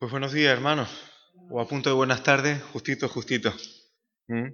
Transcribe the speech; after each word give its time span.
Pues 0.00 0.12
buenos 0.12 0.32
días, 0.32 0.52
hermanos. 0.52 0.88
O 1.50 1.60
a 1.60 1.66
punto 1.66 1.90
de 1.90 1.96
buenas 1.96 2.22
tardes, 2.22 2.62
justito, 2.72 3.08
justito. 3.08 3.52
¿Mm? 4.28 4.50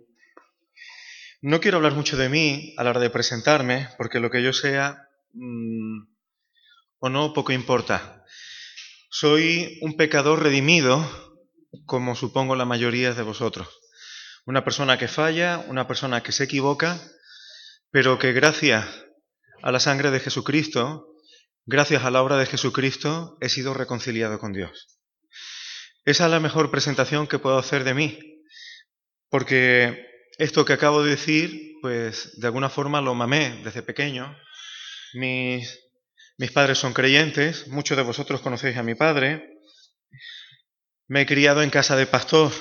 No 1.42 1.60
quiero 1.60 1.76
hablar 1.76 1.92
mucho 1.92 2.16
de 2.16 2.30
mí 2.30 2.74
a 2.78 2.82
la 2.82 2.88
hora 2.88 3.00
de 3.00 3.10
presentarme, 3.10 3.90
porque 3.98 4.20
lo 4.20 4.30
que 4.30 4.42
yo 4.42 4.54
sea 4.54 5.06
mm, 5.34 6.06
o 6.98 7.10
no, 7.10 7.34
poco 7.34 7.52
importa. 7.52 8.24
Soy 9.10 9.78
un 9.82 9.98
pecador 9.98 10.42
redimido, 10.42 11.06
como 11.84 12.16
supongo 12.16 12.56
la 12.56 12.64
mayoría 12.64 13.12
de 13.12 13.22
vosotros. 13.22 13.68
Una 14.46 14.64
persona 14.64 14.96
que 14.96 15.08
falla, 15.08 15.62
una 15.68 15.86
persona 15.86 16.22
que 16.22 16.32
se 16.32 16.44
equivoca, 16.44 16.98
pero 17.90 18.18
que 18.18 18.32
gracias 18.32 18.86
a 19.62 19.70
la 19.70 19.80
sangre 19.80 20.10
de 20.10 20.20
Jesucristo, 20.20 21.06
gracias 21.66 22.02
a 22.02 22.10
la 22.10 22.22
obra 22.22 22.38
de 22.38 22.46
Jesucristo, 22.46 23.36
he 23.42 23.50
sido 23.50 23.74
reconciliado 23.74 24.38
con 24.38 24.54
Dios. 24.54 24.93
Esa 26.04 26.26
es 26.26 26.30
la 26.30 26.40
mejor 26.40 26.70
presentación 26.70 27.26
que 27.26 27.38
puedo 27.38 27.56
hacer 27.56 27.82
de 27.82 27.94
mí, 27.94 28.18
porque 29.30 30.06
esto 30.36 30.66
que 30.66 30.74
acabo 30.74 31.02
de 31.02 31.12
decir, 31.12 31.78
pues 31.80 32.38
de 32.38 32.46
alguna 32.46 32.68
forma 32.68 33.00
lo 33.00 33.14
mamé 33.14 33.62
desde 33.64 33.82
pequeño. 33.82 34.36
Mis, 35.14 35.80
mis 36.36 36.52
padres 36.52 36.76
son 36.76 36.92
creyentes, 36.92 37.68
muchos 37.68 37.96
de 37.96 38.02
vosotros 38.02 38.42
conocéis 38.42 38.76
a 38.76 38.82
mi 38.82 38.94
padre. 38.94 39.60
Me 41.08 41.22
he 41.22 41.26
criado 41.26 41.62
en 41.62 41.70
casa 41.70 41.96
de 41.96 42.06
pastor, 42.06 42.52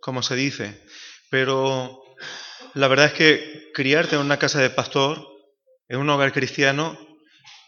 como 0.00 0.22
se 0.24 0.34
dice, 0.34 0.82
pero 1.30 2.02
la 2.74 2.88
verdad 2.88 3.06
es 3.06 3.12
que 3.12 3.70
criarte 3.74 4.16
en 4.16 4.22
una 4.22 4.40
casa 4.40 4.60
de 4.60 4.70
pastor, 4.70 5.24
en 5.88 5.98
un 5.98 6.10
hogar 6.10 6.32
cristiano, 6.32 6.98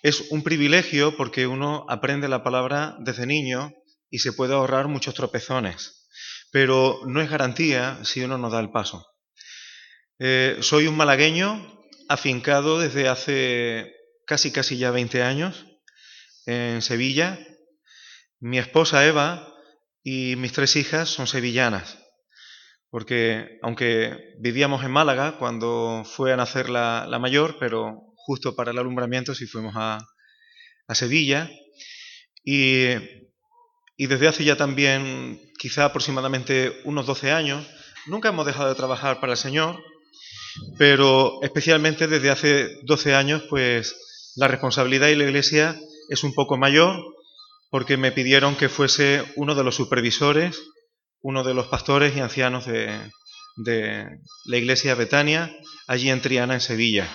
es 0.02 0.32
un 0.32 0.42
privilegio 0.42 1.16
porque 1.16 1.46
uno 1.46 1.86
aprende 1.88 2.26
la 2.26 2.42
palabra 2.42 2.96
desde 2.98 3.26
niño 3.26 3.72
y 4.10 4.18
se 4.18 4.32
puede 4.32 4.54
ahorrar 4.54 4.88
muchos 4.88 5.14
tropezones, 5.14 6.08
pero 6.50 7.00
no 7.06 7.20
es 7.20 7.30
garantía 7.30 8.00
si 8.04 8.22
uno 8.22 8.36
no 8.36 8.50
da 8.50 8.60
el 8.60 8.70
paso. 8.70 9.06
Eh, 10.18 10.58
soy 10.60 10.86
un 10.86 10.96
malagueño 10.96 11.80
afincado 12.08 12.78
desde 12.80 13.08
hace 13.08 13.94
casi 14.26 14.52
casi 14.52 14.76
ya 14.76 14.90
20 14.90 15.22
años 15.22 15.64
en 16.44 16.82
Sevilla. 16.82 17.38
Mi 18.40 18.58
esposa 18.58 19.06
Eva 19.06 19.54
y 20.02 20.34
mis 20.36 20.52
tres 20.52 20.76
hijas 20.76 21.08
son 21.08 21.26
sevillanas, 21.26 21.98
porque 22.90 23.58
aunque 23.62 24.34
vivíamos 24.40 24.84
en 24.84 24.90
Málaga 24.90 25.38
cuando 25.38 26.02
fue 26.04 26.32
a 26.32 26.36
nacer 26.36 26.68
la, 26.68 27.06
mayor, 27.20 27.56
pero 27.58 28.12
justo 28.16 28.56
para 28.56 28.72
el 28.72 28.78
alumbramiento 28.78 29.34
sí 29.34 29.46
fuimos 29.46 29.74
a, 29.76 29.98
a 30.86 30.94
Sevilla. 30.94 31.50
Y 32.42 33.29
y 34.00 34.06
desde 34.06 34.28
hace 34.28 34.44
ya 34.44 34.56
también, 34.56 35.38
quizá 35.58 35.84
aproximadamente 35.84 36.80
unos 36.84 37.04
12 37.04 37.32
años, 37.32 37.66
nunca 38.06 38.30
hemos 38.30 38.46
dejado 38.46 38.70
de 38.70 38.74
trabajar 38.74 39.20
para 39.20 39.32
el 39.32 39.36
Señor, 39.36 39.78
pero 40.78 41.38
especialmente 41.42 42.06
desde 42.06 42.30
hace 42.30 42.78
12 42.84 43.14
años, 43.14 43.42
pues 43.50 44.32
la 44.36 44.48
responsabilidad 44.48 45.08
de 45.08 45.16
la 45.16 45.24
Iglesia 45.24 45.78
es 46.08 46.24
un 46.24 46.32
poco 46.32 46.56
mayor, 46.56 46.98
porque 47.68 47.98
me 47.98 48.10
pidieron 48.10 48.56
que 48.56 48.70
fuese 48.70 49.22
uno 49.36 49.54
de 49.54 49.64
los 49.64 49.74
supervisores, 49.74 50.58
uno 51.20 51.44
de 51.44 51.52
los 51.52 51.66
pastores 51.66 52.16
y 52.16 52.20
ancianos 52.20 52.64
de, 52.64 52.98
de 53.56 54.06
la 54.46 54.56
Iglesia 54.56 54.94
Betania, 54.94 55.54
allí 55.86 56.08
en 56.08 56.22
Triana, 56.22 56.54
en 56.54 56.62
Sevilla. 56.62 57.06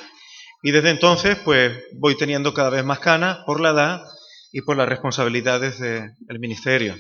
Y 0.62 0.70
desde 0.70 0.92
entonces, 0.92 1.36
pues 1.44 1.80
voy 1.94 2.16
teniendo 2.16 2.54
cada 2.54 2.70
vez 2.70 2.86
más 2.86 3.00
canas 3.00 3.40
por 3.48 3.60
la 3.60 3.72
edad 3.72 4.04
y 4.56 4.62
por 4.62 4.78
las 4.78 4.88
responsabilidades 4.88 5.80
del 5.82 6.40
ministerio. 6.40 6.96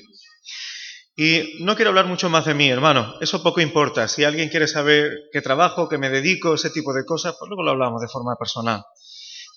Y 1.16 1.64
no 1.64 1.78
quiero 1.78 1.92
hablar 1.92 2.06
mucho 2.06 2.30
más 2.30 2.44
de 2.44 2.54
mí, 2.54 2.70
hermano. 2.70 3.14
Eso 3.22 3.42
poco 3.42 3.62
importa. 3.62 4.10
Si 4.10 4.26
alguien 4.26 4.50
quiere 4.50 4.68
saber 4.68 5.10
qué 5.32 5.40
trabajo, 5.40 5.88
qué 5.88 5.98
me 5.98 6.10
dedico, 6.10 6.56
ese 6.56 6.70
tipo 6.70 6.94
de 6.94 7.06
cosas, 7.06 7.38
pues 7.40 7.48
luego 7.48 7.64
lo 7.64 7.72
hablamos 7.72 8.02
de 8.02 8.10
forma 8.10 8.36
personal. 8.38 8.84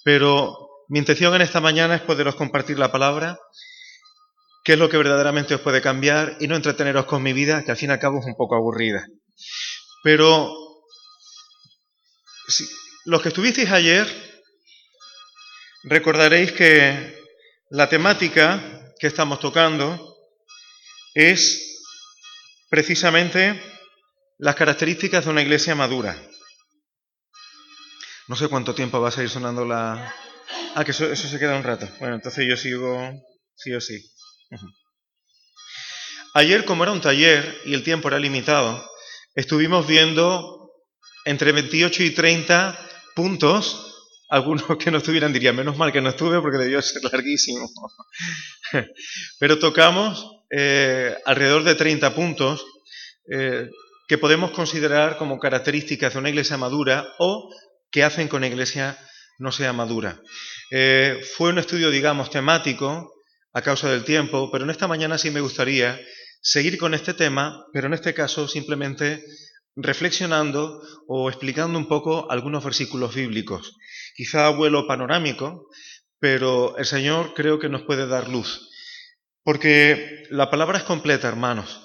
Pero 0.04 0.56
mi 0.88 1.00
intención 1.00 1.34
en 1.34 1.42
esta 1.42 1.60
mañana 1.60 1.96
es 1.96 2.02
poderos 2.02 2.36
compartir 2.36 2.78
la 2.78 2.92
palabra, 2.92 3.36
qué 4.62 4.74
es 4.74 4.78
lo 4.78 4.88
que 4.88 4.96
verdaderamente 4.96 5.56
os 5.56 5.60
puede 5.60 5.82
cambiar 5.82 6.36
y 6.38 6.46
no 6.46 6.54
entreteneros 6.54 7.04
con 7.06 7.20
mi 7.20 7.32
vida, 7.32 7.64
que 7.64 7.72
al 7.72 7.76
fin 7.76 7.90
y 7.90 7.94
al 7.94 7.98
cabo 7.98 8.20
es 8.20 8.26
un 8.26 8.36
poco 8.36 8.54
aburrida. 8.54 9.04
Pero 10.04 10.54
los 13.06 13.22
que 13.22 13.30
estuvisteis 13.30 13.72
ayer, 13.72 14.06
recordaréis 15.82 16.52
que 16.52 17.17
la 17.70 17.88
temática 17.88 18.94
que 18.98 19.06
estamos 19.06 19.40
tocando 19.40 20.16
es 21.14 21.84
precisamente 22.70 23.60
las 24.38 24.54
características 24.54 25.24
de 25.24 25.30
una 25.30 25.42
iglesia 25.42 25.74
madura. 25.74 26.16
No 28.28 28.36
sé 28.36 28.48
cuánto 28.48 28.74
tiempo 28.74 29.00
va 29.00 29.08
a 29.08 29.12
seguir 29.12 29.30
sonando 29.30 29.64
la... 29.64 30.14
Ah, 30.74 30.84
que 30.84 30.92
eso, 30.92 31.14
se 31.14 31.38
queda 31.38 31.56
un 31.56 31.64
rato. 31.64 31.88
Bueno, 31.98 32.14
entonces 32.16 32.46
yo 32.48 32.56
sigo 32.56 33.10
sí 33.54 33.72
o 33.74 33.80
sí. 33.80 33.98
Ayer, 36.34 36.64
como 36.64 36.84
era 36.84 36.92
un 36.92 37.00
taller 37.00 37.60
y 37.64 37.74
el 37.74 37.82
tiempo 37.82 38.08
era 38.08 38.18
limitado, 38.18 38.88
estuvimos 39.34 39.86
viendo 39.86 40.70
entre 41.24 41.52
28 41.52 42.02
y 42.02 42.10
30 42.10 42.78
puntos 43.14 43.87
algunos 44.28 44.64
que 44.78 44.90
no 44.90 44.98
estuvieran 44.98 45.32
dirían, 45.32 45.56
menos 45.56 45.76
mal 45.76 45.92
que 45.92 46.00
no 46.00 46.10
estuve 46.10 46.40
porque 46.40 46.58
debió 46.58 46.80
ser 46.82 47.02
larguísimo. 47.04 47.70
Pero 49.38 49.58
tocamos 49.58 50.42
eh, 50.50 51.16
alrededor 51.24 51.64
de 51.64 51.74
30 51.74 52.14
puntos 52.14 52.64
eh, 53.30 53.68
que 54.06 54.18
podemos 54.18 54.52
considerar 54.52 55.18
como 55.18 55.38
características 55.38 56.14
de 56.14 56.18
una 56.18 56.30
iglesia 56.30 56.56
madura 56.56 57.06
o 57.18 57.50
que 57.90 58.04
hacen 58.04 58.28
que 58.28 58.36
una 58.36 58.46
iglesia 58.46 58.98
no 59.38 59.52
sea 59.52 59.72
madura. 59.72 60.20
Eh, 60.70 61.20
fue 61.36 61.50
un 61.50 61.58
estudio, 61.58 61.90
digamos, 61.90 62.30
temático 62.30 63.12
a 63.52 63.62
causa 63.62 63.90
del 63.90 64.04
tiempo, 64.04 64.50
pero 64.50 64.64
en 64.64 64.70
esta 64.70 64.88
mañana 64.88 65.18
sí 65.18 65.30
me 65.30 65.40
gustaría 65.40 65.98
seguir 66.40 66.78
con 66.78 66.94
este 66.94 67.14
tema, 67.14 67.64
pero 67.72 67.86
en 67.86 67.94
este 67.94 68.14
caso 68.14 68.48
simplemente 68.48 69.22
reflexionando 69.76 70.82
o 71.06 71.28
explicando 71.28 71.78
un 71.78 71.86
poco 71.86 72.30
algunos 72.30 72.64
versículos 72.64 73.14
bíblicos. 73.14 73.76
Quizá 74.18 74.48
vuelo 74.48 74.84
panorámico, 74.88 75.68
pero 76.18 76.76
el 76.76 76.86
Señor 76.86 77.34
creo 77.34 77.60
que 77.60 77.68
nos 77.68 77.82
puede 77.82 78.08
dar 78.08 78.28
luz. 78.28 78.68
Porque 79.44 80.24
la 80.30 80.50
palabra 80.50 80.78
es 80.78 80.82
completa, 80.82 81.28
hermanos. 81.28 81.80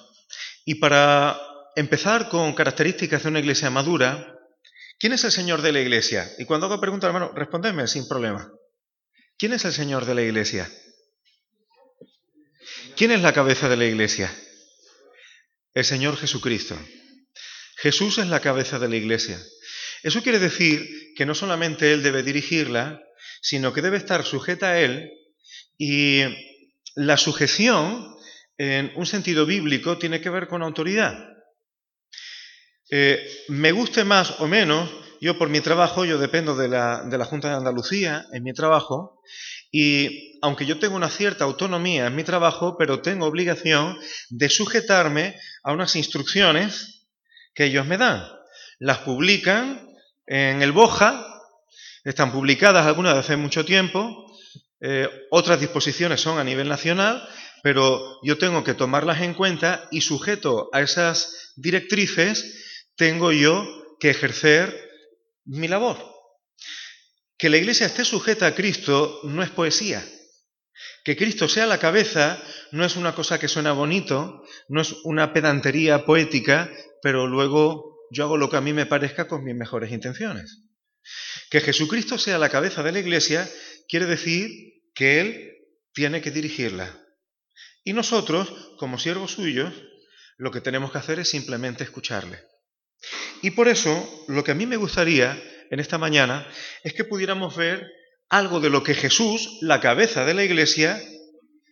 Y 0.64 0.74
para 0.80 1.40
empezar 1.76 2.28
con 2.28 2.52
características 2.54 3.22
de 3.22 3.28
una 3.28 3.38
iglesia 3.38 3.70
madura, 3.70 4.36
¿quién 4.98 5.12
es 5.12 5.22
el 5.22 5.30
Señor 5.30 5.62
de 5.62 5.70
la 5.70 5.80
iglesia? 5.80 6.28
Y 6.36 6.44
cuando 6.44 6.66
hago 6.66 6.80
pregunta, 6.80 7.06
hermano, 7.06 7.30
respondeme 7.36 7.86
sin 7.86 8.08
problema. 8.08 8.50
¿Quién 9.38 9.52
es 9.52 9.64
el 9.64 9.72
Señor 9.72 10.04
de 10.04 10.16
la 10.16 10.22
iglesia? 10.22 10.68
¿Quién 12.96 13.12
es 13.12 13.22
la 13.22 13.32
cabeza 13.32 13.68
de 13.68 13.76
la 13.76 13.84
iglesia? 13.84 14.36
El 15.72 15.84
Señor 15.84 16.16
Jesucristo. 16.16 16.76
Jesús 17.76 18.18
es 18.18 18.26
la 18.26 18.40
cabeza 18.40 18.80
de 18.80 18.88
la 18.88 18.96
iglesia. 18.96 19.40
Eso 20.04 20.22
quiere 20.22 20.38
decir 20.38 21.14
que 21.16 21.24
no 21.24 21.34
solamente 21.34 21.90
Él 21.90 22.02
debe 22.02 22.22
dirigirla, 22.22 23.00
sino 23.40 23.72
que 23.72 23.80
debe 23.80 23.96
estar 23.96 24.22
sujeta 24.22 24.68
a 24.68 24.78
Él 24.78 25.10
y 25.78 26.20
la 26.94 27.16
sujeción, 27.16 28.14
en 28.58 28.92
un 28.96 29.06
sentido 29.06 29.46
bíblico, 29.46 29.96
tiene 29.96 30.20
que 30.20 30.28
ver 30.28 30.46
con 30.46 30.62
autoridad. 30.62 31.14
Eh, 32.90 33.26
me 33.48 33.72
guste 33.72 34.04
más 34.04 34.40
o 34.40 34.46
menos, 34.46 34.90
yo 35.22 35.38
por 35.38 35.48
mi 35.48 35.60
trabajo, 35.62 36.04
yo 36.04 36.18
dependo 36.18 36.54
de 36.54 36.68
la, 36.68 37.02
de 37.04 37.16
la 37.16 37.24
Junta 37.24 37.48
de 37.48 37.56
Andalucía 37.56 38.26
en 38.30 38.42
mi 38.42 38.52
trabajo, 38.52 39.22
y 39.72 40.38
aunque 40.42 40.66
yo 40.66 40.78
tengo 40.78 40.96
una 40.96 41.08
cierta 41.08 41.44
autonomía 41.44 42.08
en 42.08 42.14
mi 42.14 42.24
trabajo, 42.24 42.76
pero 42.78 43.00
tengo 43.00 43.24
obligación 43.24 43.98
de 44.28 44.50
sujetarme 44.50 45.34
a 45.62 45.72
unas 45.72 45.96
instrucciones 45.96 47.08
que 47.54 47.64
ellos 47.64 47.86
me 47.86 47.96
dan. 47.96 48.22
Las 48.78 48.98
publican 48.98 49.93
en 50.26 50.62
el 50.62 50.72
Boja, 50.72 51.26
están 52.04 52.32
publicadas 52.32 52.86
algunas 52.86 53.14
de 53.14 53.20
hace 53.20 53.36
mucho 53.36 53.64
tiempo, 53.64 54.24
eh, 54.80 55.08
otras 55.30 55.60
disposiciones 55.60 56.20
son 56.20 56.38
a 56.38 56.44
nivel 56.44 56.68
nacional, 56.68 57.26
pero 57.62 58.18
yo 58.22 58.36
tengo 58.36 58.62
que 58.62 58.74
tomarlas 58.74 59.22
en 59.22 59.32
cuenta 59.32 59.88
y 59.90 60.02
sujeto 60.02 60.68
a 60.72 60.82
esas 60.82 61.52
directrices 61.56 62.90
tengo 62.96 63.32
yo 63.32 63.66
que 63.98 64.10
ejercer 64.10 64.90
mi 65.46 65.68
labor. 65.68 65.96
Que 67.38 67.48
la 67.48 67.56
iglesia 67.56 67.86
esté 67.86 68.04
sujeta 68.04 68.46
a 68.46 68.54
Cristo 68.54 69.20
no 69.24 69.42
es 69.42 69.50
poesía. 69.50 70.04
Que 71.04 71.16
Cristo 71.16 71.48
sea 71.48 71.66
la 71.66 71.78
cabeza 71.78 72.42
no 72.70 72.84
es 72.84 72.96
una 72.96 73.14
cosa 73.14 73.38
que 73.38 73.48
suena 73.48 73.72
bonito, 73.72 74.42
no 74.68 74.80
es 74.80 74.92
una 75.04 75.32
pedantería 75.32 76.04
poética, 76.04 76.70
pero 77.02 77.26
luego 77.26 77.93
yo 78.10 78.24
hago 78.24 78.36
lo 78.36 78.50
que 78.50 78.56
a 78.56 78.60
mí 78.60 78.72
me 78.72 78.86
parezca 78.86 79.28
con 79.28 79.44
mis 79.44 79.54
mejores 79.54 79.92
intenciones. 79.92 80.62
Que 81.50 81.60
Jesucristo 81.60 82.18
sea 82.18 82.38
la 82.38 82.48
cabeza 82.48 82.82
de 82.82 82.92
la 82.92 82.98
iglesia 82.98 83.48
quiere 83.88 84.06
decir 84.06 84.50
que 84.94 85.20
Él 85.20 85.52
tiene 85.92 86.20
que 86.20 86.30
dirigirla. 86.30 87.00
Y 87.84 87.92
nosotros, 87.92 88.74
como 88.78 88.98
siervos 88.98 89.32
suyos, 89.32 89.72
lo 90.36 90.50
que 90.50 90.60
tenemos 90.60 90.90
que 90.90 90.98
hacer 90.98 91.18
es 91.18 91.28
simplemente 91.28 91.84
escucharle. 91.84 92.40
Y 93.42 93.50
por 93.50 93.68
eso, 93.68 94.24
lo 94.28 94.42
que 94.42 94.52
a 94.52 94.54
mí 94.54 94.66
me 94.66 94.76
gustaría 94.76 95.40
en 95.70 95.80
esta 95.80 95.98
mañana 95.98 96.46
es 96.82 96.94
que 96.94 97.04
pudiéramos 97.04 97.56
ver 97.56 97.86
algo 98.28 98.60
de 98.60 98.70
lo 98.70 98.82
que 98.82 98.94
Jesús, 98.94 99.58
la 99.60 99.80
cabeza 99.80 100.24
de 100.24 100.34
la 100.34 100.44
iglesia, 100.44 101.00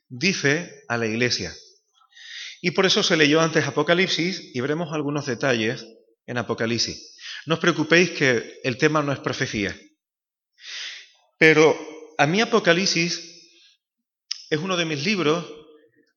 dice 0.08 0.82
a 0.88 0.98
la 0.98 1.06
iglesia. 1.06 1.54
Y 2.60 2.72
por 2.72 2.86
eso 2.86 3.02
se 3.02 3.16
leyó 3.16 3.40
antes 3.40 3.66
Apocalipsis 3.66 4.54
y 4.54 4.60
veremos 4.60 4.92
algunos 4.92 5.26
detalles 5.26 5.86
en 6.26 6.38
Apocalipsis. 6.38 7.16
No 7.46 7.54
os 7.54 7.60
preocupéis 7.60 8.10
que 8.10 8.60
el 8.62 8.78
tema 8.78 9.02
no 9.02 9.12
es 9.12 9.18
profecía. 9.18 9.76
Pero 11.38 11.76
a 12.18 12.26
mí 12.26 12.40
Apocalipsis 12.40 13.32
es 14.50 14.58
uno 14.58 14.76
de 14.76 14.84
mis 14.84 15.04
libros 15.04 15.44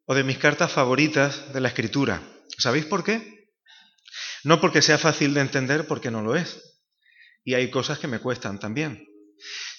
o 0.05 0.13
de 0.13 0.23
mis 0.23 0.37
cartas 0.37 0.71
favoritas 0.71 1.53
de 1.53 1.61
la 1.61 1.69
escritura. 1.69 2.21
¿Sabéis 2.57 2.85
por 2.85 3.03
qué? 3.03 3.49
No 4.43 4.61
porque 4.61 4.81
sea 4.81 4.97
fácil 4.97 5.33
de 5.33 5.41
entender, 5.41 5.87
porque 5.87 6.11
no 6.11 6.21
lo 6.21 6.35
es. 6.35 6.61
Y 7.43 7.55
hay 7.55 7.71
cosas 7.71 7.97
que 7.97 8.07
me 8.07 8.19
cuestan 8.19 8.59
también. 8.59 9.07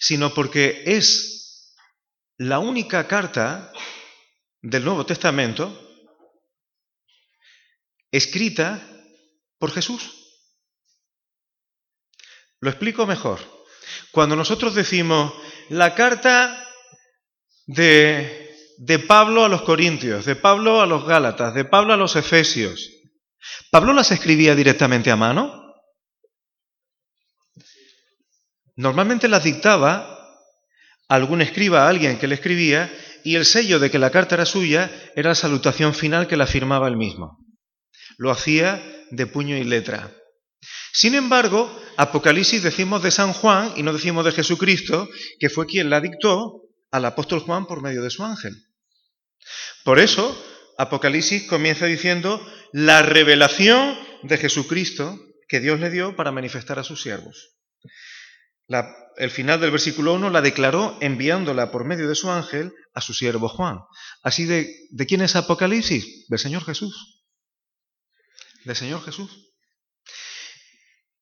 Sino 0.01 0.35
porque 0.35 0.83
es 0.87 1.77
la 2.39 2.59
única 2.59 3.07
carta 3.07 3.73
del 4.63 4.85
Nuevo 4.85 5.07
Testamento 5.07 5.83
escrita 8.11 8.83
por 9.59 9.71
Jesús. 9.71 10.16
Lo 12.61 12.71
explico 12.71 13.07
mejor. 13.07 13.41
Cuando 14.13 14.37
nosotros 14.37 14.75
decimos 14.75 15.33
la 15.69 15.95
carta 15.95 16.67
de, 17.67 18.51
de, 18.79 18.99
Pablo 18.99 19.45
a 19.45 19.49
los 19.49 19.63
Corintios, 19.63 20.25
de 20.25 20.37
Pablo 20.37 20.81
a 20.81 20.87
los 20.87 21.07
Gálatas, 21.07 21.55
de 21.55 21.65
Pablo 21.65 21.93
a 21.93 21.97
los 21.97 22.17
Efesios, 22.17 22.91
¿Pablo 23.71 23.93
las 23.93 24.11
escribía 24.11 24.55
directamente 24.55 25.11
a 25.11 25.17
mano? 25.17 25.63
Normalmente 28.77 29.29
las 29.29 29.45
dictaba 29.45 30.13
algún 31.09 31.41
escriba 31.41 31.89
alguien 31.89 32.19
que 32.19 32.27
le 32.27 32.35
escribía 32.35 32.93
y 33.25 33.37
el 33.37 33.45
sello 33.45 33.79
de 33.79 33.91
que 33.91 33.99
la 33.99 34.11
carta 34.11 34.35
era 34.35 34.47
suya 34.47 34.91
era 35.15 35.31
la 35.31 35.35
salutación 35.35 35.95
final 35.95 36.27
que 36.27 36.37
la 36.37 36.47
firmaba 36.47 36.89
él 36.89 36.97
mismo. 36.97 37.39
Lo 38.19 38.31
hacía 38.31 38.83
de 39.11 39.27
puño 39.27 39.57
y 39.57 39.65
letra. 39.65 40.13
Sin 40.93 41.15
embargo, 41.15 41.71
Apocalipsis 41.97 42.63
decimos 42.63 43.03
de 43.03 43.11
San 43.11 43.33
Juan 43.33 43.75
y 43.77 43.83
no 43.83 43.93
decimos 43.93 44.25
de 44.25 44.33
Jesucristo, 44.33 45.09
que 45.39 45.51
fue 45.51 45.67
quien 45.67 45.91
la 45.91 46.01
dictó 46.01 46.63
al 46.91 47.05
apóstol 47.05 47.41
Juan 47.41 47.67
por 47.67 47.83
medio 47.83 48.03
de 48.03 48.11
su 48.11 48.25
ángel. 48.25 48.55
Por 49.85 49.99
eso, 49.99 50.37
Apocalipsis 50.79 51.45
comienza 51.45 51.87
diciendo 51.87 52.45
la 52.73 53.03
revelación 53.03 53.99
de 54.23 54.39
Jesucristo 54.39 55.19
que 55.49 55.61
Dios 55.61 55.81
le 55.81 55.91
dio 55.91 56.17
para 56.17 56.33
manifestar 56.33 56.79
a 56.79 56.85
sus 56.85 57.03
siervos. 57.03 57.55
el 59.17 59.31
final 59.31 59.61
del 59.61 59.71
versículo 59.71 60.15
1 60.15 60.31
la 60.31 60.43
declaró 60.43 60.99
enviándola 61.01 61.71
por 61.71 61.85
medio 61.85 62.09
de 62.09 62.15
su 62.15 62.31
ángel 62.31 62.73
a 62.95 63.01
su 63.01 63.15
siervo 63.15 63.49
Juan. 63.49 63.79
Así 64.23 64.45
de, 64.45 64.75
¿de 64.91 65.07
quién 65.07 65.23
es 65.23 65.37
Apocalipsis? 65.37 66.27
Del 66.29 66.39
Señor 66.39 66.65
Jesús. 66.65 67.25
Del 68.65 68.77
Señor 68.77 69.05
Jesús. 69.05 69.46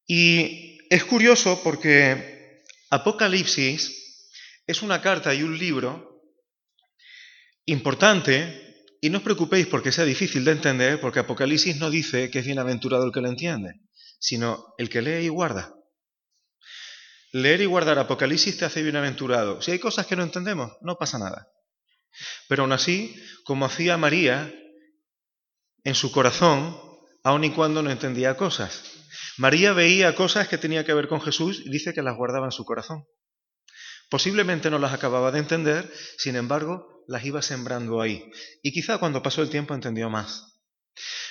Y 0.06 0.78
es 0.90 1.04
curioso 1.04 1.60
porque 1.62 2.62
Apocalipsis 2.90 4.30
es 4.66 4.82
una 4.82 5.00
carta 5.00 5.34
y 5.34 5.42
un 5.42 5.58
libro 5.58 6.22
importante, 7.66 8.86
y 9.00 9.10
no 9.10 9.18
os 9.18 9.24
preocupéis 9.24 9.66
porque 9.66 9.92
sea 9.92 10.04
difícil 10.04 10.44
de 10.44 10.52
entender, 10.52 11.00
porque 11.00 11.20
Apocalipsis 11.20 11.76
no 11.76 11.90
dice 11.90 12.30
que 12.30 12.40
es 12.40 12.46
bienaventurado 12.46 13.04
el 13.04 13.12
que 13.12 13.20
lo 13.20 13.28
entiende, 13.28 13.80
sino 14.18 14.74
el 14.78 14.88
que 14.88 15.02
lee 15.02 15.24
y 15.24 15.28
guarda. 15.28 15.74
Leer 17.32 17.62
y 17.62 17.66
guardar 17.66 17.98
Apocalipsis 17.98 18.58
te 18.58 18.64
hace 18.64 18.82
bienaventurado. 18.82 19.60
Si 19.60 19.72
hay 19.72 19.78
cosas 19.78 20.06
que 20.06 20.14
no 20.14 20.22
entendemos, 20.22 20.72
no 20.82 20.96
pasa 20.96 21.18
nada. 21.18 21.48
Pero 22.48 22.62
aún 22.62 22.72
así, 22.72 23.14
como 23.44 23.64
hacía 23.66 23.96
María 23.96 24.54
en 25.82 25.94
su 25.94 26.12
corazón, 26.12 26.78
aun 27.24 27.44
y 27.44 27.50
cuando 27.50 27.82
no 27.82 27.90
entendía 27.90 28.36
cosas. 28.36 29.03
María 29.36 29.72
veía 29.72 30.14
cosas 30.14 30.48
que 30.48 30.58
tenía 30.58 30.84
que 30.84 30.94
ver 30.94 31.08
con 31.08 31.20
Jesús 31.20 31.62
y 31.64 31.70
dice 31.70 31.92
que 31.92 32.02
las 32.02 32.16
guardaba 32.16 32.46
en 32.46 32.52
su 32.52 32.64
corazón. 32.64 33.06
Posiblemente 34.10 34.70
no 34.70 34.78
las 34.78 34.92
acababa 34.92 35.30
de 35.32 35.40
entender, 35.40 35.90
sin 36.18 36.36
embargo, 36.36 37.04
las 37.08 37.24
iba 37.24 37.42
sembrando 37.42 38.00
ahí. 38.00 38.30
Y 38.62 38.72
quizá 38.72 38.98
cuando 38.98 39.22
pasó 39.22 39.42
el 39.42 39.50
tiempo 39.50 39.74
entendió 39.74 40.10
más. 40.10 40.60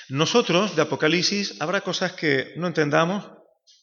Nosotros, 0.08 0.76
de 0.76 0.82
Apocalipsis, 0.82 1.60
habrá 1.60 1.80
cosas 1.80 2.12
que 2.12 2.52
no 2.56 2.66
entendamos 2.66 3.30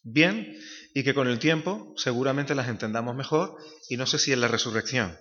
bien 0.04 0.56
y 0.94 1.04
que 1.04 1.14
con 1.14 1.28
el 1.28 1.40
tiempo 1.40 1.94
seguramente 1.98 2.54
las 2.54 2.68
entendamos 2.68 3.16
mejor 3.16 3.58
y 3.90 3.98
no 3.98 4.06
sé 4.06 4.20
si 4.20 4.32
en 4.32 4.42
la 4.42 4.48
resurrección. 4.48 5.18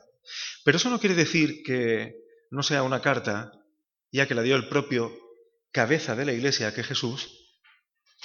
Pero 0.65 0.77
eso 0.77 0.91
no 0.91 1.01
quiere 1.01 1.15
decir 1.15 1.63
que 1.65 2.15
no 2.51 2.63
sea 2.63 2.83
una 2.83 3.01
carta, 3.01 3.53
ya 4.13 4.27
que 4.27 4.35
la 4.35 4.43
dio 4.43 4.57
el 4.57 4.69
propio 4.69 5.11
cabeza 5.73 6.17
de 6.17 6.25
la 6.25 6.33
iglesia, 6.33 6.75
que 6.75 6.83
es 6.83 6.87
Jesús, 6.87 7.40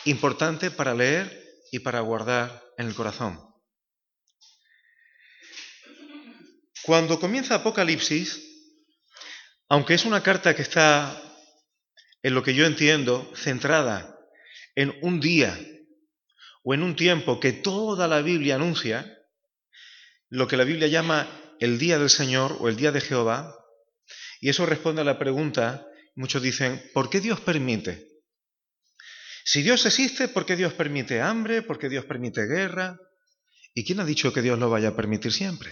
importante 0.06 0.72
para 0.72 0.94
leer 0.94 1.44
y 1.72 1.80
para 1.80 2.00
guardar 2.00 2.64
en 2.78 2.88
el 2.88 2.96
corazón. 2.96 3.40
Cuando 6.84 7.20
comienza 7.20 7.56
Apocalipsis, 7.56 8.42
aunque 9.70 9.96
es 9.96 10.06
una 10.06 10.22
carta 10.22 10.56
que 10.56 10.62
está, 10.62 11.20
en 12.22 12.36
lo 12.36 12.44
que 12.44 12.54
yo 12.54 12.66
entiendo, 12.66 13.32
centrada 13.36 14.20
en 14.76 14.94
un 15.02 15.20
día 15.20 15.58
o 16.64 16.74
en 16.74 16.84
un 16.84 16.96
tiempo 16.96 17.40
que 17.40 17.54
toda 17.54 18.08
la 18.08 18.22
Biblia 18.22 18.56
anuncia, 18.56 19.18
lo 20.30 20.48
que 20.48 20.58
la 20.58 20.64
Biblia 20.64 20.88
llama 20.88 21.28
el 21.60 21.80
día 21.80 21.98
del 21.98 22.10
Señor 22.10 22.58
o 22.60 22.70
el 22.70 22.76
día 22.76 22.92
de 22.92 23.02
Jehová, 23.02 23.56
y 24.40 24.50
eso 24.50 24.66
responde 24.66 25.02
a 25.02 25.06
la 25.06 25.18
pregunta, 25.18 25.88
muchos 26.16 26.44
dicen, 26.44 26.84
¿por 26.94 27.10
qué 27.10 27.20
Dios 27.20 27.40
permite 27.40 28.15
si 29.48 29.62
Dios 29.62 29.86
existe, 29.86 30.28
¿por 30.28 30.44
qué 30.44 30.56
Dios 30.56 30.74
permite 30.74 31.22
hambre? 31.22 31.62
¿Por 31.62 31.78
qué 31.78 31.88
Dios 31.88 32.04
permite 32.06 32.48
guerra? 32.48 33.00
¿Y 33.76 33.86
quién 33.86 34.00
ha 34.00 34.06
dicho 34.06 34.34
que 34.34 34.42
Dios 34.42 34.58
lo 34.58 34.72
vaya 34.72 34.90
a 34.90 34.96
permitir 34.96 35.32
siempre? 35.32 35.72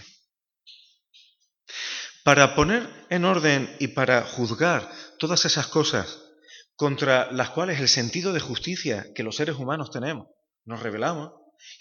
Para 2.24 2.54
poner 2.54 2.88
en 3.10 3.26
orden 3.26 3.76
y 3.80 3.88
para 3.88 4.22
juzgar 4.22 4.92
todas 5.18 5.46
esas 5.46 5.66
cosas 5.66 6.22
contra 6.76 7.32
las 7.32 7.50
cuales 7.50 7.80
el 7.80 7.90
sentido 7.90 8.32
de 8.32 8.42
justicia 8.42 9.08
que 9.16 9.24
los 9.24 9.38
seres 9.38 9.56
humanos 9.56 9.90
tenemos 9.90 10.28
nos 10.66 10.84
revelamos, 10.84 11.32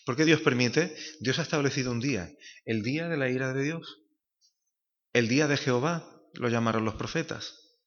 ¿por 0.06 0.16
qué 0.16 0.24
Dios 0.24 0.40
permite? 0.40 0.96
Dios 1.20 1.38
ha 1.40 1.42
establecido 1.42 1.92
un 1.92 2.00
día, 2.00 2.32
el 2.64 2.82
día 2.82 3.08
de 3.08 3.18
la 3.18 3.28
ira 3.28 3.52
de 3.52 3.64
Dios, 3.64 3.98
el 5.12 5.28
día 5.28 5.46
de 5.46 5.58
Jehová, 5.58 6.08
lo 6.32 6.48
llamaron 6.48 6.86
los 6.86 6.94
profetas. 6.94 7.78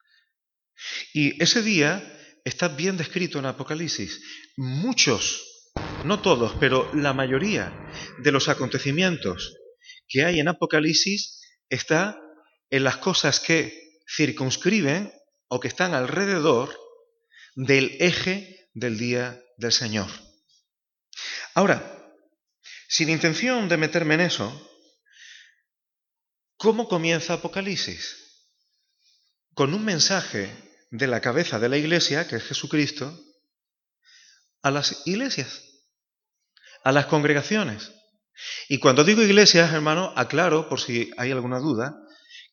Y 1.12 1.42
ese 1.42 1.64
día 1.64 2.04
está 2.46 2.70
bien 2.70 2.96
descrito 2.96 3.40
en 3.40 3.48
Apocalipsis. 3.48 4.22
Muchos, 4.56 5.74
no 6.06 6.22
todos, 6.22 6.56
pero 6.60 6.90
la 6.94 7.12
mayoría 7.12 7.74
de 8.20 8.32
los 8.32 8.48
acontecimientos 8.48 9.58
que 10.08 10.24
hay 10.24 10.40
en 10.40 10.48
Apocalipsis 10.48 11.42
está 11.68 12.22
en 12.70 12.84
las 12.84 12.98
cosas 12.98 13.40
que 13.40 14.00
circunscriben 14.08 15.12
o 15.48 15.60
que 15.60 15.68
están 15.68 15.94
alrededor 15.94 16.80
del 17.56 17.98
eje 18.00 18.70
del 18.74 18.98
día 18.98 19.42
del 19.58 19.72
Señor. 19.72 20.10
Ahora, 21.56 22.14
sin 22.88 23.10
intención 23.10 23.68
de 23.68 23.78
meterme 23.78 24.16
en 24.16 24.22
eso, 24.22 24.72
¿cómo 26.58 26.88
comienza 26.88 27.34
Apocalipsis? 27.34 28.22
Con 29.56 29.74
un 29.74 29.84
mensaje 29.84 30.65
de 30.98 31.08
la 31.08 31.22
cabeza 31.22 31.60
de 31.60 31.70
la 31.70 31.78
iglesia, 31.78 32.28
que 32.28 32.38
es 32.38 32.44
Jesucristo, 32.44 33.18
a 34.62 34.72
las 34.72 35.06
iglesias, 35.06 35.64
a 36.84 36.92
las 36.92 37.06
congregaciones. 37.06 37.92
Y 38.68 38.80
cuando 38.80 39.04
digo 39.04 39.22
iglesias, 39.22 39.74
hermano, 39.74 40.14
aclaro, 40.16 40.68
por 40.70 40.80
si 40.80 41.12
hay 41.18 41.32
alguna 41.32 41.60
duda, 41.60 41.96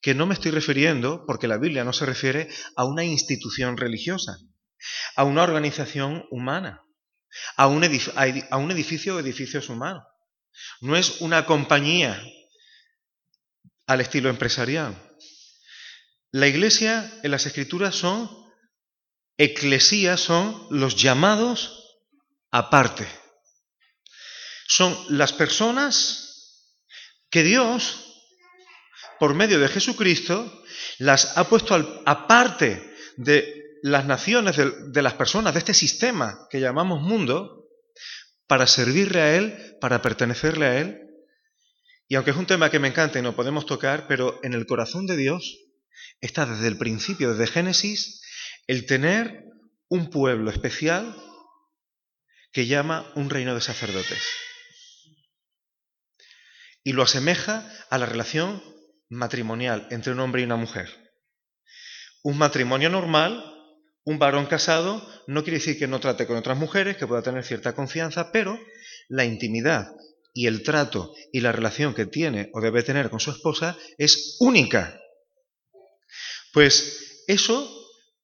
que 0.00 0.14
no 0.14 0.26
me 0.26 0.34
estoy 0.34 0.50
refiriendo, 0.50 1.24
porque 1.26 1.48
la 1.48 1.58
Biblia 1.58 1.84
no 1.84 1.92
se 1.92 2.06
refiere 2.06 2.48
a 2.76 2.84
una 2.84 3.04
institución 3.04 3.76
religiosa, 3.76 4.36
a 5.16 5.24
una 5.24 5.42
organización 5.42 6.24
humana, 6.30 6.82
a 7.56 7.66
un, 7.68 7.84
a 7.84 8.56
un 8.56 8.70
edificio 8.70 9.16
o 9.16 9.20
edificios 9.20 9.68
humanos. 9.68 10.02
No 10.80 10.96
es 10.96 11.20
una 11.20 11.46
compañía 11.46 12.22
al 13.86 14.00
estilo 14.00 14.28
empresarial. 14.28 14.96
La 16.34 16.48
iglesia 16.48 17.12
en 17.22 17.30
las 17.30 17.44
escrituras 17.44 17.94
son, 17.94 18.30
eclesías 19.36 20.18
son 20.18 20.66
los 20.70 20.96
llamados 20.96 22.00
aparte. 22.50 23.06
Son 24.66 24.96
las 25.10 25.34
personas 25.34 26.78
que 27.30 27.42
Dios, 27.42 28.24
por 29.18 29.34
medio 29.34 29.60
de 29.60 29.68
Jesucristo, 29.68 30.64
las 30.96 31.36
ha 31.36 31.44
puesto 31.50 31.74
aparte 32.06 32.94
de 33.18 33.78
las 33.82 34.06
naciones, 34.06 34.56
de, 34.56 35.02
las 35.02 35.14
personas, 35.14 35.52
de 35.52 35.58
este 35.58 35.74
sistema 35.74 36.46
que 36.48 36.60
llamamos 36.60 37.02
mundo, 37.02 37.68
para 38.46 38.66
servirle 38.66 39.20
a 39.20 39.36
Él, 39.36 39.76
para 39.82 40.00
pertenecerle 40.00 40.64
a 40.64 40.78
Él. 40.80 40.98
Y 42.08 42.14
aunque 42.14 42.30
es 42.30 42.38
un 42.38 42.46
tema 42.46 42.70
que 42.70 42.78
me 42.78 42.88
encanta 42.88 43.18
y 43.18 43.22
no 43.22 43.36
podemos 43.36 43.66
tocar, 43.66 44.06
pero 44.06 44.40
en 44.42 44.54
el 44.54 44.64
corazón 44.64 45.06
de 45.06 45.18
Dios 45.18 45.58
está 46.20 46.46
desde 46.46 46.68
el 46.68 46.78
principio, 46.78 47.32
desde 47.34 47.52
Génesis, 47.52 48.22
el 48.66 48.86
tener 48.86 49.44
un 49.88 50.10
pueblo 50.10 50.50
especial 50.50 51.16
que 52.52 52.66
llama 52.66 53.10
un 53.14 53.30
reino 53.30 53.54
de 53.54 53.60
sacerdotes. 53.60 54.22
Y 56.84 56.92
lo 56.92 57.02
asemeja 57.02 57.68
a 57.90 57.98
la 57.98 58.06
relación 58.06 58.62
matrimonial 59.08 59.86
entre 59.90 60.12
un 60.12 60.20
hombre 60.20 60.42
y 60.42 60.44
una 60.44 60.56
mujer. 60.56 60.88
Un 62.22 62.38
matrimonio 62.38 62.88
normal, 62.88 63.44
un 64.04 64.18
varón 64.18 64.46
casado, 64.46 65.06
no 65.26 65.42
quiere 65.42 65.58
decir 65.58 65.78
que 65.78 65.86
no 65.86 66.00
trate 66.00 66.26
con 66.26 66.36
otras 66.36 66.58
mujeres, 66.58 66.96
que 66.96 67.06
pueda 67.06 67.22
tener 67.22 67.44
cierta 67.44 67.74
confianza, 67.74 68.32
pero 68.32 68.58
la 69.08 69.24
intimidad 69.24 69.92
y 70.34 70.46
el 70.46 70.62
trato 70.62 71.14
y 71.32 71.40
la 71.40 71.52
relación 71.52 71.94
que 71.94 72.06
tiene 72.06 72.50
o 72.54 72.60
debe 72.60 72.82
tener 72.82 73.10
con 73.10 73.20
su 73.20 73.30
esposa 73.30 73.76
es 73.98 74.36
única. 74.40 75.01
Pues 76.52 77.24
eso 77.26 77.68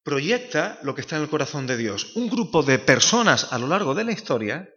proyecta 0.03 0.79
lo 0.83 0.95
que 0.95 1.01
está 1.01 1.17
en 1.17 1.23
el 1.23 1.29
corazón 1.29 1.67
de 1.67 1.77
Dios. 1.77 2.13
Un 2.15 2.29
grupo 2.29 2.63
de 2.63 2.79
personas 2.79 3.53
a 3.53 3.59
lo 3.59 3.67
largo 3.67 3.95
de 3.95 4.05
la 4.05 4.13
historia 4.13 4.69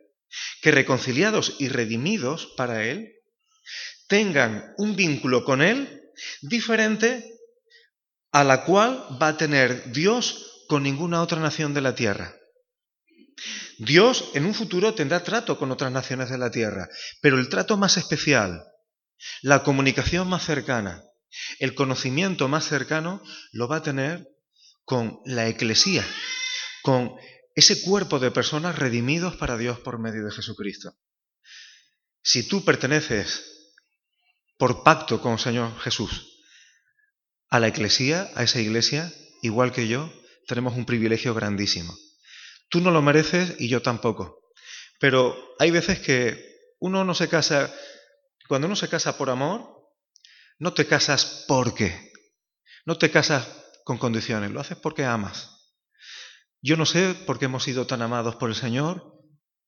que 0.62 0.72
reconciliados 0.72 1.56
y 1.60 1.70
redimidos 1.70 2.54
para 2.58 2.86
Él, 2.86 3.14
tengan 4.08 4.74
un 4.78 4.96
vínculo 4.96 5.44
con 5.44 5.62
Él 5.62 6.02
diferente 6.42 7.40
a 8.32 8.44
la 8.44 8.64
cual 8.64 9.18
va 9.22 9.30
a 9.30 9.38
tener 9.38 9.92
Dios 9.92 10.66
con 10.68 10.84
ninguna 10.84 11.22
otra 11.22 11.40
nación 11.40 11.74
de 11.74 11.82
la 11.82 11.96
tierra. 11.96 12.36
Dios 13.78 14.30
en 14.34 14.46
un 14.46 14.54
futuro 14.54 14.94
tendrá 14.94 15.24
trato 15.24 15.58
con 15.58 15.72
otras 15.72 15.92
naciones 15.92 16.30
de 16.30 16.38
la 16.38 16.52
tierra, 16.52 16.88
pero 17.22 17.40
el 17.40 17.50
trato 17.50 17.78
más 17.78 17.98
especial, 17.98 18.64
la 19.42 19.64
comunicación 19.64 20.28
más 20.30 20.46
cercana, 20.46 21.04
el 21.60 21.76
conocimiento 21.76 22.48
más 22.48 22.66
cercano 22.66 23.22
lo 23.52 23.68
va 23.68 23.78
a 23.78 23.84
tener 23.84 24.28
con 24.84 25.20
la 25.26 25.48
eclesía, 25.48 26.06
con 26.82 27.16
ese 27.56 27.82
cuerpo 27.82 28.20
de 28.20 28.32
personas 28.32 28.78
redimidos 28.78 29.36
para 29.36 29.58
Dios 29.58 29.80
por 29.80 30.00
medio 30.00 30.26
de 30.26 30.32
Jesucristo. 30.32 30.94
Si 32.24 32.48
tú 32.48 32.64
perteneces 32.64 33.44
por 34.58 34.84
pacto 34.84 35.22
con 35.22 35.34
el 35.34 35.40
Señor 35.40 35.78
Jesús 35.80 36.40
a 37.50 37.60
la 37.60 37.68
eclesía, 37.68 38.30
a 38.36 38.44
esa 38.44 38.60
iglesia, 38.60 39.12
igual 39.42 39.72
que 39.72 39.88
yo, 39.88 40.12
tenemos 40.48 40.76
un 40.76 40.86
privilegio 40.86 41.34
grandísimo. 41.34 41.94
Tú 42.70 42.80
no 42.80 42.92
lo 42.92 43.02
mereces 43.02 43.56
y 43.60 43.68
yo 43.68 43.82
tampoco. 43.82 44.40
Pero 45.00 45.36
hay 45.60 45.72
veces 45.72 46.00
que 46.00 46.52
uno 46.80 47.04
no 47.04 47.14
se 47.14 47.28
casa, 47.28 47.74
cuando 48.48 48.68
uno 48.68 48.76
se 48.76 48.88
casa 48.88 49.18
por 49.18 49.30
amor, 49.30 49.81
no 50.62 50.74
te 50.74 50.86
casas 50.86 51.44
porque, 51.48 52.14
no 52.86 52.96
te 53.00 53.10
casas 53.10 53.48
con 53.84 53.98
condiciones, 53.98 54.52
lo 54.52 54.60
haces 54.60 54.78
porque 54.78 55.06
amas. 55.06 55.50
Yo 56.62 56.78
no 56.78 56.86
sé 56.86 57.16
por 57.26 57.40
qué 57.40 57.46
hemos 57.46 57.64
sido 57.64 57.88
tan 57.88 58.04
amados 58.04 58.36
por 58.36 58.48
el 58.48 58.56
Señor 58.56 59.12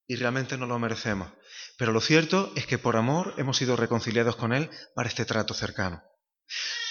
y 0.06 0.18
realmente 0.18 0.56
no 0.56 0.68
lo 0.68 0.78
merecemos, 0.78 1.34
pero 1.80 1.94
lo 1.94 2.00
cierto 2.00 2.54
es 2.56 2.68
que 2.68 2.78
por 2.78 2.96
amor 2.96 3.34
hemos 3.40 3.58
sido 3.58 3.76
reconciliados 3.76 4.36
con 4.36 4.54
Él 4.54 4.70
para 4.94 5.10
este 5.10 5.26
trato 5.26 5.56
cercano. 5.56 6.04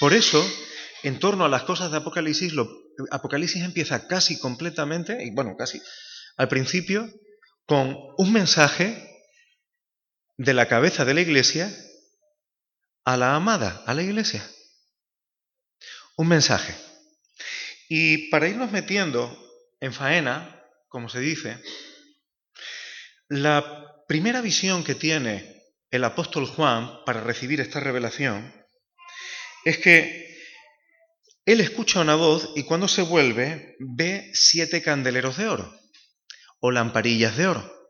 Por 0.00 0.14
eso, 0.14 0.44
en 1.04 1.20
torno 1.20 1.44
a 1.44 1.48
las 1.48 1.62
cosas 1.62 1.92
de 1.92 1.98
Apocalipsis, 1.98 2.54
Apocalipsis 3.12 3.62
empieza 3.62 4.08
casi 4.08 4.36
completamente, 4.40 5.24
y 5.24 5.30
bueno, 5.30 5.54
casi 5.56 5.80
al 6.36 6.48
principio, 6.48 7.08
con 7.66 7.96
un 8.18 8.32
mensaje 8.32 9.08
de 10.38 10.54
la 10.54 10.66
cabeza 10.66 11.04
de 11.04 11.14
la 11.14 11.20
iglesia 11.20 11.72
a 13.04 13.16
la 13.16 13.34
amada, 13.34 13.82
a 13.86 13.94
la 13.94 14.02
iglesia. 14.02 14.48
Un 16.16 16.28
mensaje. 16.28 16.74
Y 17.88 18.28
para 18.28 18.48
irnos 18.48 18.70
metiendo 18.70 19.36
en 19.80 19.92
faena, 19.92 20.62
como 20.88 21.08
se 21.08 21.20
dice, 21.20 21.58
la 23.28 24.04
primera 24.06 24.40
visión 24.40 24.84
que 24.84 24.94
tiene 24.94 25.62
el 25.90 26.04
apóstol 26.04 26.46
Juan 26.46 27.04
para 27.04 27.20
recibir 27.20 27.60
esta 27.60 27.80
revelación 27.80 28.52
es 29.64 29.78
que 29.78 30.22
él 31.44 31.60
escucha 31.60 32.00
una 32.00 32.14
voz 32.14 32.52
y 32.54 32.62
cuando 32.62 32.88
se 32.88 33.02
vuelve 33.02 33.76
ve 33.80 34.30
siete 34.32 34.82
candeleros 34.82 35.36
de 35.36 35.48
oro 35.48 35.74
o 36.60 36.70
lamparillas 36.70 37.36
de 37.36 37.48
oro. 37.48 37.81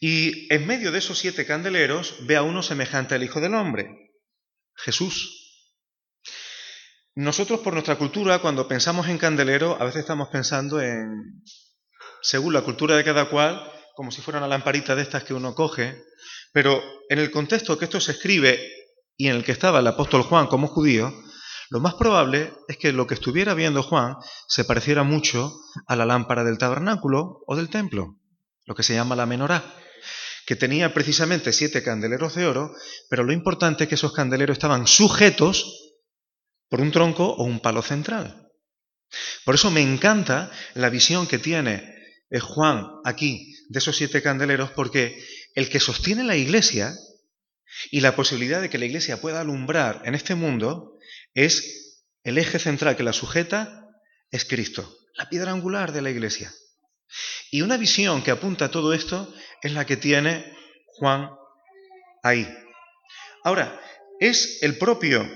Y 0.00 0.52
en 0.52 0.66
medio 0.66 0.92
de 0.92 0.98
esos 0.98 1.18
siete 1.18 1.44
candeleros 1.44 2.16
ve 2.22 2.36
a 2.36 2.42
uno 2.42 2.62
semejante 2.62 3.14
al 3.14 3.22
Hijo 3.22 3.38
del 3.42 3.54
Hombre, 3.54 4.14
Jesús. 4.74 5.36
Nosotros 7.14 7.60
por 7.60 7.74
nuestra 7.74 7.98
cultura, 7.98 8.38
cuando 8.38 8.66
pensamos 8.66 9.08
en 9.08 9.18
candelero, 9.18 9.76
a 9.78 9.84
veces 9.84 10.00
estamos 10.00 10.28
pensando 10.28 10.80
en, 10.80 11.42
según 12.22 12.54
la 12.54 12.62
cultura 12.62 12.96
de 12.96 13.04
cada 13.04 13.28
cual, 13.28 13.62
como 13.94 14.10
si 14.10 14.22
fuera 14.22 14.38
una 14.38 14.48
lamparita 14.48 14.96
de 14.96 15.02
estas 15.02 15.24
que 15.24 15.34
uno 15.34 15.54
coge, 15.54 16.02
pero 16.54 16.82
en 17.10 17.18
el 17.18 17.30
contexto 17.30 17.76
que 17.78 17.84
esto 17.84 18.00
se 18.00 18.12
escribe 18.12 18.58
y 19.18 19.28
en 19.28 19.36
el 19.36 19.44
que 19.44 19.52
estaba 19.52 19.80
el 19.80 19.86
apóstol 19.86 20.22
Juan 20.22 20.46
como 20.46 20.66
judío, 20.66 21.12
lo 21.68 21.80
más 21.80 21.92
probable 21.94 22.54
es 22.68 22.78
que 22.78 22.94
lo 22.94 23.06
que 23.06 23.14
estuviera 23.14 23.52
viendo 23.52 23.82
Juan 23.82 24.16
se 24.48 24.64
pareciera 24.64 25.02
mucho 25.02 25.52
a 25.86 25.94
la 25.94 26.06
lámpara 26.06 26.42
del 26.42 26.56
tabernáculo 26.56 27.42
o 27.46 27.54
del 27.54 27.68
templo, 27.68 28.16
lo 28.64 28.74
que 28.74 28.82
se 28.82 28.94
llama 28.94 29.14
la 29.14 29.26
menorá, 29.26 29.62
que 30.50 30.56
tenía 30.56 30.92
precisamente 30.92 31.52
siete 31.52 31.80
candeleros 31.80 32.34
de 32.34 32.44
oro, 32.44 32.74
pero 33.08 33.22
lo 33.22 33.32
importante 33.32 33.84
es 33.84 33.88
que 33.88 33.94
esos 33.94 34.12
candeleros 34.12 34.54
estaban 34.54 34.88
sujetos 34.88 35.94
por 36.68 36.80
un 36.80 36.90
tronco 36.90 37.24
o 37.24 37.44
un 37.44 37.60
palo 37.60 37.82
central. 37.82 38.50
Por 39.44 39.54
eso 39.54 39.70
me 39.70 39.80
encanta 39.80 40.50
la 40.74 40.90
visión 40.90 41.28
que 41.28 41.38
tiene 41.38 41.94
eh, 42.30 42.40
Juan 42.40 42.84
aquí 43.04 43.54
de 43.68 43.78
esos 43.78 43.94
siete 43.94 44.22
candeleros, 44.22 44.72
porque 44.72 45.24
el 45.54 45.68
que 45.68 45.78
sostiene 45.78 46.24
la 46.24 46.34
iglesia 46.34 46.96
y 47.92 48.00
la 48.00 48.16
posibilidad 48.16 48.60
de 48.60 48.70
que 48.70 48.78
la 48.78 48.86
iglesia 48.86 49.20
pueda 49.20 49.42
alumbrar 49.42 50.02
en 50.04 50.16
este 50.16 50.34
mundo 50.34 50.98
es 51.32 52.02
el 52.24 52.38
eje 52.38 52.58
central 52.58 52.96
que 52.96 53.04
la 53.04 53.12
sujeta, 53.12 53.86
es 54.32 54.44
Cristo, 54.44 54.98
la 55.14 55.28
piedra 55.28 55.52
angular 55.52 55.92
de 55.92 56.02
la 56.02 56.10
iglesia. 56.10 56.52
Y 57.50 57.62
una 57.62 57.76
visión 57.76 58.22
que 58.22 58.30
apunta 58.30 58.66
a 58.66 58.70
todo 58.70 58.92
esto 58.92 59.32
es 59.62 59.72
la 59.72 59.86
que 59.86 59.96
tiene 59.96 60.56
Juan 60.86 61.30
ahí. 62.22 62.48
Ahora, 63.44 63.80
es 64.20 64.62
el 64.62 64.78
propio 64.78 65.28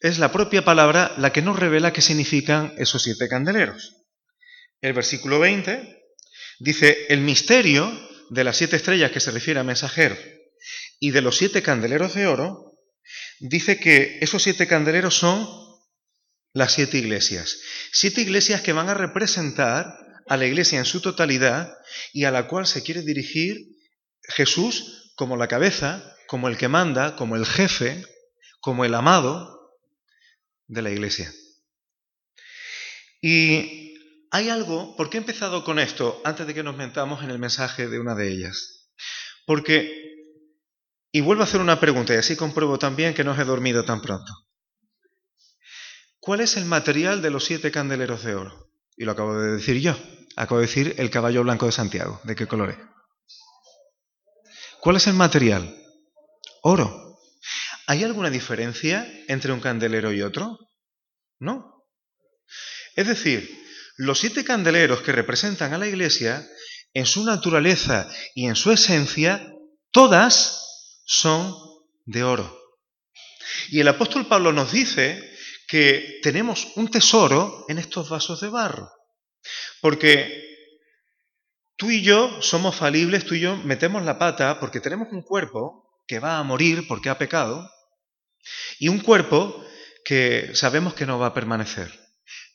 es 0.00 0.18
la 0.18 0.30
propia 0.30 0.64
palabra 0.64 1.12
la 1.18 1.32
que 1.32 1.42
nos 1.42 1.58
revela 1.58 1.92
qué 1.92 2.00
significan 2.00 2.72
esos 2.78 3.02
siete 3.02 3.28
candeleros. 3.28 3.96
El 4.80 4.92
versículo 4.92 5.40
20 5.40 6.04
dice, 6.60 7.06
el 7.08 7.20
misterio 7.20 7.90
de 8.30 8.44
las 8.44 8.56
siete 8.56 8.76
estrellas 8.76 9.10
que 9.10 9.20
se 9.20 9.32
refiere 9.32 9.58
a 9.58 9.64
mensajero 9.64 10.16
y 11.00 11.10
de 11.10 11.20
los 11.20 11.36
siete 11.36 11.62
candeleros 11.62 12.14
de 12.14 12.28
oro, 12.28 12.78
dice 13.40 13.80
que 13.80 14.18
esos 14.20 14.42
siete 14.42 14.68
candeleros 14.68 15.16
son 15.16 15.48
las 16.52 16.72
siete 16.72 16.98
iglesias. 16.98 17.58
Siete 17.92 18.20
iglesias 18.20 18.60
que 18.60 18.72
van 18.72 18.88
a 18.88 18.94
representar 18.94 19.96
a 20.28 20.36
la 20.36 20.46
iglesia 20.46 20.78
en 20.78 20.84
su 20.84 21.00
totalidad 21.00 21.76
y 22.12 22.24
a 22.24 22.30
la 22.30 22.46
cual 22.48 22.66
se 22.66 22.82
quiere 22.82 23.02
dirigir 23.02 23.56
Jesús 24.22 25.12
como 25.16 25.36
la 25.36 25.48
cabeza, 25.48 26.16
como 26.26 26.48
el 26.48 26.56
que 26.56 26.68
manda, 26.68 27.16
como 27.16 27.36
el 27.36 27.46
jefe, 27.46 28.04
como 28.60 28.84
el 28.84 28.94
amado, 28.94 29.58
de 30.66 30.82
la 30.82 30.90
iglesia. 30.90 31.32
Y 33.20 33.96
hay 34.30 34.50
algo, 34.50 34.94
¿por 34.96 35.10
qué 35.10 35.16
he 35.16 35.20
empezado 35.20 35.64
con 35.64 35.78
esto 35.78 36.20
antes 36.24 36.46
de 36.46 36.54
que 36.54 36.62
nos 36.62 36.76
metamos 36.76 37.24
en 37.24 37.30
el 37.30 37.38
mensaje 37.38 37.88
de 37.88 37.98
una 37.98 38.14
de 38.14 38.28
ellas? 38.28 38.90
Porque, 39.46 40.14
y 41.10 41.20
vuelvo 41.20 41.42
a 41.42 41.46
hacer 41.46 41.60
una 41.60 41.80
pregunta 41.80 42.14
y 42.14 42.18
así 42.18 42.36
compruebo 42.36 42.78
también 42.78 43.14
que 43.14 43.24
no 43.24 43.32
os 43.32 43.38
he 43.38 43.44
dormido 43.44 43.84
tan 43.84 44.02
pronto. 44.02 44.32
¿Cuál 46.20 46.40
es 46.40 46.56
el 46.58 46.66
material 46.66 47.22
de 47.22 47.30
los 47.30 47.44
siete 47.44 47.70
candeleros 47.70 48.22
de 48.22 48.34
oro? 48.34 48.70
Y 48.96 49.04
lo 49.04 49.12
acabo 49.12 49.40
de 49.40 49.52
decir 49.52 49.80
yo. 49.80 49.96
Acabo 50.38 50.60
de 50.60 50.68
decir 50.68 50.94
el 50.98 51.10
caballo 51.10 51.42
blanco 51.42 51.66
de 51.66 51.72
Santiago. 51.72 52.20
¿De 52.22 52.36
qué 52.36 52.46
color 52.46 52.70
es? 52.70 52.76
¿Cuál 54.80 54.94
es 54.94 55.08
el 55.08 55.14
material? 55.14 55.76
Oro. 56.62 57.18
¿Hay 57.88 58.04
alguna 58.04 58.30
diferencia 58.30 59.04
entre 59.26 59.52
un 59.52 59.58
candelero 59.58 60.12
y 60.12 60.22
otro? 60.22 60.56
No. 61.40 61.84
Es 62.94 63.08
decir, 63.08 63.50
los 63.96 64.20
siete 64.20 64.44
candeleros 64.44 65.02
que 65.02 65.10
representan 65.10 65.74
a 65.74 65.78
la 65.78 65.88
iglesia, 65.88 66.48
en 66.94 67.04
su 67.04 67.24
naturaleza 67.24 68.08
y 68.36 68.46
en 68.46 68.54
su 68.54 68.70
esencia, 68.70 69.44
todas 69.90 71.02
son 71.04 71.52
de 72.06 72.22
oro. 72.22 72.56
Y 73.70 73.80
el 73.80 73.88
apóstol 73.88 74.28
Pablo 74.28 74.52
nos 74.52 74.70
dice 74.70 75.20
que 75.66 76.20
tenemos 76.22 76.68
un 76.76 76.88
tesoro 76.88 77.64
en 77.68 77.78
estos 77.78 78.08
vasos 78.08 78.40
de 78.40 78.50
barro. 78.50 78.88
Porque 79.80 80.44
tú 81.76 81.90
y 81.90 82.02
yo 82.02 82.42
somos 82.42 82.76
falibles, 82.76 83.24
tú 83.24 83.34
y 83.34 83.40
yo 83.40 83.56
metemos 83.56 84.04
la 84.04 84.18
pata 84.18 84.60
porque 84.60 84.80
tenemos 84.80 85.08
un 85.12 85.22
cuerpo 85.22 86.02
que 86.06 86.18
va 86.18 86.38
a 86.38 86.42
morir 86.42 86.86
porque 86.88 87.10
ha 87.10 87.18
pecado 87.18 87.70
y 88.78 88.88
un 88.88 89.00
cuerpo 89.00 89.64
que 90.04 90.50
sabemos 90.54 90.94
que 90.94 91.06
no 91.06 91.18
va 91.18 91.28
a 91.28 91.34
permanecer. 91.34 91.92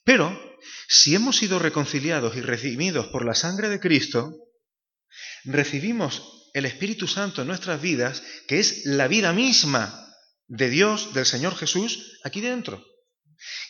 Pero 0.03 0.57
si 0.87 1.15
hemos 1.15 1.37
sido 1.37 1.59
reconciliados 1.59 2.35
y 2.35 2.41
redimidos 2.41 3.07
por 3.07 3.25
la 3.25 3.35
sangre 3.35 3.69
de 3.69 3.79
Cristo, 3.79 4.33
recibimos 5.43 6.49
el 6.53 6.65
Espíritu 6.65 7.07
Santo 7.07 7.41
en 7.41 7.47
nuestras 7.47 7.81
vidas, 7.81 8.23
que 8.47 8.59
es 8.59 8.85
la 8.85 9.07
vida 9.07 9.33
misma 9.33 10.15
de 10.47 10.69
Dios, 10.69 11.13
del 11.13 11.25
Señor 11.25 11.55
Jesús, 11.55 12.19
aquí 12.23 12.41
dentro. 12.41 12.83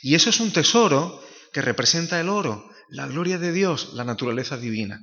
Y 0.01 0.15
eso 0.15 0.29
es 0.29 0.39
un 0.39 0.51
tesoro 0.51 1.23
que 1.53 1.61
representa 1.61 2.19
el 2.19 2.29
oro, 2.29 2.69
la 2.89 3.07
gloria 3.07 3.37
de 3.37 3.51
Dios, 3.51 3.93
la 3.93 4.03
naturaleza 4.03 4.57
divina. 4.57 5.01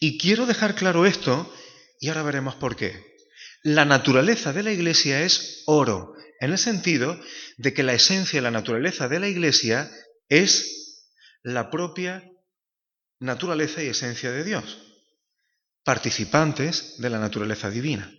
Y 0.00 0.18
quiero 0.18 0.46
dejar 0.46 0.74
claro 0.74 1.04
esto, 1.04 1.52
y 2.00 2.08
ahora 2.08 2.22
veremos 2.22 2.54
por 2.54 2.76
qué. 2.76 3.16
La 3.62 3.84
naturaleza 3.84 4.52
de 4.52 4.62
la 4.62 4.72
Iglesia 4.72 5.22
es 5.22 5.62
oro, 5.66 6.14
en 6.40 6.52
el 6.52 6.58
sentido 6.58 7.20
de 7.56 7.74
que 7.74 7.82
la 7.82 7.94
esencia 7.94 8.38
y 8.38 8.42
la 8.42 8.50
naturaleza 8.50 9.08
de 9.08 9.20
la 9.20 9.28
Iglesia 9.28 9.90
es 10.28 11.04
la 11.42 11.70
propia 11.70 12.30
naturaleza 13.18 13.82
y 13.82 13.88
esencia 13.88 14.30
de 14.30 14.44
Dios, 14.44 14.78
participantes 15.82 16.96
de 16.98 17.10
la 17.10 17.18
naturaleza 17.18 17.70
divina. 17.70 18.12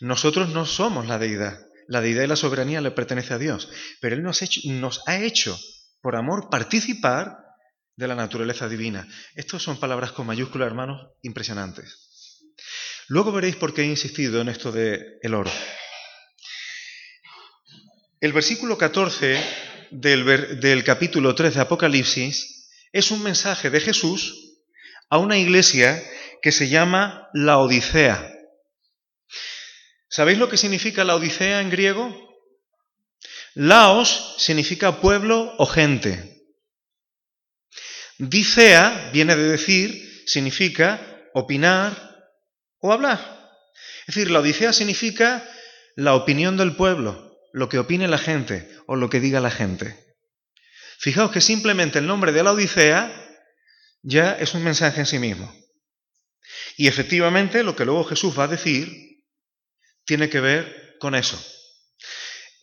Nosotros 0.00 0.48
no 0.50 0.64
somos 0.64 1.06
la 1.06 1.18
deidad, 1.18 1.67
la 1.88 2.02
deidad 2.02 2.22
y 2.22 2.26
la 2.26 2.36
soberanía 2.36 2.80
le 2.80 2.90
pertenece 2.90 3.34
a 3.34 3.38
Dios, 3.38 3.68
pero 4.00 4.14
Él 4.14 4.22
nos, 4.22 5.02
ha 5.06 5.16
hecho, 5.16 5.58
por 6.00 6.16
amor, 6.16 6.48
participar 6.50 7.38
de 7.96 8.06
la 8.06 8.14
naturaleza 8.14 8.68
divina. 8.68 9.08
Estas 9.34 9.62
son 9.62 9.80
palabras 9.80 10.12
con 10.12 10.26
mayúsculas, 10.26 10.66
hermanos, 10.66 11.08
impresionantes. 11.22 12.44
Luego 13.08 13.32
veréis 13.32 13.56
por 13.56 13.72
qué 13.72 13.82
he 13.82 13.86
insistido 13.86 14.40
en 14.40 14.50
esto 14.50 14.70
del 14.70 15.18
el 15.22 15.34
oro. 15.34 15.50
El 18.20 18.32
versículo 18.34 18.76
14 18.76 19.42
del, 19.90 20.60
del 20.60 20.84
capítulo 20.84 21.34
3 21.34 21.54
de 21.54 21.60
Apocalipsis 21.60 22.68
es 22.92 23.10
un 23.10 23.22
mensaje 23.22 23.70
de 23.70 23.80
Jesús 23.80 24.58
a 25.08 25.16
una 25.16 25.38
iglesia 25.38 26.02
que 26.42 26.52
se 26.52 26.68
llama 26.68 27.28
la 27.32 27.58
Odisea. 27.58 28.37
¿Sabéis 30.08 30.38
lo 30.38 30.48
que 30.48 30.56
significa 30.56 31.04
la 31.04 31.16
Odisea 31.16 31.60
en 31.60 31.70
griego? 31.70 32.28
Laos 33.54 34.36
significa 34.38 35.00
pueblo 35.00 35.54
o 35.58 35.66
gente. 35.66 36.46
Dicea 38.18 39.10
viene 39.12 39.36
de 39.36 39.48
decir, 39.48 40.24
significa 40.26 41.00
opinar 41.34 42.32
o 42.80 42.92
hablar. 42.92 43.18
Es 44.06 44.14
decir, 44.14 44.30
la 44.30 44.40
Odisea 44.40 44.72
significa 44.72 45.46
la 45.94 46.14
opinión 46.14 46.56
del 46.56 46.74
pueblo, 46.74 47.38
lo 47.52 47.68
que 47.68 47.78
opine 47.78 48.08
la 48.08 48.18
gente 48.18 48.68
o 48.86 48.96
lo 48.96 49.10
que 49.10 49.20
diga 49.20 49.40
la 49.40 49.50
gente. 49.50 50.08
Fijaos 50.98 51.30
que 51.30 51.40
simplemente 51.40 51.98
el 51.98 52.06
nombre 52.06 52.32
de 52.32 52.42
la 52.42 52.52
Odisea 52.52 53.12
ya 54.02 54.32
es 54.32 54.54
un 54.54 54.64
mensaje 54.64 55.00
en 55.00 55.06
sí 55.06 55.18
mismo. 55.18 55.52
Y 56.76 56.88
efectivamente 56.88 57.62
lo 57.62 57.76
que 57.76 57.84
luego 57.84 58.04
Jesús 58.04 58.38
va 58.38 58.44
a 58.44 58.48
decir 58.48 59.07
tiene 60.08 60.30
que 60.30 60.40
ver 60.40 60.96
con 60.98 61.14
eso. 61.14 61.38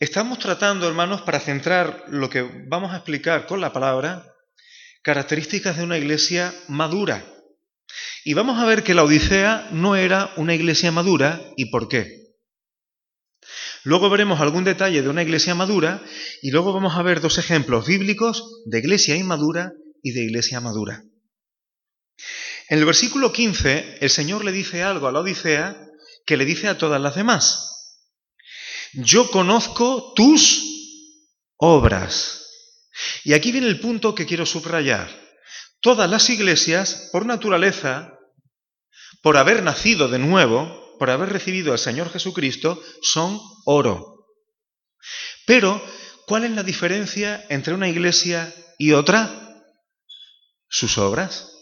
Estamos 0.00 0.40
tratando, 0.40 0.88
hermanos, 0.88 1.22
para 1.22 1.38
centrar 1.38 2.04
lo 2.08 2.28
que 2.28 2.42
vamos 2.42 2.92
a 2.92 2.96
explicar 2.96 3.46
con 3.46 3.60
la 3.60 3.72
palabra, 3.72 4.26
características 5.02 5.76
de 5.76 5.84
una 5.84 5.96
iglesia 5.96 6.52
madura. 6.66 7.24
Y 8.24 8.34
vamos 8.34 8.58
a 8.58 8.66
ver 8.66 8.82
que 8.82 8.94
la 8.94 9.04
Odisea 9.04 9.68
no 9.70 9.94
era 9.94 10.32
una 10.36 10.56
iglesia 10.56 10.90
madura 10.90 11.40
y 11.56 11.66
por 11.66 11.88
qué. 11.88 12.34
Luego 13.84 14.10
veremos 14.10 14.40
algún 14.40 14.64
detalle 14.64 15.00
de 15.00 15.08
una 15.08 15.22
iglesia 15.22 15.54
madura 15.54 16.02
y 16.42 16.50
luego 16.50 16.72
vamos 16.72 16.96
a 16.96 17.02
ver 17.02 17.20
dos 17.20 17.38
ejemplos 17.38 17.86
bíblicos 17.86 18.64
de 18.66 18.80
iglesia 18.80 19.14
inmadura 19.14 19.70
y 20.02 20.10
de 20.10 20.24
iglesia 20.24 20.60
madura. 20.60 21.04
En 22.68 22.80
el 22.80 22.84
versículo 22.84 23.32
15 23.32 23.98
el 24.00 24.10
Señor 24.10 24.44
le 24.44 24.50
dice 24.50 24.82
algo 24.82 25.06
a 25.06 25.12
la 25.12 25.20
Odisea 25.20 25.85
que 26.26 26.36
le 26.36 26.44
dice 26.44 26.68
a 26.68 26.76
todas 26.76 27.00
las 27.00 27.14
demás. 27.14 28.02
Yo 28.92 29.30
conozco 29.30 30.12
tus 30.14 30.62
obras. 31.56 32.46
Y 33.24 33.34
aquí 33.34 33.52
viene 33.52 33.68
el 33.68 33.80
punto 33.80 34.14
que 34.14 34.26
quiero 34.26 34.44
subrayar. 34.44 35.08
Todas 35.80 36.10
las 36.10 36.28
iglesias, 36.30 37.10
por 37.12 37.26
naturaleza, 37.26 38.18
por 39.22 39.36
haber 39.36 39.62
nacido 39.62 40.08
de 40.08 40.18
nuevo, 40.18 40.96
por 40.98 41.10
haber 41.10 41.30
recibido 41.30 41.72
al 41.72 41.78
Señor 41.78 42.10
Jesucristo, 42.10 42.82
son 43.02 43.40
oro. 43.64 44.26
Pero, 45.46 45.82
¿cuál 46.26 46.44
es 46.44 46.50
la 46.52 46.62
diferencia 46.62 47.44
entre 47.48 47.74
una 47.74 47.88
iglesia 47.88 48.52
y 48.78 48.92
otra? 48.92 49.62
Sus 50.68 50.98
obras. 50.98 51.52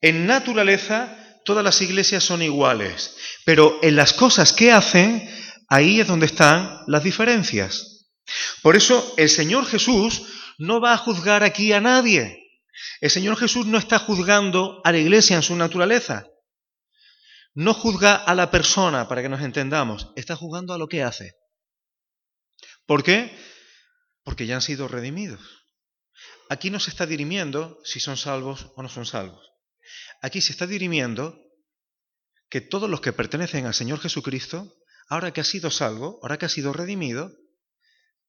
En 0.00 0.26
naturaleza, 0.26 1.19
todas 1.44 1.64
las 1.64 1.80
iglesias 1.82 2.24
son 2.24 2.42
iguales, 2.42 3.16
pero 3.44 3.78
en 3.82 3.96
las 3.96 4.12
cosas 4.12 4.52
que 4.52 4.72
hacen, 4.72 5.28
ahí 5.68 6.00
es 6.00 6.06
donde 6.06 6.26
están 6.26 6.82
las 6.86 7.02
diferencias. 7.02 8.08
Por 8.62 8.76
eso 8.76 9.14
el 9.16 9.28
Señor 9.28 9.66
Jesús 9.66 10.22
no 10.58 10.80
va 10.80 10.92
a 10.92 10.98
juzgar 10.98 11.42
aquí 11.42 11.72
a 11.72 11.80
nadie. 11.80 12.36
El 13.00 13.10
Señor 13.10 13.36
Jesús 13.36 13.66
no 13.66 13.78
está 13.78 13.98
juzgando 13.98 14.80
a 14.84 14.92
la 14.92 14.98
iglesia 14.98 15.36
en 15.36 15.42
su 15.42 15.56
naturaleza. 15.56 16.26
No 17.54 17.74
juzga 17.74 18.14
a 18.14 18.34
la 18.34 18.50
persona, 18.50 19.08
para 19.08 19.22
que 19.22 19.28
nos 19.28 19.42
entendamos, 19.42 20.12
está 20.16 20.36
juzgando 20.36 20.72
a 20.72 20.78
lo 20.78 20.86
que 20.86 21.02
hace. 21.02 21.32
¿Por 22.86 23.02
qué? 23.02 23.36
Porque 24.22 24.46
ya 24.46 24.56
han 24.56 24.62
sido 24.62 24.86
redimidos. 24.86 25.40
Aquí 26.48 26.70
no 26.70 26.80
se 26.80 26.90
está 26.90 27.06
dirimiendo 27.06 27.78
si 27.84 28.00
son 28.00 28.16
salvos 28.16 28.72
o 28.76 28.82
no 28.82 28.88
son 28.88 29.06
salvos. 29.06 29.49
Aquí 30.20 30.40
se 30.40 30.52
está 30.52 30.66
dirimiendo 30.66 31.38
que 32.48 32.60
todos 32.60 32.90
los 32.90 33.00
que 33.00 33.12
pertenecen 33.12 33.66
al 33.66 33.74
Señor 33.74 34.00
Jesucristo, 34.00 34.76
ahora 35.08 35.32
que 35.32 35.40
has 35.40 35.48
sido 35.48 35.70
salvo, 35.70 36.18
ahora 36.22 36.36
que 36.36 36.46
has 36.46 36.52
sido 36.52 36.72
redimido, 36.72 37.32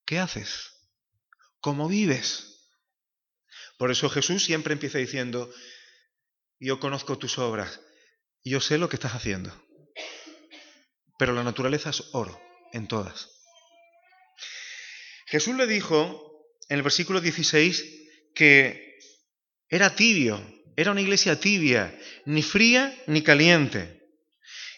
¿qué 0.05 0.19
haces? 0.19 0.71
¿Cómo 1.59 1.87
vives? 1.87 2.69
Por 3.77 3.91
eso 3.91 4.09
Jesús 4.09 4.43
siempre 4.43 4.73
empieza 4.73 4.99
diciendo, 4.99 5.51
yo 6.59 6.79
conozco 6.79 7.17
tus 7.17 7.39
obras, 7.39 7.81
yo 8.43 8.61
sé 8.61 8.77
lo 8.77 8.89
que 8.89 8.95
estás 8.95 9.13
haciendo. 9.13 9.51
Pero 11.17 11.33
la 11.33 11.43
naturaleza 11.43 11.89
es 11.89 12.03
oro 12.13 12.39
en 12.71 12.87
todas. 12.87 13.29
Jesús 15.25 15.55
le 15.55 15.67
dijo 15.67 16.31
en 16.69 16.77
el 16.77 16.83
versículo 16.83 17.21
16 17.21 17.85
que 18.33 18.99
era 19.67 19.95
tibio, 19.95 20.39
era 20.75 20.91
una 20.91 21.01
iglesia 21.01 21.39
tibia, 21.39 21.97
ni 22.25 22.41
fría 22.41 22.95
ni 23.07 23.21
caliente. 23.23 24.01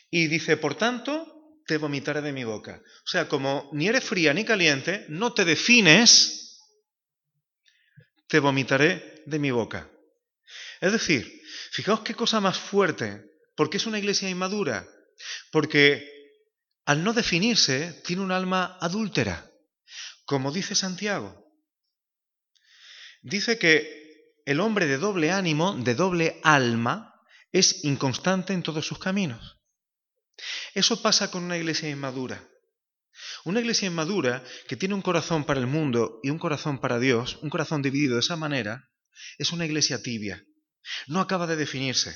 Y 0.10 0.28
dice, 0.28 0.58
por 0.58 0.76
tanto, 0.76 1.34
te 1.66 1.78
vomitaré 1.78 2.22
de 2.22 2.34
mi 2.34 2.44
boca. 2.44 2.82
O 3.06 3.08
sea, 3.08 3.28
como 3.28 3.70
ni 3.74 3.88
eres 3.88 4.04
fría 4.04 4.34
ni 4.34 4.46
caliente, 4.46 5.06
no 5.10 5.34
te 5.34 5.46
defines, 5.46 6.60
te 8.28 8.40
vomitaré 8.40 9.24
de 9.26 9.40
mi 9.40 9.52
boca. 9.52 9.90
Es 10.82 10.92
decir, 10.92 11.42
fijaos 11.72 12.02
qué 12.02 12.14
cosa 12.14 12.40
más 12.42 12.58
fuerte, 12.58 13.24
porque 13.56 13.78
es 13.78 13.86
una 13.86 14.00
iglesia 14.00 14.30
inmadura, 14.30 14.88
porque 15.52 16.10
al 16.86 17.04
no 17.04 17.14
definirse 17.14 18.02
tiene 18.06 18.22
un 18.22 18.32
alma 18.32 18.78
adúltera, 18.82 19.50
como 20.26 20.52
dice 20.52 20.76
Santiago. 20.76 21.44
Dice 23.22 23.58
que 23.58 24.03
el 24.46 24.60
hombre 24.60 24.88
de 24.88 24.98
doble 24.98 25.32
ánimo, 25.32 25.76
de 25.76 25.96
doble 25.96 26.40
alma, 26.44 27.22
es 27.52 27.84
inconstante 27.84 28.54
en 28.54 28.64
todos 28.64 28.86
sus 28.86 29.00
caminos. 29.00 29.60
Eso 30.74 31.02
pasa 31.02 31.32
con 31.32 31.44
una 31.44 31.58
iglesia 31.58 31.90
inmadura. 31.90 32.48
Una 33.46 33.60
iglesia 33.60 33.88
inmadura 33.88 34.44
que 34.68 34.76
tiene 34.76 34.96
un 34.96 35.02
corazón 35.02 35.44
para 35.44 35.60
el 35.60 35.68
mundo 35.68 36.20
y 36.24 36.30
un 36.30 36.40
corazón 36.40 36.80
para 36.80 37.00
Dios, 37.00 37.38
un 37.42 37.50
corazón 37.50 37.82
dividido 37.82 38.16
de 38.16 38.22
esa 38.22 38.36
manera, 38.36 38.90
es 39.38 39.52
una 39.52 39.66
iglesia 39.66 40.02
tibia. 40.02 40.44
No 41.08 41.20
acaba 41.20 41.48
de 41.48 41.56
definirse. 41.56 42.16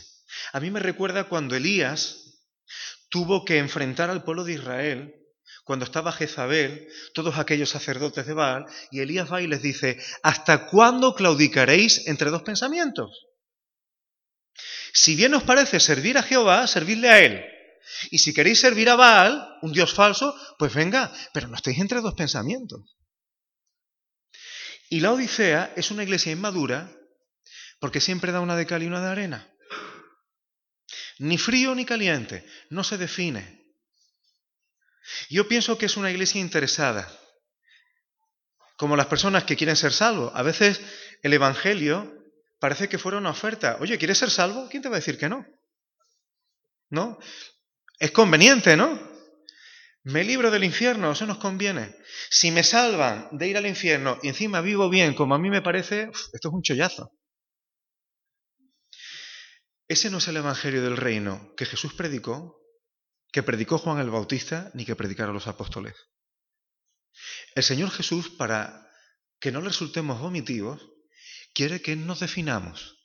A 0.53 0.59
mí 0.59 0.71
me 0.71 0.79
recuerda 0.79 1.25
cuando 1.25 1.55
Elías 1.55 2.43
tuvo 3.09 3.45
que 3.45 3.59
enfrentar 3.59 4.09
al 4.09 4.23
pueblo 4.23 4.43
de 4.43 4.53
Israel 4.53 5.26
cuando 5.67 5.83
estaba 5.83 6.13
Jezabel, 6.13 6.87
todos 7.13 7.37
aquellos 7.37 7.69
sacerdotes 7.69 8.25
de 8.25 8.33
Baal, 8.33 8.65
y 8.89 9.01
Elías 9.01 9.29
va 9.29 9.41
y 9.41 9.47
les 9.47 9.61
dice, 9.61 10.01
¿hasta 10.23 10.65
cuándo 10.67 11.13
claudicaréis 11.13 12.07
entre 12.07 12.29
dos 12.29 12.43
pensamientos? 12.43 13.27
Si 14.93 15.17
bien 15.17 15.33
os 15.33 15.43
parece 15.43 15.81
servir 15.81 16.17
a 16.17 16.23
Jehová, 16.23 16.65
servidle 16.67 17.09
a 17.09 17.19
Él. 17.19 17.45
Y 18.11 18.19
si 18.19 18.33
queréis 18.33 18.61
servir 18.61 18.89
a 18.89 18.95
Baal, 18.95 19.45
un 19.61 19.73
dios 19.73 19.93
falso, 19.93 20.33
pues 20.57 20.73
venga, 20.73 21.11
pero 21.33 21.49
no 21.49 21.57
estéis 21.57 21.79
entre 21.79 21.99
dos 21.99 22.13
pensamientos. 22.13 22.95
Y 24.89 25.01
la 25.01 25.11
Odisea 25.11 25.73
es 25.75 25.91
una 25.91 26.03
iglesia 26.03 26.31
inmadura 26.31 26.95
porque 27.81 27.99
siempre 27.99 28.31
da 28.31 28.39
una 28.39 28.55
de 28.55 28.65
cal 28.65 28.83
y 28.83 28.87
una 28.87 29.01
de 29.01 29.09
arena. 29.09 29.53
Ni 31.19 31.37
frío 31.37 31.75
ni 31.75 31.83
caliente, 31.83 32.45
no 32.69 32.85
se 32.85 32.97
define. 32.97 33.56
Yo 35.29 35.47
pienso 35.47 35.77
que 35.77 35.85
es 35.85 35.97
una 35.97 36.11
iglesia 36.11 36.41
interesada, 36.41 37.11
como 38.77 38.95
las 38.95 39.07
personas 39.07 39.43
que 39.43 39.55
quieren 39.55 39.75
ser 39.75 39.91
salvos. 39.91 40.31
A 40.35 40.43
veces 40.43 40.81
el 41.23 41.33
Evangelio 41.33 42.13
parece 42.59 42.89
que 42.89 42.97
fuera 42.97 43.17
una 43.17 43.31
oferta. 43.31 43.77
Oye, 43.79 43.97
¿quieres 43.97 44.17
ser 44.17 44.29
salvo? 44.29 44.67
¿Quién 44.69 44.83
te 44.83 44.89
va 44.89 44.95
a 44.95 44.99
decir 44.99 45.17
que 45.17 45.29
no? 45.29 45.45
¿No? 46.89 47.19
Es 47.99 48.11
conveniente, 48.11 48.77
¿no? 48.77 49.17
Me 50.03 50.23
libro 50.23 50.51
del 50.51 50.63
infierno, 50.63 51.11
eso 51.11 51.25
nos 51.25 51.37
conviene. 51.37 51.97
Si 52.29 52.51
me 52.51 52.63
salvan 52.63 53.27
de 53.31 53.49
ir 53.49 53.57
al 53.57 53.65
infierno 53.65 54.19
y 54.23 54.29
encima 54.29 54.61
vivo 54.61 54.89
bien, 54.89 55.13
como 55.13 55.35
a 55.35 55.39
mí 55.39 55.49
me 55.49 55.61
parece, 55.61 56.09
esto 56.33 56.47
es 56.47 56.53
un 56.53 56.61
chollazo. 56.61 57.11
Ese 59.89 60.09
no 60.09 60.19
es 60.19 60.27
el 60.27 60.37
Evangelio 60.37 60.81
del 60.81 60.97
Reino 60.97 61.53
que 61.57 61.65
Jesús 61.65 61.93
predicó, 61.93 62.57
que 63.31 63.43
predicó 63.43 63.77
Juan 63.77 63.99
el 63.99 64.09
Bautista, 64.09 64.71
ni 64.73 64.85
que 64.85 64.95
predicaron 64.95 65.33
los 65.33 65.47
apóstoles. 65.47 65.95
El 67.55 67.63
Señor 67.63 67.91
Jesús, 67.91 68.29
para 68.29 68.89
que 69.39 69.51
no 69.51 69.61
resultemos 69.61 70.19
vomitivos, 70.19 70.81
quiere 71.53 71.81
que 71.81 71.95
nos 71.95 72.19
definamos. 72.19 72.97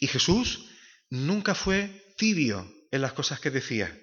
Y 0.00 0.06
Jesús 0.06 0.70
nunca 1.08 1.54
fue 1.54 2.14
tibio 2.16 2.70
en 2.90 3.02
las 3.02 3.12
cosas 3.12 3.40
que 3.40 3.50
decía. 3.50 3.98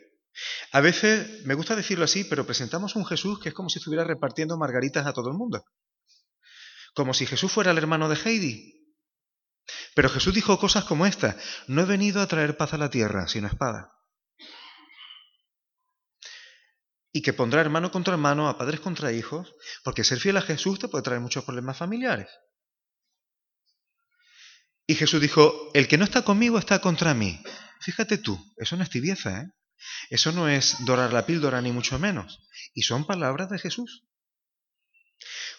A 0.71 0.81
veces, 0.81 1.45
me 1.45 1.53
gusta 1.53 1.75
decirlo 1.75 2.05
así, 2.05 2.23
pero 2.23 2.45
presentamos 2.45 2.95
un 2.95 3.05
Jesús 3.05 3.39
que 3.39 3.49
es 3.49 3.55
como 3.55 3.69
si 3.69 3.79
estuviera 3.79 4.03
repartiendo 4.03 4.57
margaritas 4.57 5.05
a 5.05 5.13
todo 5.13 5.29
el 5.29 5.37
mundo. 5.37 5.63
Como 6.95 7.13
si 7.13 7.25
Jesús 7.25 7.51
fuera 7.51 7.71
el 7.71 7.77
hermano 7.77 8.09
de 8.09 8.15
Heidi. 8.15 8.95
Pero 9.95 10.09
Jesús 10.09 10.33
dijo 10.33 10.59
cosas 10.59 10.85
como 10.85 11.05
esta, 11.05 11.37
no 11.67 11.83
he 11.83 11.85
venido 11.85 12.21
a 12.21 12.27
traer 12.27 12.57
paz 12.57 12.73
a 12.73 12.77
la 12.77 12.89
tierra, 12.89 13.27
sino 13.27 13.47
espada. 13.47 13.91
Y 17.13 17.21
que 17.21 17.31
pondrá 17.31 17.61
hermano 17.61 17.91
contra 17.91 18.13
hermano, 18.13 18.49
a 18.49 18.57
padres 18.57 18.81
contra 18.81 19.13
hijos, 19.13 19.55
porque 19.83 20.03
ser 20.03 20.19
fiel 20.19 20.35
a 20.35 20.41
Jesús 20.41 20.79
te 20.79 20.89
puede 20.89 21.03
traer 21.03 21.21
muchos 21.21 21.45
problemas 21.45 21.77
familiares. 21.77 22.27
Y 24.85 24.95
Jesús 24.95 25.21
dijo, 25.21 25.71
el 25.73 25.87
que 25.87 25.97
no 25.97 26.03
está 26.03 26.23
conmigo 26.23 26.57
está 26.57 26.79
contra 26.79 27.13
mí. 27.13 27.41
Fíjate 27.79 28.17
tú, 28.17 28.43
eso 28.57 28.75
no 28.75 28.83
es 28.83 28.89
tibieza, 28.89 29.41
¿eh? 29.41 29.51
Eso 30.09 30.31
no 30.31 30.49
es 30.49 30.83
dorar 30.85 31.13
la 31.13 31.25
píldora 31.25 31.61
ni 31.61 31.71
mucho 31.71 31.99
menos. 31.99 32.39
Y 32.73 32.83
son 32.83 33.05
palabras 33.05 33.49
de 33.49 33.59
Jesús. 33.59 34.05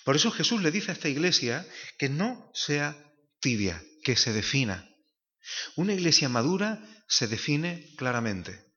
Por 0.04 0.16
eso 0.16 0.30
Jesús 0.30 0.62
le 0.62 0.70
dice 0.70 0.90
a 0.90 0.94
esta 0.94 1.08
iglesia 1.08 1.66
que 1.98 2.08
no 2.08 2.50
sea 2.54 2.96
tibia, 3.40 3.82
que 4.02 4.16
se 4.16 4.32
defina. 4.32 4.88
Una 5.76 5.94
iglesia 5.94 6.28
madura 6.28 6.82
se 7.08 7.26
define 7.26 7.94
claramente. 7.96 8.73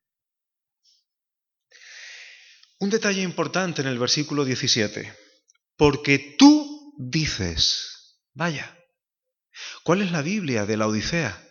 Un 2.79 2.89
detalle 2.89 3.21
importante 3.21 3.81
en 3.81 3.87
el 3.87 3.97
versículo 3.97 4.45
17. 4.45 5.13
Porque 5.75 6.35
tú 6.37 6.93
dices, 6.97 8.19
vaya, 8.33 8.77
¿cuál 9.83 10.01
es 10.01 10.11
la 10.11 10.21
Biblia 10.21 10.65
de 10.65 10.77
la 10.77 10.87
Odisea? 10.87 11.43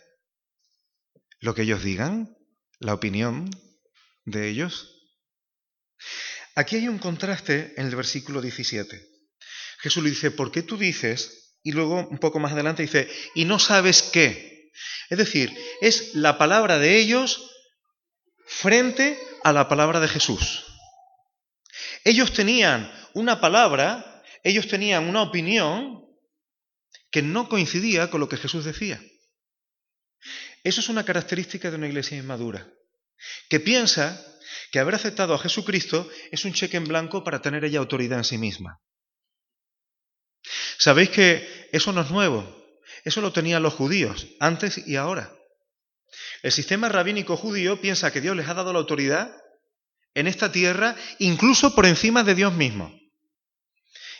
¿Lo 1.39 1.53
que 1.53 1.63
ellos 1.63 1.83
digan? 1.83 2.35
¿La 2.79 2.93
opinión 2.93 3.49
de 4.25 4.47
ellos? 4.49 4.93
Aquí 6.55 6.77
hay 6.77 6.87
un 6.87 6.97
contraste 6.97 7.73
en 7.77 7.87
el 7.87 7.95
versículo 7.95 8.41
17. 8.41 9.07
Jesús 9.79 10.03
le 10.03 10.09
dice, 10.09 10.31
¿por 10.31 10.51
qué 10.51 10.63
tú 10.63 10.77
dices? 10.77 11.55
Y 11.61 11.71
luego 11.71 12.07
un 12.07 12.19
poco 12.19 12.39
más 12.39 12.53
adelante 12.53 12.83
dice, 12.83 13.09
y 13.35 13.45
no 13.45 13.59
sabes 13.59 14.01
qué. 14.01 14.71
Es 15.09 15.17
decir, 15.17 15.53
es 15.81 16.15
la 16.15 16.37
palabra 16.37 16.79
de 16.79 16.97
ellos 16.97 17.51
frente 18.45 19.19
a 19.43 19.53
la 19.53 19.67
palabra 19.67 19.99
de 19.99 20.07
Jesús. 20.07 20.66
Ellos 22.07 22.31
tenían 22.31 22.89
una 23.15 23.41
palabra, 23.41 24.23
ellos 24.41 24.69
tenían 24.69 25.09
una 25.09 25.23
opinión 25.23 26.05
que 27.11 27.21
no 27.21 27.49
coincidía 27.49 28.09
con 28.09 28.21
lo 28.21 28.29
que 28.29 28.37
Jesús 28.37 28.63
decía. 28.63 29.03
Eso 30.63 30.79
es 30.79 30.87
una 30.87 31.03
característica 31.03 31.69
de 31.69 31.75
una 31.75 31.89
iglesia 31.89 32.17
inmadura 32.17 32.65
que 33.49 33.59
piensa 33.59 34.25
que 34.71 34.79
haber 34.79 34.95
aceptado 34.95 35.33
a 35.33 35.39
Jesucristo 35.39 36.09
es 36.31 36.45
un 36.45 36.53
cheque 36.53 36.77
en 36.77 36.85
blanco 36.85 37.25
para 37.25 37.41
tener 37.41 37.65
ella 37.65 37.79
autoridad 37.79 38.19
en 38.19 38.23
sí 38.23 38.37
misma. 38.37 38.79
Sabéis 40.77 41.09
que 41.09 41.69
eso 41.73 41.91
no 41.91 42.03
es 42.03 42.09
nuevo, 42.09 42.47
eso 43.03 43.19
lo 43.19 43.33
tenían 43.33 43.63
los 43.63 43.73
judíos, 43.73 44.27
antes 44.39 44.77
y 44.87 44.95
ahora. 44.95 45.35
El 46.41 46.53
sistema 46.53 46.87
rabínico 46.87 47.35
judío 47.35 47.81
piensa 47.81 48.13
que 48.13 48.21
Dios 48.21 48.37
les 48.37 48.47
ha 48.47 48.53
dado 48.53 48.71
la 48.71 48.79
autoridad 48.79 49.29
en 50.17 50.25
esta 50.25 50.51
tierra, 50.51 50.95
incluso 51.19 51.75
por 51.75 51.85
encima 51.85 52.23
de 52.23 52.33
Dios 52.33 52.51
mismo. 52.51 52.91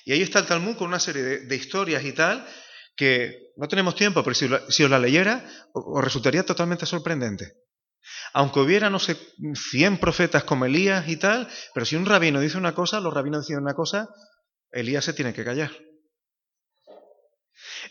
Y 0.06 0.14
ahí 0.14 0.22
está 0.22 0.38
el 0.38 0.46
Talmud 0.46 0.78
con 0.78 0.90
una 0.90 1.00
serie 1.00 1.24
de, 1.24 1.56
historias 1.56 2.06
y 2.06 2.12
tal, 2.12 2.48
que 2.96 3.52
no 3.58 3.68
tenemos 3.68 3.96
tiempo, 3.96 4.24
pero 4.24 4.36
si, 4.36 4.84
os 4.84 4.90
la 4.92 5.00
leyera, 5.00 5.44
os 5.74 6.04
resultaría 6.04 6.46
totalmente 6.46 6.86
sorprendente. 6.86 7.54
Aunque 8.34 8.60
hubiera, 8.60 8.92
no 8.92 9.00
sé, 9.00 9.18
100 9.72 9.98
profetas 9.98 10.44
como 10.44 10.66
Elías 10.66 11.10
y 11.10 11.18
tal, 11.18 11.50
pero 11.74 11.84
si 11.84 11.96
un 11.96 12.06
rabino 12.06 12.40
dice 12.42 12.60
una 12.60 12.76
cosa, 12.76 13.00
los 13.00 13.12
rabinos 13.12 13.48
dicen 13.48 13.64
una 13.64 13.74
cosa, 13.74 14.08
Elías 14.72 15.04
se 15.04 15.14
tiene 15.14 15.34
que 15.34 15.44
callar. 15.44 15.72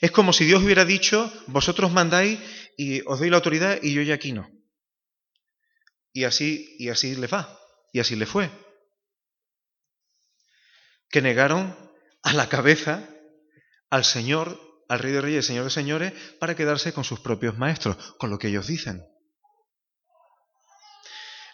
Es 0.01 0.12
como 0.12 0.33
si 0.33 0.45
Dios 0.45 0.62
hubiera 0.62 0.85
dicho, 0.85 1.33
vosotros 1.49 1.90
mandáis 1.90 2.38
y 2.77 3.01
os 3.05 3.19
doy 3.19 3.31
la 3.31 3.37
autoridad 3.38 3.81
y 3.83 3.95
yo 3.95 4.03
ya 4.03 4.14
aquí 4.14 4.31
no. 4.31 4.49
Y 6.12 6.23
así, 6.23 6.77
y 6.79 6.88
así 6.88 7.16
le 7.16 7.27
va, 7.27 7.66
y 7.92 8.01
así 8.01 8.16
le 8.16 8.27
fue. 8.27 8.51
Que 11.09 11.22
negaron 11.22 11.77
a 12.22 12.33
la 12.33 12.49
cabeza 12.49 13.09
al 13.90 14.05
Señor, 14.05 14.61
al 14.88 14.99
Rey 14.99 15.12
de 15.12 15.20
Reyes, 15.20 15.46
Señor 15.46 15.64
de 15.64 15.70
Señores, 15.70 16.12
para 16.38 16.57
quedarse 16.57 16.92
con 16.92 17.05
sus 17.05 17.20
propios 17.20 17.57
maestros, 17.57 17.96
con 18.18 18.31
lo 18.31 18.38
que 18.38 18.49
ellos 18.49 18.66
dicen. 18.66 19.07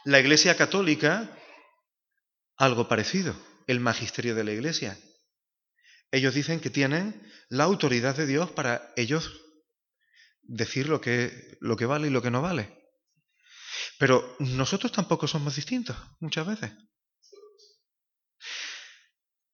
La 0.05 0.19
Iglesia 0.19 0.57
Católica, 0.57 1.31
algo 2.57 2.89
parecido, 2.89 3.37
el 3.67 3.81
magisterio 3.81 4.35
de 4.35 4.45
la 4.45 4.53
Iglesia. 4.53 4.99
Ellos 6.11 6.35
dicen 6.35 6.61
que 6.61 6.71
tienen 6.71 7.31
la 7.49 7.65
autoridad 7.65 8.17
de 8.17 8.27
Dios 8.27 8.51
para 8.51 8.93
ellos 8.97 9.41
decir 10.43 10.89
lo 10.89 11.01
que, 11.01 11.57
lo 11.61 11.77
que 11.77 11.87
vale 11.87 12.09
y 12.09 12.11
lo 12.11 12.23
que 12.23 12.31
no 12.31 12.43
vale. 12.43 12.82
Pero 14.03 14.35
nosotros 14.41 14.91
tampoco 14.91 15.29
somos 15.29 15.55
distintos 15.55 15.97
muchas 16.19 16.45
veces. 16.45 16.73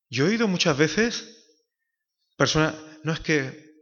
Yo 0.08 0.24
he 0.24 0.30
oído 0.30 0.48
muchas 0.48 0.74
veces 0.74 1.44
personas, 2.34 2.74
no 3.04 3.12
es 3.12 3.20
que 3.20 3.74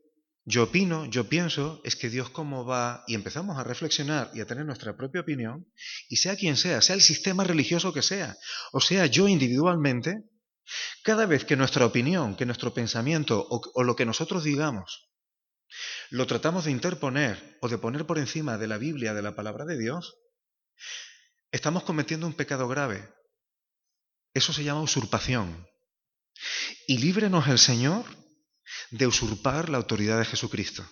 yo 0.44 0.64
opino, 0.64 1.07
yo 1.07 1.29
pienso, 1.29 1.81
es 1.85 1.94
que 1.94 2.11
Dios 2.11 2.31
cómo 2.31 2.64
va, 2.64 3.05
y 3.07 3.14
empezamos 3.14 3.57
a 3.57 3.62
reflexionar 3.62 4.33
y 4.35 4.40
a 4.40 4.46
tener 4.46 4.66
nuestra 4.66 4.96
propia 4.96 5.20
opinión, 5.20 5.72
y 6.09 6.16
sea 6.16 6.35
quien 6.35 6.57
sea, 6.57 6.83
sea 6.83 6.96
el 6.96 7.02
sistema 7.02 7.44
religioso 7.44 7.92
que 7.92 8.02
sea, 8.02 8.37
o 8.72 8.81
sea 8.81 9.07
yo 9.07 9.29
individualmente, 9.29 10.24
cada 11.05 11.26
vez 11.26 11.44
que 11.44 11.55
nuestra 11.55 11.87
opinión, 11.87 12.35
que 12.35 12.44
nuestro 12.44 12.74
pensamiento 12.74 13.46
o, 13.48 13.61
o 13.72 13.85
lo 13.85 13.94
que 13.94 14.05
nosotros 14.05 14.42
digamos, 14.42 15.12
lo 16.11 16.26
tratamos 16.26 16.64
de 16.64 16.72
interponer 16.72 17.57
o 17.61 17.68
de 17.68 17.79
poner 17.79 18.05
por 18.05 18.18
encima 18.18 18.59
de 18.59 18.66
la 18.66 18.79
Biblia, 18.79 19.14
de 19.14 19.22
la 19.22 19.37
palabra 19.37 19.64
de 19.64 19.79
Dios, 19.79 20.16
estamos 21.51 21.85
cometiendo 21.85 22.27
un 22.27 22.35
pecado 22.35 22.69
grave. 22.69 23.09
Eso 24.35 24.53
se 24.53 24.65
llama 24.65 24.83
usurpación. 24.83 25.67
Y 26.87 26.99
líbrenos 26.99 27.49
el 27.49 27.59
Señor 27.59 28.05
de 28.91 29.07
usurpar 29.07 29.69
la 29.69 29.79
autoridad 29.79 30.19
de 30.19 30.25
Jesucristo. 30.25 30.89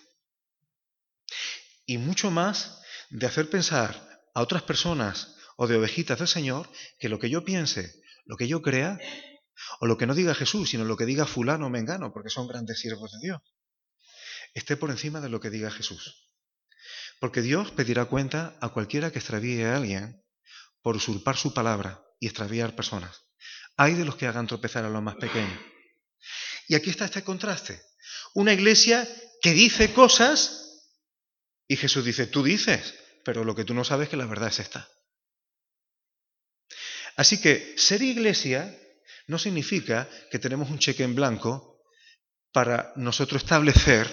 Y 1.85 1.97
mucho 1.97 2.31
más 2.31 2.81
de 3.09 3.27
hacer 3.27 3.49
pensar 3.49 4.21
a 4.33 4.41
otras 4.41 4.63
personas 4.63 5.35
o 5.57 5.67
de 5.67 5.77
ovejitas 5.77 6.17
del 6.19 6.27
Señor 6.27 6.69
que 6.99 7.09
lo 7.09 7.19
que 7.19 7.29
yo 7.29 7.45
piense, 7.45 8.01
lo 8.25 8.37
que 8.37 8.47
yo 8.47 8.61
crea, 8.61 8.97
o 9.79 9.85
lo 9.85 9.97
que 9.97 10.05
no 10.05 10.15
diga 10.15 10.35
Jesús, 10.35 10.69
sino 10.69 10.83
lo 10.83 10.97
que 10.97 11.05
diga 11.05 11.25
fulano 11.25 11.67
o 11.67 11.69
mengano, 11.69 12.11
porque 12.11 12.29
son 12.29 12.47
grandes 12.47 12.79
siervos 12.79 13.11
de 13.13 13.19
Dios, 13.19 13.41
esté 14.53 14.75
por 14.75 14.89
encima 14.89 15.21
de 15.21 15.29
lo 15.29 15.39
que 15.39 15.49
diga 15.49 15.71
Jesús. 15.71 16.33
Porque 17.19 17.41
Dios 17.41 17.71
pedirá 17.71 18.05
cuenta 18.05 18.57
a 18.61 18.69
cualquiera 18.69 19.11
que 19.11 19.19
extravíe 19.19 19.63
a 19.63 19.77
alguien 19.77 20.23
por 20.81 20.95
usurpar 20.95 21.37
su 21.37 21.53
palabra 21.53 22.03
y 22.19 22.27
extraviar 22.27 22.75
personas. 22.75 23.23
Hay 23.77 23.93
de 23.93 24.05
los 24.05 24.15
que 24.15 24.27
hagan 24.27 24.47
tropezar 24.47 24.85
a 24.85 24.89
los 24.89 25.01
más 25.01 25.15
pequeños. 25.15 25.59
Y 26.67 26.75
aquí 26.75 26.89
está 26.89 27.05
este 27.05 27.23
contraste. 27.23 27.81
Una 28.33 28.53
iglesia 28.53 29.07
que 29.41 29.53
dice 29.53 29.93
cosas 29.93 30.83
y 31.67 31.75
Jesús 31.75 32.05
dice, 32.05 32.27
tú 32.27 32.43
dices, 32.43 32.95
pero 33.23 33.43
lo 33.43 33.55
que 33.55 33.65
tú 33.65 33.73
no 33.73 33.83
sabes 33.83 34.05
es 34.05 34.09
que 34.11 34.17
la 34.17 34.25
verdad 34.25 34.49
es 34.49 34.59
esta. 34.59 34.87
Así 37.15 37.39
que 37.39 37.73
ser 37.77 38.01
iglesia 38.01 38.77
no 39.27 39.39
significa 39.39 40.09
que 40.29 40.39
tenemos 40.39 40.69
un 40.69 40.79
cheque 40.79 41.03
en 41.03 41.15
blanco 41.15 41.81
para 42.51 42.93
nosotros 42.95 43.43
establecer 43.43 44.09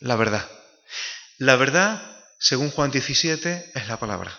la 0.00 0.16
verdad. 0.16 0.48
La 1.38 1.56
verdad, 1.56 2.15
según 2.38 2.70
Juan 2.70 2.90
17, 2.90 3.72
es 3.74 3.88
la 3.88 3.98
palabra. 3.98 4.38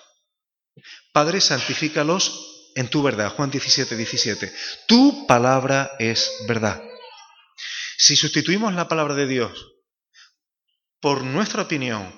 Padre, 1.11 1.41
santifícalos 1.41 2.71
en 2.75 2.89
tu 2.89 3.01
verdad. 3.01 3.33
Juan 3.35 3.49
17, 3.49 3.95
17. 3.95 4.53
Tu 4.87 5.25
palabra 5.25 5.91
es 5.99 6.31
verdad. 6.47 6.81
Si 7.97 8.15
sustituimos 8.15 8.73
la 8.75 8.87
palabra 8.87 9.15
de 9.15 9.27
Dios 9.27 9.73
por 10.99 11.23
nuestra 11.23 11.63
opinión, 11.63 12.13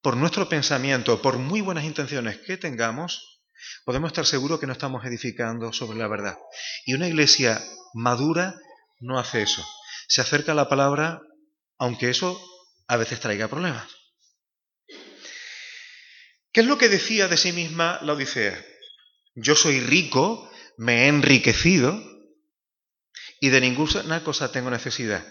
por 0.00 0.16
nuestro 0.16 0.48
pensamiento, 0.48 1.20
por 1.20 1.38
muy 1.38 1.60
buenas 1.60 1.84
intenciones 1.84 2.38
que 2.38 2.56
tengamos, 2.56 3.42
podemos 3.84 4.10
estar 4.10 4.26
seguros 4.26 4.60
que 4.60 4.66
no 4.66 4.72
estamos 4.72 5.04
edificando 5.04 5.72
sobre 5.72 5.98
la 5.98 6.06
verdad. 6.06 6.38
Y 6.84 6.94
una 6.94 7.08
iglesia 7.08 7.60
madura 7.92 8.54
no 9.00 9.18
hace 9.18 9.42
eso. 9.42 9.66
Se 10.06 10.20
acerca 10.20 10.52
a 10.52 10.54
la 10.54 10.68
palabra, 10.68 11.20
aunque 11.78 12.10
eso 12.10 12.40
a 12.86 12.96
veces 12.96 13.18
traiga 13.18 13.48
problemas. 13.48 13.88
¿Qué 16.56 16.62
es 16.62 16.68
lo 16.68 16.78
que 16.78 16.88
decía 16.88 17.28
de 17.28 17.36
sí 17.36 17.52
misma 17.52 17.98
la 18.00 18.14
Odisea? 18.14 18.58
Yo 19.34 19.54
soy 19.54 19.78
rico, 19.78 20.50
me 20.78 21.04
he 21.04 21.08
enriquecido 21.08 22.02
y 23.40 23.50
de 23.50 23.60
ninguna 23.60 24.24
cosa 24.24 24.50
tengo 24.50 24.70
necesidad. 24.70 25.22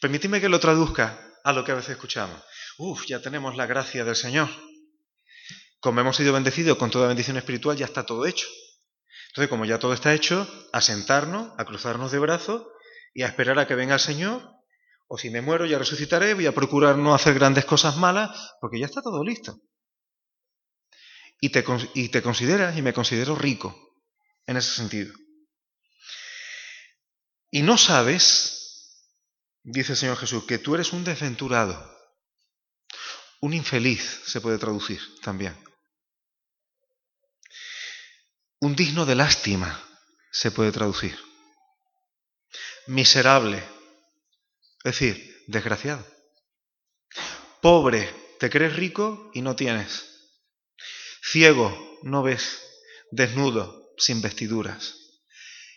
Permitidme 0.00 0.40
que 0.40 0.48
lo 0.48 0.60
traduzca 0.60 1.20
a 1.44 1.52
lo 1.52 1.62
que 1.62 1.72
a 1.72 1.74
veces 1.74 1.90
escuchamos. 1.90 2.42
Uf, 2.78 3.04
ya 3.06 3.20
tenemos 3.20 3.54
la 3.54 3.66
gracia 3.66 4.02
del 4.02 4.16
Señor. 4.16 4.48
Como 5.78 6.00
hemos 6.00 6.16
sido 6.16 6.32
bendecidos 6.32 6.78
con 6.78 6.90
toda 6.90 7.08
bendición 7.08 7.36
espiritual, 7.36 7.76
ya 7.76 7.84
está 7.84 8.06
todo 8.06 8.24
hecho. 8.24 8.46
Entonces, 9.28 9.50
como 9.50 9.66
ya 9.66 9.78
todo 9.78 9.92
está 9.92 10.14
hecho, 10.14 10.48
a 10.72 10.80
sentarnos, 10.80 11.52
a 11.58 11.66
cruzarnos 11.66 12.10
de 12.12 12.18
brazos 12.18 12.62
y 13.12 13.24
a 13.24 13.26
esperar 13.26 13.58
a 13.58 13.66
que 13.66 13.74
venga 13.74 13.92
el 13.92 14.00
Señor. 14.00 14.40
O 15.06 15.18
si 15.18 15.28
me 15.28 15.42
muero, 15.42 15.66
ya 15.66 15.78
resucitaré, 15.78 16.32
voy 16.32 16.46
a 16.46 16.54
procurar 16.54 16.96
no 16.96 17.14
hacer 17.14 17.34
grandes 17.34 17.66
cosas 17.66 17.98
malas, 17.98 18.54
porque 18.58 18.80
ya 18.80 18.86
está 18.86 19.02
todo 19.02 19.22
listo. 19.22 19.60
Y 21.44 21.48
te, 21.48 21.64
consideras, 21.64 22.78
y 22.78 22.82
me 22.82 22.92
considero 22.92 23.34
rico 23.34 23.98
en 24.46 24.56
ese 24.56 24.76
sentido. 24.76 25.12
Y 27.50 27.62
no 27.62 27.76
sabes, 27.76 29.10
dice 29.64 29.94
el 29.94 29.98
Señor 29.98 30.18
Jesús, 30.18 30.44
que 30.44 30.58
tú 30.58 30.76
eres 30.76 30.92
un 30.92 31.02
desventurado, 31.02 31.76
un 33.40 33.54
infeliz, 33.54 34.22
se 34.24 34.40
puede 34.40 34.56
traducir 34.56 35.00
también. 35.20 35.58
Un 38.60 38.76
digno 38.76 39.04
de 39.04 39.16
lástima, 39.16 39.82
se 40.30 40.52
puede 40.52 40.70
traducir. 40.70 41.18
Miserable, 42.86 43.58
es 44.84 44.96
decir, 44.96 45.42
desgraciado. 45.48 46.06
Pobre, 47.60 48.36
te 48.38 48.48
crees 48.48 48.76
rico 48.76 49.32
y 49.34 49.42
no 49.42 49.56
tienes. 49.56 50.11
Ciego, 51.22 51.98
no 52.02 52.22
ves. 52.22 52.60
Desnudo, 53.10 53.92
sin 53.96 54.20
vestiduras. 54.20 54.96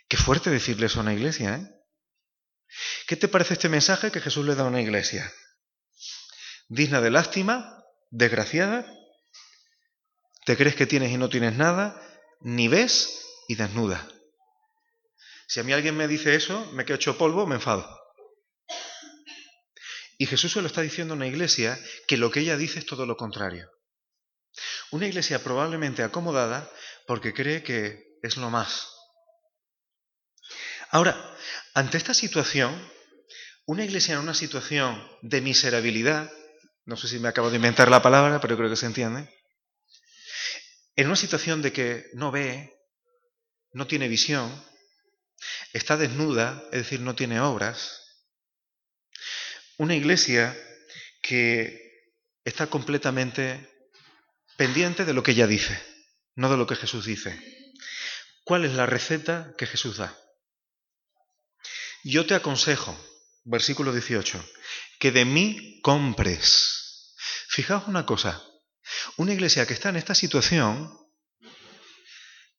Qué 0.07 0.17
fuerte 0.17 0.49
decirle 0.49 0.87
eso 0.87 0.99
a 0.99 1.03
una 1.03 1.13
iglesia, 1.13 1.55
¿eh? 1.55 1.69
¿Qué 3.07 3.15
te 3.15 3.27
parece 3.27 3.53
este 3.53 3.69
mensaje 3.69 4.11
que 4.11 4.19
Jesús 4.19 4.45
le 4.45 4.55
da 4.55 4.63
a 4.63 4.67
una 4.67 4.81
iglesia? 4.81 5.31
digna 6.67 7.01
de 7.01 7.11
lástima, 7.11 7.83
desgraciada, 8.09 8.91
te 10.45 10.57
crees 10.57 10.75
que 10.75 10.85
tienes 10.85 11.11
y 11.11 11.17
no 11.17 11.29
tienes 11.29 11.55
nada, 11.55 12.01
ni 12.41 12.67
ves 12.67 13.25
y 13.47 13.55
desnuda. 13.55 14.07
Si 15.47 15.59
a 15.59 15.63
mí 15.63 15.73
alguien 15.73 15.95
me 15.95 16.07
dice 16.07 16.35
eso, 16.35 16.71
me 16.73 16.85
quedo 16.85 16.95
hecho 16.95 17.17
polvo, 17.17 17.45
me 17.45 17.55
enfado. 17.55 17.87
Y 20.17 20.25
Jesús 20.27 20.53
se 20.53 20.61
lo 20.61 20.67
está 20.67 20.81
diciendo 20.81 21.13
a 21.13 21.17
una 21.17 21.27
iglesia 21.27 21.79
que 22.07 22.17
lo 22.17 22.31
que 22.31 22.39
ella 22.39 22.57
dice 22.57 22.79
es 22.79 22.85
todo 22.85 23.05
lo 23.05 23.17
contrario. 23.17 23.69
Una 24.91 25.07
iglesia 25.07 25.43
probablemente 25.43 26.03
acomodada 26.03 26.69
porque 27.07 27.33
cree 27.33 27.63
que 27.63 28.17
es 28.21 28.37
lo 28.37 28.49
más. 28.49 28.87
Ahora, 30.91 31.35
ante 31.73 31.97
esta 31.97 32.13
situación, 32.13 32.73
una 33.65 33.83
iglesia 33.83 34.13
en 34.13 34.21
una 34.21 34.33
situación 34.33 35.05
de 35.21 35.41
miserabilidad, 35.41 36.31
no 36.85 36.95
sé 36.97 37.07
si 37.07 37.19
me 37.19 37.27
acabo 37.27 37.49
de 37.49 37.57
inventar 37.57 37.89
la 37.89 38.01
palabra, 38.01 38.39
pero 38.39 38.55
creo 38.55 38.69
que 38.69 38.75
se 38.75 38.85
entiende. 38.85 39.29
En 40.95 41.07
una 41.07 41.15
situación 41.15 41.61
de 41.61 41.73
que 41.73 42.05
no 42.13 42.31
ve, 42.31 42.73
no 43.73 43.87
tiene 43.87 44.07
visión, 44.07 44.49
está 45.73 45.97
desnuda, 45.97 46.63
es 46.71 46.83
decir, 46.83 47.01
no 47.01 47.15
tiene 47.15 47.41
obras. 47.41 48.01
Una 49.77 49.95
iglesia 49.95 50.57
que 51.21 52.13
está 52.45 52.67
completamente 52.67 53.74
pendiente 54.57 55.05
de 55.05 55.13
lo 55.13 55.23
que 55.23 55.31
ella 55.31 55.47
dice, 55.47 55.81
no 56.35 56.49
de 56.49 56.57
lo 56.57 56.67
que 56.67 56.75
Jesús 56.75 57.05
dice. 57.05 57.39
¿Cuál 58.43 58.65
es 58.65 58.73
la 58.73 58.85
receta 58.85 59.53
que 59.57 59.65
Jesús 59.65 59.97
da? 59.97 60.17
Yo 62.03 62.25
te 62.25 62.35
aconsejo, 62.35 62.95
versículo 63.43 63.91
18, 63.91 64.43
que 64.99 65.11
de 65.11 65.25
mí 65.25 65.79
compres. 65.81 67.15
Fijaos 67.49 67.87
una 67.87 68.05
cosa, 68.05 68.43
una 69.17 69.33
iglesia 69.33 69.65
que 69.65 69.73
está 69.73 69.89
en 69.89 69.95
esta 69.95 70.13
situación 70.13 70.95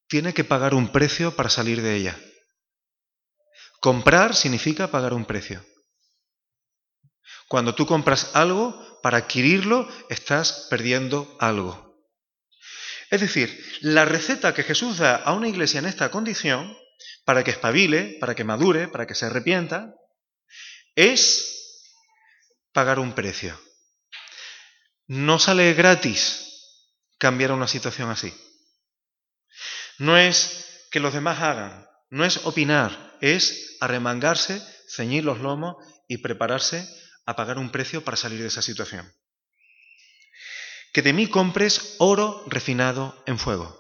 tiene 0.09 0.35
que 0.35 0.45
pagar 0.45 0.75
un 0.75 0.91
precio 0.91 1.37
para 1.37 1.51
salir 1.51 1.83
de 1.83 1.97
ella. 1.97 2.19
Comprar 3.81 4.35
significa 4.35 4.91
pagar 4.91 5.13
un 5.15 5.25
precio. 5.25 5.65
Cuando 7.49 7.75
tú 7.75 7.87
compras 7.87 8.31
algo, 8.35 9.01
para 9.03 9.19
adquirirlo, 9.19 9.89
estás 10.09 10.67
perdiendo 10.69 11.37
algo. 11.39 11.86
Es 13.11 13.21
decir, 13.21 13.65
la 13.81 14.05
receta 14.05 14.55
que 14.55 14.63
Jesús 14.63 14.99
da 14.99 15.17
a 15.17 15.33
una 15.33 15.49
iglesia 15.49 15.79
en 15.79 15.87
esta 15.87 16.11
condición, 16.11 16.77
para 17.25 17.45
que 17.45 17.51
espabile, 17.51 18.17
para 18.21 18.35
que 18.35 18.45
madure, 18.45 18.89
para 18.89 19.07
que 19.07 19.15
se 19.15 19.27
arrepienta, 19.27 19.95
es 20.95 21.93
pagar 22.73 22.99
un 22.99 23.15
precio. 23.15 23.59
No 25.07 25.39
sale 25.39 25.75
gratis 25.75 26.47
cambiar 27.19 27.53
una 27.53 27.69
situación 27.69 28.11
así. 28.11 28.35
No 29.99 30.19
es 30.19 30.87
que 30.91 31.01
los 31.01 31.15
demás 31.15 31.41
hagan, 31.41 31.87
no 32.11 32.25
es 32.25 32.45
opinar, 32.45 33.17
es 33.21 33.77
arremangarse, 33.81 34.61
ceñir 34.89 35.25
los 35.25 35.41
lomos 35.41 35.77
y 36.09 36.19
prepararse 36.19 36.89
a 37.25 37.35
pagar 37.35 37.59
un 37.59 37.71
precio 37.71 38.05
para 38.05 38.17
salir 38.17 38.41
de 38.41 38.49
esa 38.49 38.63
situación. 38.63 39.13
Que 40.97 41.03
de 41.03 41.13
mí 41.13 41.29
compres 41.29 41.95
oro 41.99 42.43
refinado 42.47 43.23
en 43.27 43.39
fuego. 43.39 43.79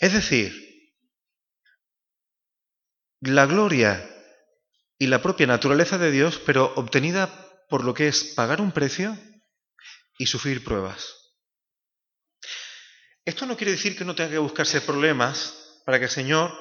Es 0.00 0.14
decir, 0.14 0.58
la 3.20 3.44
gloria 3.44 4.10
y 4.96 5.08
la 5.08 5.20
propia 5.20 5.46
naturaleza 5.46 5.98
de 5.98 6.10
Dios, 6.10 6.40
pero 6.46 6.72
obtenida 6.76 7.28
por 7.68 7.84
lo 7.84 7.92
que 7.92 8.08
es 8.08 8.24
pagar 8.24 8.62
un 8.62 8.72
precio 8.72 9.18
y 10.16 10.24
sufrir 10.24 10.64
pruebas. 10.64 11.14
Esto 13.26 13.44
no 13.44 13.58
quiere 13.58 13.72
decir 13.72 13.94
que 13.94 14.06
no 14.06 14.14
tenga 14.14 14.30
que 14.30 14.38
buscarse 14.38 14.80
problemas 14.80 15.82
para 15.84 15.98
que 15.98 16.06
el 16.06 16.10
Señor 16.10 16.58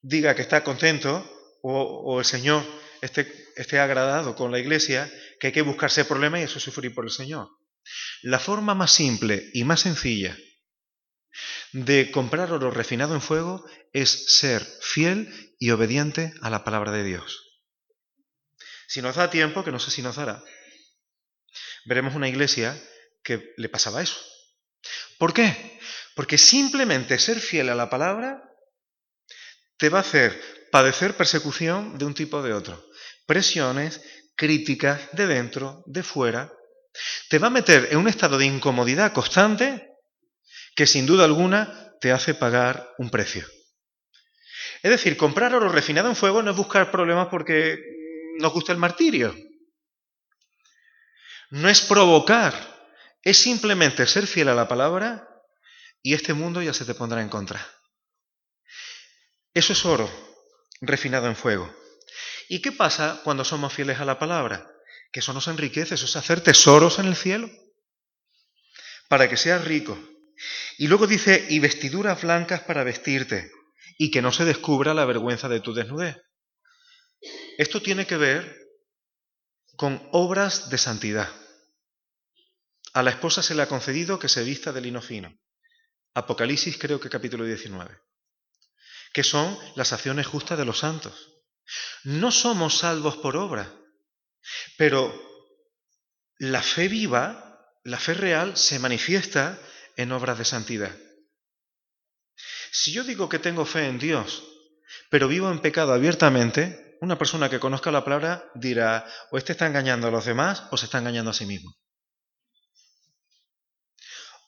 diga 0.00 0.34
que 0.34 0.40
está 0.40 0.64
contento 0.64 1.30
o, 1.60 2.20
el 2.20 2.24
Señor 2.24 2.64
esté, 3.02 3.30
esté 3.54 3.78
agradado 3.78 4.34
con 4.34 4.50
la 4.50 4.58
iglesia, 4.58 5.12
que 5.38 5.48
hay 5.48 5.52
que 5.52 5.60
buscarse 5.60 6.06
problemas 6.06 6.40
y 6.40 6.44
eso 6.44 6.58
sufrir 6.58 6.94
por 6.94 7.04
el 7.04 7.10
Señor. 7.10 7.50
La 8.22 8.38
forma 8.38 8.74
más 8.74 8.92
simple 8.92 9.50
y 9.52 9.64
más 9.64 9.80
sencilla 9.80 10.36
de 11.72 12.10
comprar 12.10 12.52
oro 12.52 12.70
refinado 12.70 13.14
en 13.14 13.22
fuego 13.22 13.64
es 13.92 14.38
ser 14.38 14.64
fiel 14.82 15.54
y 15.58 15.70
obediente 15.70 16.34
a 16.42 16.50
la 16.50 16.64
palabra 16.64 16.92
de 16.92 17.04
Dios. 17.04 17.60
Si 18.86 19.00
nos 19.00 19.16
da 19.16 19.30
tiempo, 19.30 19.64
que 19.64 19.72
no 19.72 19.78
sé 19.78 19.90
si 19.90 20.02
nos 20.02 20.16
dará, 20.16 20.44
veremos 21.86 22.14
una 22.14 22.28
iglesia 22.28 22.78
que 23.22 23.54
le 23.56 23.68
pasaba 23.68 24.02
eso. 24.02 24.18
¿Por 25.18 25.32
qué? 25.32 25.78
Porque 26.14 26.36
simplemente 26.36 27.18
ser 27.18 27.40
fiel 27.40 27.70
a 27.70 27.74
la 27.74 27.88
palabra 27.88 28.42
te 29.78 29.88
va 29.88 29.98
a 29.98 30.02
hacer 30.02 30.40
padecer 30.70 31.16
persecución 31.16 31.98
de 31.98 32.04
un 32.04 32.14
tipo 32.14 32.38
o 32.38 32.42
de 32.42 32.52
otro. 32.52 32.84
Presiones, 33.26 34.00
críticas 34.36 35.00
de 35.12 35.26
dentro, 35.26 35.82
de 35.86 36.02
fuera. 36.02 36.52
Te 37.28 37.38
va 37.38 37.46
a 37.46 37.50
meter 37.50 37.88
en 37.90 37.98
un 37.98 38.08
estado 38.08 38.38
de 38.38 38.46
incomodidad 38.46 39.12
constante 39.12 39.88
que 40.74 40.86
sin 40.86 41.06
duda 41.06 41.24
alguna 41.24 41.94
te 42.00 42.12
hace 42.12 42.34
pagar 42.34 42.92
un 42.98 43.10
precio. 43.10 43.46
Es 44.82 44.90
decir, 44.90 45.16
comprar 45.16 45.54
oro 45.54 45.68
refinado 45.68 46.08
en 46.08 46.16
fuego 46.16 46.42
no 46.42 46.50
es 46.50 46.56
buscar 46.56 46.90
problemas 46.90 47.28
porque 47.28 47.78
nos 48.38 48.52
gusta 48.52 48.72
el 48.72 48.78
martirio. 48.78 49.34
No 51.50 51.68
es 51.68 51.82
provocar, 51.82 52.54
es 53.22 53.36
simplemente 53.36 54.06
ser 54.06 54.26
fiel 54.26 54.48
a 54.48 54.54
la 54.54 54.68
palabra 54.68 55.28
y 56.02 56.14
este 56.14 56.34
mundo 56.34 56.62
ya 56.62 56.74
se 56.74 56.84
te 56.84 56.94
pondrá 56.94 57.22
en 57.22 57.28
contra. 57.28 57.64
Eso 59.54 59.72
es 59.74 59.84
oro 59.84 60.10
refinado 60.80 61.28
en 61.28 61.36
fuego. 61.36 61.72
¿Y 62.48 62.60
qué 62.60 62.72
pasa 62.72 63.20
cuando 63.22 63.44
somos 63.44 63.72
fieles 63.72 64.00
a 64.00 64.04
la 64.04 64.18
palabra? 64.18 64.71
Que 65.12 65.20
eso 65.20 65.32
nos 65.32 65.46
enriquece, 65.46 65.94
eso 65.94 66.06
es 66.06 66.16
hacer 66.16 66.40
tesoros 66.40 66.98
en 66.98 67.06
el 67.06 67.16
cielo, 67.16 67.50
para 69.08 69.28
que 69.28 69.36
seas 69.36 69.64
rico. 69.64 69.98
Y 70.78 70.88
luego 70.88 71.06
dice, 71.06 71.46
y 71.50 71.58
vestiduras 71.58 72.22
blancas 72.22 72.62
para 72.62 72.82
vestirte, 72.82 73.52
y 73.98 74.10
que 74.10 74.22
no 74.22 74.32
se 74.32 74.46
descubra 74.46 74.94
la 74.94 75.04
vergüenza 75.04 75.48
de 75.48 75.60
tu 75.60 75.74
desnudez. 75.74 76.16
Esto 77.58 77.82
tiene 77.82 78.06
que 78.06 78.16
ver 78.16 78.56
con 79.76 80.08
obras 80.12 80.70
de 80.70 80.78
santidad. 80.78 81.28
A 82.94 83.02
la 83.02 83.10
esposa 83.10 83.42
se 83.42 83.54
le 83.54 83.62
ha 83.62 83.68
concedido 83.68 84.18
que 84.18 84.28
se 84.28 84.42
vista 84.42 84.72
de 84.72 84.80
lino 84.80 85.02
fino. 85.02 85.38
Apocalipsis 86.14 86.76
creo 86.78 87.00
que 87.00 87.08
capítulo 87.08 87.44
19. 87.44 87.98
Que 89.12 89.24
son 89.24 89.58
las 89.76 89.92
acciones 89.92 90.26
justas 90.26 90.58
de 90.58 90.64
los 90.64 90.78
santos. 90.78 91.42
No 92.04 92.32
somos 92.32 92.78
salvos 92.78 93.16
por 93.16 93.36
obra, 93.36 93.81
pero 94.76 95.12
la 96.38 96.62
fe 96.62 96.88
viva, 96.88 97.76
la 97.84 97.98
fe 97.98 98.14
real, 98.14 98.56
se 98.56 98.78
manifiesta 98.78 99.58
en 99.96 100.12
obras 100.12 100.38
de 100.38 100.44
santidad. 100.44 100.96
Si 102.70 102.92
yo 102.92 103.04
digo 103.04 103.28
que 103.28 103.38
tengo 103.38 103.66
fe 103.66 103.86
en 103.86 103.98
Dios, 103.98 104.42
pero 105.10 105.28
vivo 105.28 105.50
en 105.50 105.60
pecado 105.60 105.92
abiertamente, 105.92 106.96
una 107.02 107.18
persona 107.18 107.50
que 107.50 107.60
conozca 107.60 107.90
la 107.90 108.04
palabra 108.04 108.50
dirá, 108.54 109.06
o 109.30 109.38
este 109.38 109.52
está 109.52 109.66
engañando 109.66 110.08
a 110.08 110.10
los 110.10 110.24
demás 110.24 110.64
o 110.70 110.76
se 110.76 110.86
está 110.86 110.98
engañando 110.98 111.30
a 111.30 111.34
sí 111.34 111.46
mismo. 111.46 111.76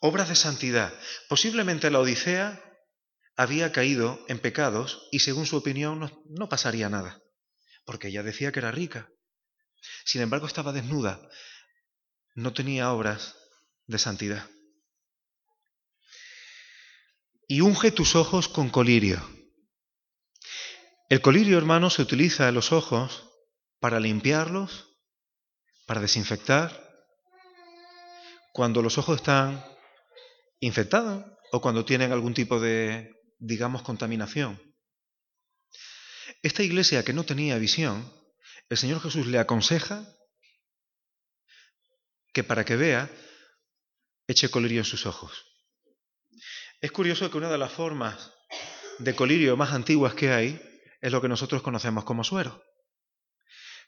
Obras 0.00 0.28
de 0.28 0.36
santidad. 0.36 0.92
Posiblemente 1.28 1.90
la 1.90 1.98
Odisea 1.98 2.62
había 3.36 3.72
caído 3.72 4.24
en 4.28 4.38
pecados 4.38 5.08
y 5.10 5.20
según 5.20 5.46
su 5.46 5.56
opinión 5.56 6.22
no, 6.28 6.48
pasaría 6.48 6.88
nada, 6.88 7.20
porque 7.84 8.08
ella 8.08 8.22
decía 8.22 8.52
que 8.52 8.60
era 8.60 8.70
rica. 8.70 9.08
Sin 10.04 10.22
embargo, 10.22 10.46
estaba 10.46 10.72
desnuda, 10.72 11.20
no 12.34 12.52
tenía 12.52 12.92
obras 12.92 13.36
de 13.86 13.98
santidad. 13.98 14.48
Y 17.46 17.60
unge 17.60 17.90
tus 17.90 18.16
ojos 18.16 18.48
con 18.48 18.70
colirio. 18.70 19.22
El 21.08 21.20
colirio, 21.20 21.58
hermano, 21.58 21.90
se 21.90 22.02
utiliza 22.02 22.48
en 22.48 22.54
los 22.54 22.72
ojos 22.72 23.30
para 23.78 24.00
limpiarlos, 24.00 24.96
para 25.86 26.00
desinfectar. 26.00 26.82
Cuando 28.52 28.82
los 28.82 28.98
ojos 28.98 29.16
están 29.16 29.64
infectados 30.60 31.24
o 31.52 31.60
cuando 31.60 31.84
tienen 31.84 32.12
algún 32.12 32.34
tipo 32.34 32.58
de, 32.58 33.12
digamos, 33.38 33.82
contaminación. 33.82 34.60
Esta 36.42 36.62
iglesia 36.62 37.04
que 37.04 37.12
no 37.12 37.24
tenía 37.24 37.58
visión, 37.58 38.10
el 38.68 38.76
Señor 38.76 39.00
Jesús 39.00 39.26
le 39.26 39.38
aconseja 39.38 40.06
que 42.32 42.42
para 42.44 42.64
que 42.64 42.76
vea, 42.76 43.10
eche 44.26 44.50
colirio 44.50 44.80
en 44.80 44.84
sus 44.84 45.06
ojos. 45.06 45.44
Es 46.80 46.90
curioso 46.90 47.30
que 47.30 47.38
una 47.38 47.50
de 47.50 47.58
las 47.58 47.72
formas 47.72 48.32
de 48.98 49.14
colirio 49.14 49.56
más 49.56 49.72
antiguas 49.72 50.14
que 50.14 50.32
hay 50.32 50.60
es 51.00 51.12
lo 51.12 51.20
que 51.20 51.28
nosotros 51.28 51.62
conocemos 51.62 52.04
como 52.04 52.24
suero, 52.24 52.62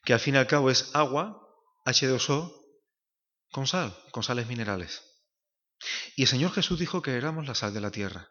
que 0.04 0.12
al 0.12 0.20
fin 0.20 0.34
y 0.34 0.38
al 0.38 0.46
cabo 0.46 0.70
es 0.70 0.94
agua, 0.94 1.42
H2O, 1.84 2.54
con 3.50 3.66
sal, 3.66 3.96
con 4.12 4.22
sales 4.22 4.46
minerales. 4.46 5.02
Y 6.14 6.22
el 6.22 6.28
Señor 6.28 6.52
Jesús 6.52 6.78
dijo 6.78 7.02
que 7.02 7.16
éramos 7.16 7.46
la 7.46 7.54
sal 7.54 7.74
de 7.74 7.80
la 7.80 7.90
tierra. 7.90 8.30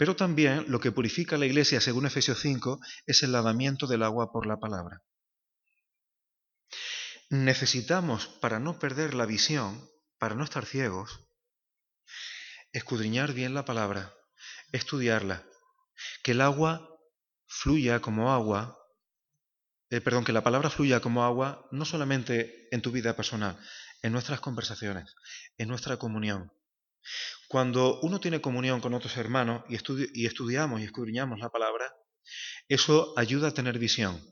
Pero 0.00 0.16
también 0.16 0.64
lo 0.68 0.80
que 0.80 0.92
purifica 0.92 1.36
la 1.36 1.44
iglesia, 1.44 1.78
según 1.78 2.06
Efesios 2.06 2.40
5, 2.40 2.80
es 3.04 3.22
el 3.22 3.32
lavamiento 3.32 3.86
del 3.86 4.02
agua 4.02 4.32
por 4.32 4.46
la 4.46 4.58
palabra. 4.58 5.02
Necesitamos, 7.28 8.26
para 8.26 8.58
no 8.60 8.78
perder 8.78 9.12
la 9.12 9.26
visión, 9.26 9.90
para 10.16 10.34
no 10.34 10.42
estar 10.42 10.64
ciegos, 10.64 11.20
escudriñar 12.72 13.34
bien 13.34 13.52
la 13.52 13.66
palabra, 13.66 14.14
estudiarla, 14.72 15.44
que 16.22 16.30
el 16.30 16.40
agua 16.40 16.98
fluya 17.46 18.00
como 18.00 18.32
agua, 18.32 18.78
eh, 19.90 20.00
perdón, 20.00 20.24
que 20.24 20.32
la 20.32 20.42
palabra 20.42 20.70
fluya 20.70 21.00
como 21.00 21.24
agua 21.24 21.68
no 21.72 21.84
solamente 21.84 22.74
en 22.74 22.80
tu 22.80 22.90
vida 22.90 23.16
personal, 23.16 23.58
en 24.00 24.12
nuestras 24.12 24.40
conversaciones, 24.40 25.14
en 25.58 25.68
nuestra 25.68 25.98
comunión. 25.98 26.50
Cuando 27.50 27.98
uno 28.02 28.20
tiene 28.20 28.40
comunión 28.40 28.80
con 28.80 28.94
otros 28.94 29.16
hermanos 29.16 29.64
y, 29.68 29.74
estudiamos 30.24 30.80
y 30.80 30.84
escudriñamos 30.84 31.40
la 31.40 31.50
palabra, 31.50 31.92
eso 32.68 33.12
ayuda 33.16 33.48
a 33.48 33.54
tener 33.54 33.76
visión. 33.76 34.22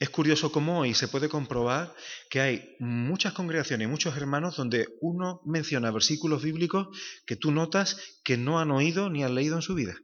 Es 0.00 0.10
curioso 0.10 0.50
cómo 0.50 0.80
hoy 0.80 0.92
se 0.92 1.06
puede 1.06 1.28
comprobar 1.28 1.94
que 2.30 2.40
hay 2.40 2.76
muchas 2.80 3.32
congregaciones 3.32 3.86
y 3.86 3.88
muchos 3.88 4.16
hermanos 4.16 4.56
donde 4.56 4.88
uno 5.00 5.40
menciona 5.44 5.92
versículos 5.92 6.42
bíblicos 6.42 6.88
que 7.24 7.36
tú 7.36 7.52
notas 7.52 7.96
que 8.24 8.36
no 8.36 8.58
han 8.58 8.72
oído 8.72 9.08
ni 9.08 9.22
han 9.22 9.36
leído 9.36 9.54
en 9.54 9.62
su 9.62 9.76
vida. 9.76 9.94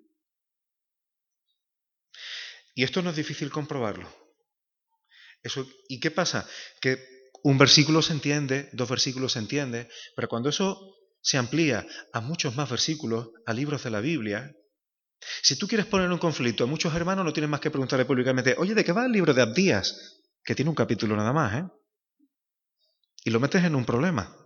Y 2.76 2.84
esto 2.84 3.02
no 3.02 3.10
es 3.10 3.16
difícil 3.16 3.50
comprobarlo. 3.50 4.08
Eso, 5.42 5.66
¿Y 5.88 5.98
qué 5.98 6.12
pasa? 6.12 6.48
Que 6.80 7.04
un 7.42 7.58
versículo 7.58 8.00
se 8.00 8.12
entiende, 8.12 8.70
dos 8.72 8.88
versículos 8.88 9.32
se 9.32 9.40
entiende, 9.40 9.88
pero 10.14 10.28
cuando 10.28 10.48
eso 10.48 11.00
se 11.22 11.38
amplía 11.38 11.86
a 12.12 12.20
muchos 12.20 12.54
más 12.56 12.68
versículos, 12.68 13.30
a 13.46 13.52
libros 13.52 13.84
de 13.84 13.90
la 13.90 14.00
Biblia, 14.00 14.52
si 15.42 15.56
tú 15.56 15.68
quieres 15.68 15.86
poner 15.86 16.10
un 16.10 16.18
conflicto 16.18 16.64
a 16.64 16.66
muchos 16.66 16.94
hermanos, 16.94 17.24
no 17.24 17.32
tienes 17.32 17.50
más 17.50 17.60
que 17.60 17.70
preguntarle 17.70 18.04
públicamente, 18.04 18.56
oye, 18.58 18.74
¿de 18.74 18.84
qué 18.84 18.92
va 18.92 19.06
el 19.06 19.12
libro 19.12 19.32
de 19.32 19.42
Abdías? 19.42 20.20
Que 20.44 20.54
tiene 20.54 20.68
un 20.68 20.74
capítulo 20.74 21.16
nada 21.16 21.32
más, 21.32 21.54
¿eh? 21.54 21.64
Y 23.24 23.30
lo 23.30 23.38
metes 23.38 23.62
en 23.62 23.76
un 23.76 23.84
problema, 23.84 24.36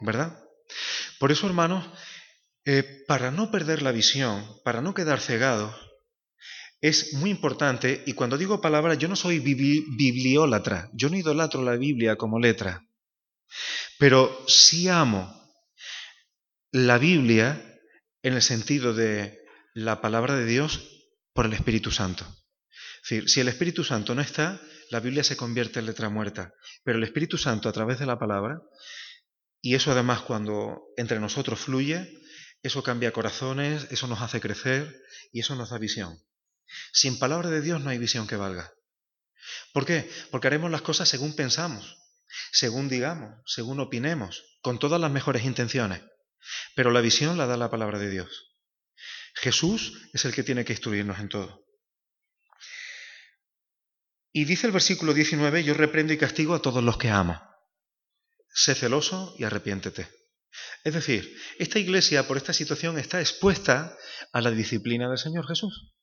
¿verdad? 0.00 0.40
Por 1.18 1.32
eso, 1.32 1.46
hermanos, 1.48 1.84
eh, 2.64 3.04
para 3.08 3.32
no 3.32 3.50
perder 3.50 3.82
la 3.82 3.90
visión, 3.90 4.46
para 4.62 4.80
no 4.80 4.94
quedar 4.94 5.20
cegados, 5.20 5.74
es 6.80 7.14
muy 7.14 7.30
importante, 7.30 8.04
y 8.06 8.12
cuando 8.12 8.38
digo 8.38 8.60
palabra, 8.60 8.94
yo 8.94 9.08
no 9.08 9.16
soy 9.16 9.40
bibliólatra, 9.40 10.90
yo 10.92 11.08
no 11.08 11.16
idolatro 11.16 11.62
la 11.64 11.76
Biblia 11.76 12.14
como 12.14 12.38
letra, 12.38 12.86
pero 13.98 14.44
sí 14.46 14.88
amo 14.88 15.45
la 16.76 16.98
Biblia 16.98 17.80
en 18.22 18.34
el 18.34 18.42
sentido 18.42 18.92
de 18.92 19.42
la 19.72 20.02
palabra 20.02 20.36
de 20.36 20.44
Dios 20.44 20.82
por 21.32 21.46
el 21.46 21.54
Espíritu 21.54 21.90
Santo. 21.90 22.26
Es 23.02 23.08
decir, 23.08 23.30
si 23.30 23.40
el 23.40 23.48
Espíritu 23.48 23.82
Santo 23.82 24.14
no 24.14 24.20
está, 24.20 24.60
la 24.90 25.00
Biblia 25.00 25.24
se 25.24 25.38
convierte 25.38 25.78
en 25.78 25.86
letra 25.86 26.10
muerta, 26.10 26.52
pero 26.84 26.98
el 26.98 27.04
Espíritu 27.04 27.38
Santo 27.38 27.70
a 27.70 27.72
través 27.72 27.98
de 27.98 28.04
la 28.04 28.18
palabra, 28.18 28.60
y 29.62 29.74
eso 29.74 29.90
además 29.90 30.20
cuando 30.20 30.82
entre 30.98 31.18
nosotros 31.18 31.60
fluye, 31.60 32.12
eso 32.62 32.82
cambia 32.82 33.10
corazones, 33.10 33.86
eso 33.90 34.06
nos 34.06 34.20
hace 34.20 34.42
crecer 34.42 35.00
y 35.32 35.40
eso 35.40 35.56
nos 35.56 35.70
da 35.70 35.78
visión. 35.78 36.18
Sin 36.92 37.18
palabra 37.18 37.48
de 37.48 37.62
Dios 37.62 37.80
no 37.80 37.88
hay 37.88 37.96
visión 37.96 38.26
que 38.26 38.36
valga. 38.36 38.70
¿Por 39.72 39.86
qué? 39.86 40.10
Porque 40.30 40.48
haremos 40.48 40.70
las 40.70 40.82
cosas 40.82 41.08
según 41.08 41.34
pensamos, 41.34 41.96
según 42.52 42.90
digamos, 42.90 43.30
según 43.46 43.80
opinemos, 43.80 44.44
con 44.60 44.78
todas 44.78 45.00
las 45.00 45.10
mejores 45.10 45.44
intenciones. 45.44 46.02
Pero 46.74 46.90
la 46.90 47.00
visión 47.00 47.38
la 47.38 47.46
da 47.46 47.56
la 47.56 47.70
palabra 47.70 47.98
de 47.98 48.10
Dios. 48.10 48.56
Jesús 49.34 50.08
es 50.12 50.24
el 50.24 50.34
que 50.34 50.42
tiene 50.42 50.64
que 50.64 50.72
instruirnos 50.72 51.18
en 51.18 51.28
todo. 51.28 51.64
Y 54.32 54.44
dice 54.44 54.66
el 54.66 54.72
versículo 54.72 55.14
19, 55.14 55.64
yo 55.64 55.74
reprendo 55.74 56.12
y 56.12 56.18
castigo 56.18 56.54
a 56.54 56.62
todos 56.62 56.82
los 56.82 56.98
que 56.98 57.08
amo. 57.08 57.40
Sé 58.52 58.74
celoso 58.74 59.34
y 59.38 59.44
arrepiéntete. 59.44 60.08
Es 60.84 60.94
decir, 60.94 61.36
esta 61.58 61.78
iglesia 61.78 62.26
por 62.26 62.36
esta 62.36 62.52
situación 62.52 62.98
está 62.98 63.20
expuesta 63.20 63.96
a 64.32 64.40
la 64.40 64.50
disciplina 64.50 65.08
del 65.08 65.18
Señor 65.18 65.46
Jesús. 65.46 65.94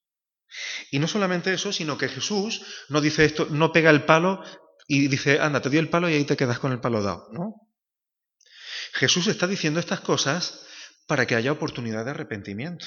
Y 0.91 0.99
no 0.99 1.07
solamente 1.07 1.53
eso, 1.53 1.71
sino 1.71 1.97
que 1.97 2.09
Jesús 2.09 2.61
no 2.89 3.01
dice 3.01 3.25
esto, 3.25 3.47
no 3.49 3.71
pega 3.71 3.89
el 3.89 4.05
palo 4.05 4.43
y 4.87 5.07
dice, 5.07 5.39
anda, 5.39 5.61
te 5.61 5.69
dio 5.69 5.79
el 5.79 5.89
palo 5.89 6.09
y 6.09 6.13
ahí 6.13 6.25
te 6.25 6.37
quedas 6.37 6.59
con 6.59 6.71
el 6.71 6.79
palo 6.79 7.01
dado, 7.01 7.29
¿no? 7.31 7.55
Jesús 8.93 9.27
está 9.27 9.47
diciendo 9.47 9.79
estas 9.79 10.01
cosas 10.01 10.65
para 11.07 11.25
que 11.25 11.35
haya 11.35 11.51
oportunidad 11.51 12.05
de 12.05 12.11
arrepentimiento. 12.11 12.85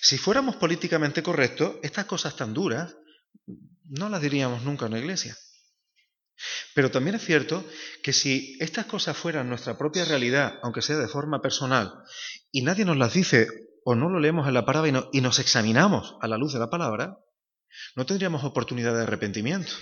Si 0.00 0.16
fuéramos 0.16 0.56
políticamente 0.56 1.22
correctos, 1.22 1.76
estas 1.82 2.06
cosas 2.06 2.36
tan 2.36 2.54
duras 2.54 2.96
no 3.84 4.08
las 4.08 4.22
diríamos 4.22 4.62
nunca 4.62 4.86
en 4.86 4.92
la 4.92 4.98
iglesia. 4.98 5.36
Pero 6.74 6.90
también 6.90 7.16
es 7.16 7.24
cierto 7.24 7.64
que 8.02 8.12
si 8.12 8.56
estas 8.60 8.86
cosas 8.86 9.16
fueran 9.16 9.48
nuestra 9.48 9.76
propia 9.76 10.04
realidad, 10.04 10.58
aunque 10.62 10.82
sea 10.82 10.96
de 10.96 11.08
forma 11.08 11.40
personal, 11.40 11.92
y 12.52 12.62
nadie 12.62 12.84
nos 12.84 12.96
las 12.96 13.14
dice 13.14 13.48
o 13.84 13.94
no 13.94 14.08
lo 14.08 14.20
leemos 14.20 14.46
en 14.46 14.54
la 14.54 14.66
palabra 14.66 15.08
y, 15.12 15.20
nos 15.20 15.38
examinamos 15.38 16.16
a 16.20 16.28
la 16.28 16.36
luz 16.36 16.52
de 16.52 16.58
la 16.58 16.70
palabra, 16.70 17.18
no 17.94 18.06
tendríamos 18.06 18.44
oportunidad 18.44 18.94
de 18.94 19.02
arrepentimiento. 19.02 19.72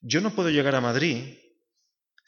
Yo 0.00 0.20
no 0.20 0.34
puedo 0.34 0.50
llegar 0.50 0.74
a 0.74 0.80
Madrid 0.80 1.36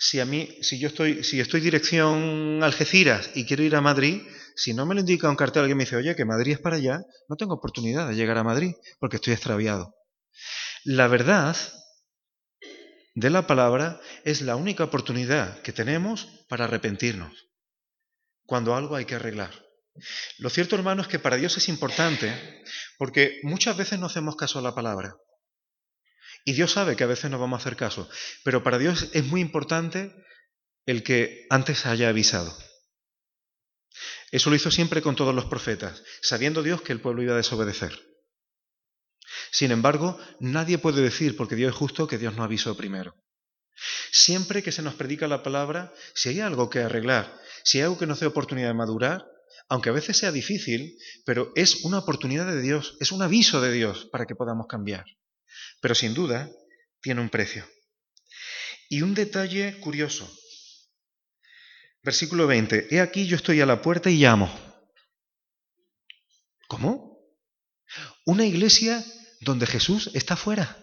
si 0.02 0.18
a 0.18 0.24
mí, 0.24 0.48
si 0.62 0.78
yo 0.78 0.88
estoy, 0.88 1.22
si 1.22 1.40
estoy 1.40 1.60
dirección 1.60 2.60
Algeciras 2.62 3.32
y 3.34 3.44
quiero 3.44 3.62
ir 3.62 3.76
a 3.76 3.82
Madrid, 3.82 4.22
si 4.56 4.72
no 4.72 4.86
me 4.86 4.94
lo 4.94 5.00
indica 5.00 5.28
un 5.28 5.36
cartel 5.36 5.68
que 5.68 5.74
me 5.74 5.84
dice, 5.84 5.96
oye, 5.96 6.16
que 6.16 6.24
Madrid 6.24 6.54
es 6.54 6.58
para 6.58 6.76
allá, 6.76 7.02
no 7.28 7.36
tengo 7.36 7.52
oportunidad 7.52 8.08
de 8.08 8.14
llegar 8.14 8.38
a 8.38 8.42
Madrid 8.42 8.72
porque 8.98 9.16
estoy 9.16 9.34
extraviado. 9.34 9.94
La 10.84 11.06
verdad 11.06 11.54
de 13.14 13.28
la 13.28 13.46
palabra 13.46 14.00
es 14.24 14.40
la 14.40 14.56
única 14.56 14.84
oportunidad 14.84 15.60
que 15.60 15.74
tenemos 15.74 16.46
para 16.48 16.64
arrepentirnos, 16.64 17.50
cuando 18.46 18.74
algo 18.74 18.96
hay 18.96 19.04
que 19.04 19.16
arreglar. 19.16 19.50
Lo 20.38 20.48
cierto, 20.48 20.76
hermano, 20.76 21.02
es 21.02 21.08
que 21.08 21.18
para 21.18 21.36
Dios 21.36 21.58
es 21.58 21.68
importante 21.68 22.62
porque 22.96 23.38
muchas 23.42 23.76
veces 23.76 23.98
no 23.98 24.06
hacemos 24.06 24.36
caso 24.36 24.60
a 24.60 24.62
la 24.62 24.74
palabra. 24.74 25.14
Y 26.44 26.54
Dios 26.54 26.72
sabe 26.72 26.96
que 26.96 27.04
a 27.04 27.08
veces 27.08 27.30
no 27.30 27.38
vamos 27.38 27.58
a 27.58 27.62
hacer 27.62 27.76
caso, 27.76 28.08
pero 28.44 28.62
para 28.62 28.78
Dios 28.78 29.10
es 29.12 29.24
muy 29.24 29.40
importante 29.40 30.14
el 30.86 31.02
que 31.02 31.46
antes 31.50 31.86
haya 31.86 32.08
avisado. 32.08 32.56
Eso 34.30 34.48
lo 34.50 34.56
hizo 34.56 34.70
siempre 34.70 35.02
con 35.02 35.16
todos 35.16 35.34
los 35.34 35.46
profetas, 35.46 36.02
sabiendo 36.22 36.62
Dios 36.62 36.82
que 36.82 36.92
el 36.92 37.00
pueblo 37.00 37.22
iba 37.22 37.34
a 37.34 37.38
desobedecer. 37.38 37.98
Sin 39.50 39.72
embargo, 39.72 40.18
nadie 40.38 40.78
puede 40.78 41.02
decir, 41.02 41.36
porque 41.36 41.56
Dios 41.56 41.72
es 41.72 41.76
justo, 41.76 42.06
que 42.06 42.18
Dios 42.18 42.36
no 42.36 42.44
avisó 42.44 42.76
primero. 42.76 43.14
Siempre 44.12 44.62
que 44.62 44.72
se 44.72 44.82
nos 44.82 44.94
predica 44.94 45.26
la 45.26 45.42
palabra, 45.42 45.92
si 46.14 46.28
hay 46.28 46.40
algo 46.40 46.70
que 46.70 46.80
arreglar, 46.80 47.36
si 47.64 47.78
hay 47.78 47.84
algo 47.84 47.98
que 47.98 48.06
nos 48.06 48.20
dé 48.20 48.26
oportunidad 48.26 48.68
de 48.68 48.74
madurar, 48.74 49.26
aunque 49.68 49.88
a 49.88 49.92
veces 49.92 50.16
sea 50.16 50.32
difícil, 50.32 50.96
pero 51.24 51.52
es 51.54 51.84
una 51.84 51.98
oportunidad 51.98 52.46
de 52.46 52.60
Dios, 52.60 52.96
es 53.00 53.12
un 53.12 53.22
aviso 53.22 53.60
de 53.60 53.72
Dios 53.72 54.08
para 54.10 54.26
que 54.26 54.34
podamos 54.34 54.66
cambiar 54.68 55.04
pero 55.80 55.94
sin 55.94 56.14
duda 56.14 56.50
tiene 57.00 57.20
un 57.20 57.28
precio. 57.28 57.68
Y 58.88 59.02
un 59.02 59.14
detalle 59.14 59.78
curioso. 59.80 60.30
Versículo 62.02 62.46
20. 62.46 62.88
He 62.90 63.00
aquí 63.00 63.26
yo 63.26 63.36
estoy 63.36 63.60
a 63.60 63.66
la 63.66 63.82
puerta 63.82 64.10
y 64.10 64.18
llamo. 64.18 64.50
¿Cómo? 66.68 67.18
Una 68.24 68.44
iglesia 68.44 69.04
donde 69.40 69.66
Jesús 69.66 70.10
está 70.14 70.36
fuera. 70.36 70.76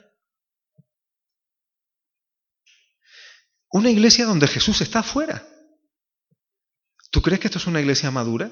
Una 3.69 3.89
iglesia 3.89 4.25
donde 4.25 4.47
Jesús 4.47 4.81
está 4.81 5.03
fuera. 5.03 5.47
¿Tú 7.11 7.21
crees 7.21 7.39
que 7.39 7.47
esto 7.47 7.59
es 7.59 7.67
una 7.67 7.79
iglesia 7.81 8.11
madura? 8.11 8.51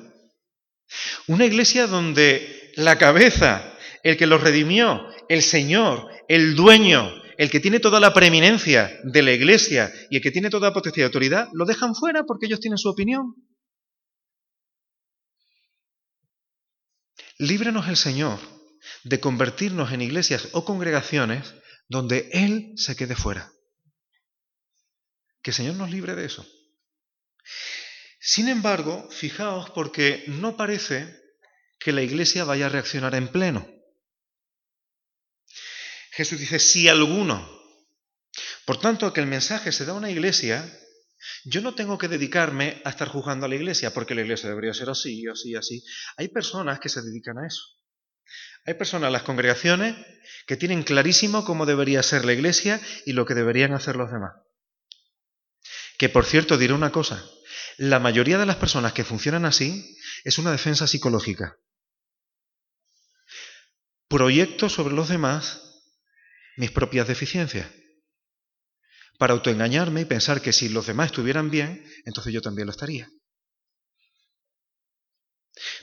Una 1.28 1.45
iglesia 1.45 1.88
donde 1.88 2.74
la 2.76 2.97
cabeza, 2.97 3.74
el 4.06 4.18
que 4.18 4.28
los 4.28 4.39
redimió, 4.39 5.03
el 5.30 5.41
Señor, 5.41 6.08
el 6.28 6.56
dueño, 6.56 7.12
el 7.39 7.49
que 7.49 7.60
tiene 7.60 7.80
toda 7.80 7.99
la 7.99 8.14
preeminencia 8.14 8.99
de 9.03 9.24
la 9.24 9.32
iglesia 9.32 9.91
y 10.12 10.18
el 10.18 10.22
que 10.22 10.30
tiene 10.30 10.51
toda 10.51 10.70
la 10.70 10.74
potencia 10.76 11.01
de 11.01 11.08
autoridad, 11.08 11.49
lo 11.53 11.66
dejan 11.66 11.95
fuera 11.95 12.24
porque 12.24 12.45
ellos 12.45 12.60
tienen 12.60 12.78
su 12.78 12.88
opinión. 12.88 13.34
Líbranos 17.39 17.88
el 17.88 17.97
Señor 17.97 18.38
de 19.03 19.20
convertirnos 19.20 19.91
en 19.91 20.03
iglesias 20.03 20.49
o 20.51 20.66
congregaciones 20.66 21.56
donde 21.89 22.30
Él 22.32 22.74
se 22.76 22.95
quede 22.95 23.16
fuera. 23.16 23.51
Que 25.41 25.49
el 25.49 25.56
Señor 25.56 25.78
nos 25.78 25.89
libre 25.89 26.14
de 26.14 26.26
eso. 26.26 26.45
Sin 28.20 28.49
embargo, 28.49 29.10
fijaos 29.10 29.72
porque 29.72 30.26
no 30.28 30.56
parece 30.58 31.12
que 31.80 31.91
la 31.91 32.03
iglesia 32.03 32.43
vaya 32.43 32.68
a 32.68 32.70
reaccionar 32.70 33.16
en 33.16 33.30
pleno. 33.30 33.74
Jesús 36.16 36.39
dice, 36.39 36.59
si 36.59 36.88
alguno. 36.88 37.45
Por 38.66 38.80
tanto, 38.80 39.11
que 39.11 39.20
el 39.20 39.28
mensaje 39.28 39.74
se 39.74 39.84
da 39.84 39.91
a 39.91 39.95
una 39.95 40.09
iglesia, 40.09 40.66
yo 41.43 41.59
no 41.59 41.76
tengo 41.76 41.97
que 41.97 42.07
dedicarme 42.07 42.82
a 42.86 42.89
estar 42.89 43.09
juzgando 43.09 43.45
a 43.45 43.49
la 43.49 43.55
iglesia, 43.55 43.93
porque 43.93 44.16
la 44.16 44.22
iglesia 44.22 44.47
debería 44.47 44.74
ser 44.74 44.89
así, 44.89 45.28
así, 45.28 45.55
así. 45.55 45.84
Hay 46.16 46.30
personas 46.30 46.80
que 46.80 46.88
se 46.88 47.01
dedican 47.01 47.38
a 47.38 47.45
eso. 47.45 47.61
Hay 48.66 48.76
personas, 48.76 49.11
las 49.11 49.24
congregaciones, 49.24 49.93
que 50.47 50.55
tienen 50.55 50.84
clarísimo 50.84 51.43
cómo 51.43 51.66
debería 51.66 52.01
ser 52.01 52.24
la 52.24 52.32
iglesia 52.32 52.80
y 53.05 53.11
lo 53.11 53.26
que 53.26 53.34
deberían 53.34 53.74
hacer 53.74 53.97
los 53.97 54.09
demás. 54.09 54.36
Que 55.97 56.07
por 56.07 56.26
cierto, 56.26 56.57
diré 56.57 56.74
una 56.74 56.93
cosa, 56.93 57.30
la 57.78 57.99
mayoría 57.99 58.38
de 58.38 58.45
las 58.45 58.55
personas 58.55 58.93
que 58.93 59.03
funcionan 59.03 59.43
así 59.43 59.97
es 60.24 60.38
una 60.38 60.53
defensa 60.53 60.88
psicológica. 60.88 61.57
Proyecto 64.07 64.70
sobre 64.70 64.95
los 64.95 65.09
demás 65.09 65.64
mis 66.58 66.72
propias 66.72 67.08
deficiencias. 67.08 67.70
Para 69.18 69.34
autoengañarme 69.34 70.01
y 70.01 70.06
pensar 70.06 70.41
que 70.41 70.51
si 70.51 70.70
los 70.70 70.88
demás 70.88 71.08
estuvieran 71.08 71.49
bien, 71.49 71.86
entonces 72.06 72.34
yo 72.34 72.41
también 72.41 72.66
lo 72.66 72.72
estaría. 72.72 73.10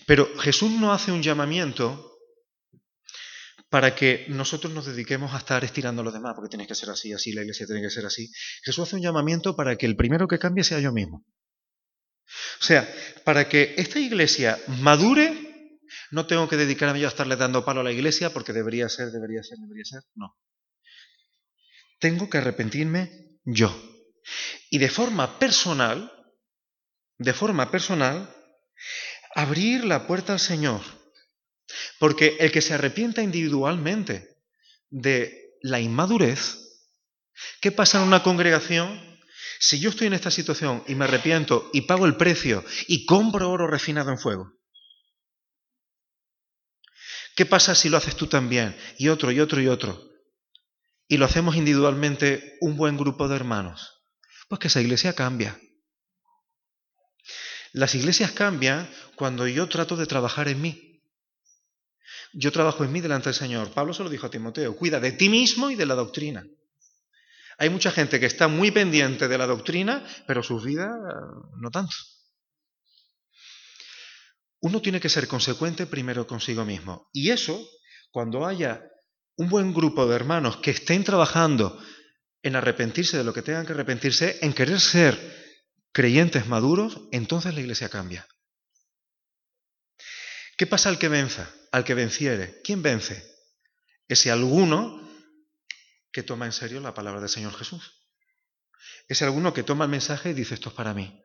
Pero 0.06 0.28
Jesús 0.38 0.70
no 0.70 0.92
hace 0.92 1.12
un 1.12 1.22
llamamiento 1.22 2.10
para 3.70 3.94
que 3.94 4.26
nosotros 4.28 4.70
nos 4.74 4.84
dediquemos 4.84 5.32
a 5.32 5.38
estar 5.38 5.64
estirando 5.64 6.02
a 6.02 6.04
los 6.04 6.12
demás, 6.12 6.34
porque 6.34 6.50
tiene 6.50 6.66
que 6.66 6.74
ser 6.74 6.90
así, 6.90 7.14
así, 7.14 7.32
la 7.32 7.40
iglesia 7.40 7.64
tiene 7.64 7.80
que 7.80 7.88
ser 7.88 8.04
así. 8.04 8.30
Jesús 8.62 8.86
hace 8.86 8.96
un 8.96 9.02
llamamiento 9.02 9.56
para 9.56 9.76
que 9.76 9.86
el 9.86 9.96
primero 9.96 10.28
que 10.28 10.38
cambie 10.38 10.62
sea 10.62 10.78
yo 10.78 10.92
mismo. 10.92 11.24
O 12.60 12.64
sea, 12.64 12.86
para 13.24 13.48
que 13.48 13.74
esta 13.78 13.98
iglesia 13.98 14.60
madure, 14.68 15.78
no 16.10 16.26
tengo 16.26 16.48
que 16.48 16.56
dedicarme 16.56 17.00
yo 17.00 17.06
a 17.06 17.10
estarle 17.10 17.36
dando 17.36 17.64
palo 17.64 17.80
a 17.80 17.84
la 17.84 17.92
iglesia 17.92 18.30
porque 18.30 18.52
debería 18.52 18.90
ser, 18.90 19.10
debería 19.10 19.42
ser, 19.42 19.56
debería 19.58 19.84
ser. 19.86 20.02
No 20.14 20.36
tengo 22.02 22.28
que 22.28 22.38
arrepentirme 22.38 23.38
yo. 23.44 23.70
Y 24.70 24.78
de 24.78 24.90
forma 24.90 25.38
personal, 25.38 26.12
de 27.16 27.32
forma 27.32 27.70
personal, 27.70 28.28
abrir 29.36 29.84
la 29.84 30.08
puerta 30.08 30.32
al 30.32 30.40
Señor. 30.40 30.80
Porque 32.00 32.36
el 32.40 32.50
que 32.50 32.60
se 32.60 32.74
arrepienta 32.74 33.22
individualmente 33.22 34.36
de 34.90 35.54
la 35.62 35.78
inmadurez, 35.78 36.58
¿qué 37.60 37.70
pasa 37.70 37.98
en 37.98 38.08
una 38.08 38.24
congregación? 38.24 39.00
Si 39.60 39.78
yo 39.78 39.90
estoy 39.90 40.08
en 40.08 40.14
esta 40.14 40.32
situación 40.32 40.82
y 40.88 40.96
me 40.96 41.04
arrepiento 41.04 41.70
y 41.72 41.82
pago 41.82 42.06
el 42.06 42.16
precio 42.16 42.64
y 42.88 43.06
compro 43.06 43.48
oro 43.48 43.68
refinado 43.68 44.10
en 44.10 44.18
fuego, 44.18 44.52
¿qué 47.36 47.46
pasa 47.46 47.76
si 47.76 47.88
lo 47.88 47.96
haces 47.96 48.16
tú 48.16 48.26
también? 48.26 48.76
Y 48.98 49.08
otro, 49.08 49.30
y 49.30 49.38
otro, 49.38 49.60
y 49.60 49.68
otro 49.68 50.11
y 51.12 51.18
lo 51.18 51.26
hacemos 51.26 51.56
individualmente 51.56 52.56
un 52.62 52.74
buen 52.74 52.96
grupo 52.96 53.28
de 53.28 53.36
hermanos, 53.36 54.02
pues 54.48 54.58
que 54.60 54.68
esa 54.68 54.80
iglesia 54.80 55.12
cambia. 55.12 55.60
Las 57.74 57.94
iglesias 57.94 58.32
cambian 58.32 58.90
cuando 59.14 59.46
yo 59.46 59.68
trato 59.68 59.94
de 59.94 60.06
trabajar 60.06 60.48
en 60.48 60.62
mí. 60.62 61.04
Yo 62.32 62.50
trabajo 62.50 62.82
en 62.82 62.92
mí 62.92 63.02
delante 63.02 63.28
del 63.28 63.34
Señor. 63.34 63.74
Pablo 63.74 63.92
se 63.92 64.02
lo 64.02 64.08
dijo 64.08 64.26
a 64.26 64.30
Timoteo, 64.30 64.74
cuida 64.74 65.00
de 65.00 65.12
ti 65.12 65.28
mismo 65.28 65.70
y 65.70 65.74
de 65.74 65.84
la 65.84 65.96
doctrina. 65.96 66.46
Hay 67.58 67.68
mucha 67.68 67.90
gente 67.90 68.18
que 68.18 68.24
está 68.24 68.48
muy 68.48 68.70
pendiente 68.70 69.28
de 69.28 69.36
la 69.36 69.46
doctrina, 69.46 70.02
pero 70.26 70.42
su 70.42 70.58
vida 70.60 70.96
no 71.60 71.70
tanto. 71.70 71.94
Uno 74.60 74.80
tiene 74.80 74.98
que 74.98 75.10
ser 75.10 75.28
consecuente 75.28 75.84
primero 75.84 76.26
consigo 76.26 76.64
mismo. 76.64 77.10
Y 77.12 77.32
eso, 77.32 77.62
cuando 78.12 78.46
haya 78.46 78.82
un 79.36 79.48
buen 79.48 79.72
grupo 79.72 80.06
de 80.06 80.16
hermanos 80.16 80.58
que 80.58 80.70
estén 80.70 81.04
trabajando 81.04 81.80
en 82.42 82.56
arrepentirse 82.56 83.16
de 83.16 83.24
lo 83.24 83.32
que 83.32 83.42
tengan 83.42 83.66
que 83.66 83.72
arrepentirse, 83.72 84.38
en 84.42 84.52
querer 84.52 84.80
ser 84.80 85.16
creyentes 85.92 86.46
maduros, 86.46 87.02
entonces 87.12 87.54
la 87.54 87.60
iglesia 87.60 87.88
cambia. 87.88 88.26
¿Qué 90.56 90.66
pasa 90.66 90.88
al 90.88 90.98
que 90.98 91.08
venza? 91.08 91.52
Al 91.70 91.84
que 91.84 91.94
venciere. 91.94 92.60
¿Quién 92.62 92.82
vence? 92.82 93.24
Ese 94.08 94.30
alguno 94.30 95.00
que 96.12 96.22
toma 96.22 96.46
en 96.46 96.52
serio 96.52 96.80
la 96.80 96.94
palabra 96.94 97.20
del 97.20 97.30
Señor 97.30 97.54
Jesús. 97.54 98.02
Ese 99.08 99.24
alguno 99.24 99.54
que 99.54 99.62
toma 99.62 99.84
el 99.84 99.90
mensaje 99.90 100.30
y 100.30 100.34
dice 100.34 100.54
esto 100.54 100.68
es 100.68 100.74
para 100.74 100.94
mí. 100.94 101.20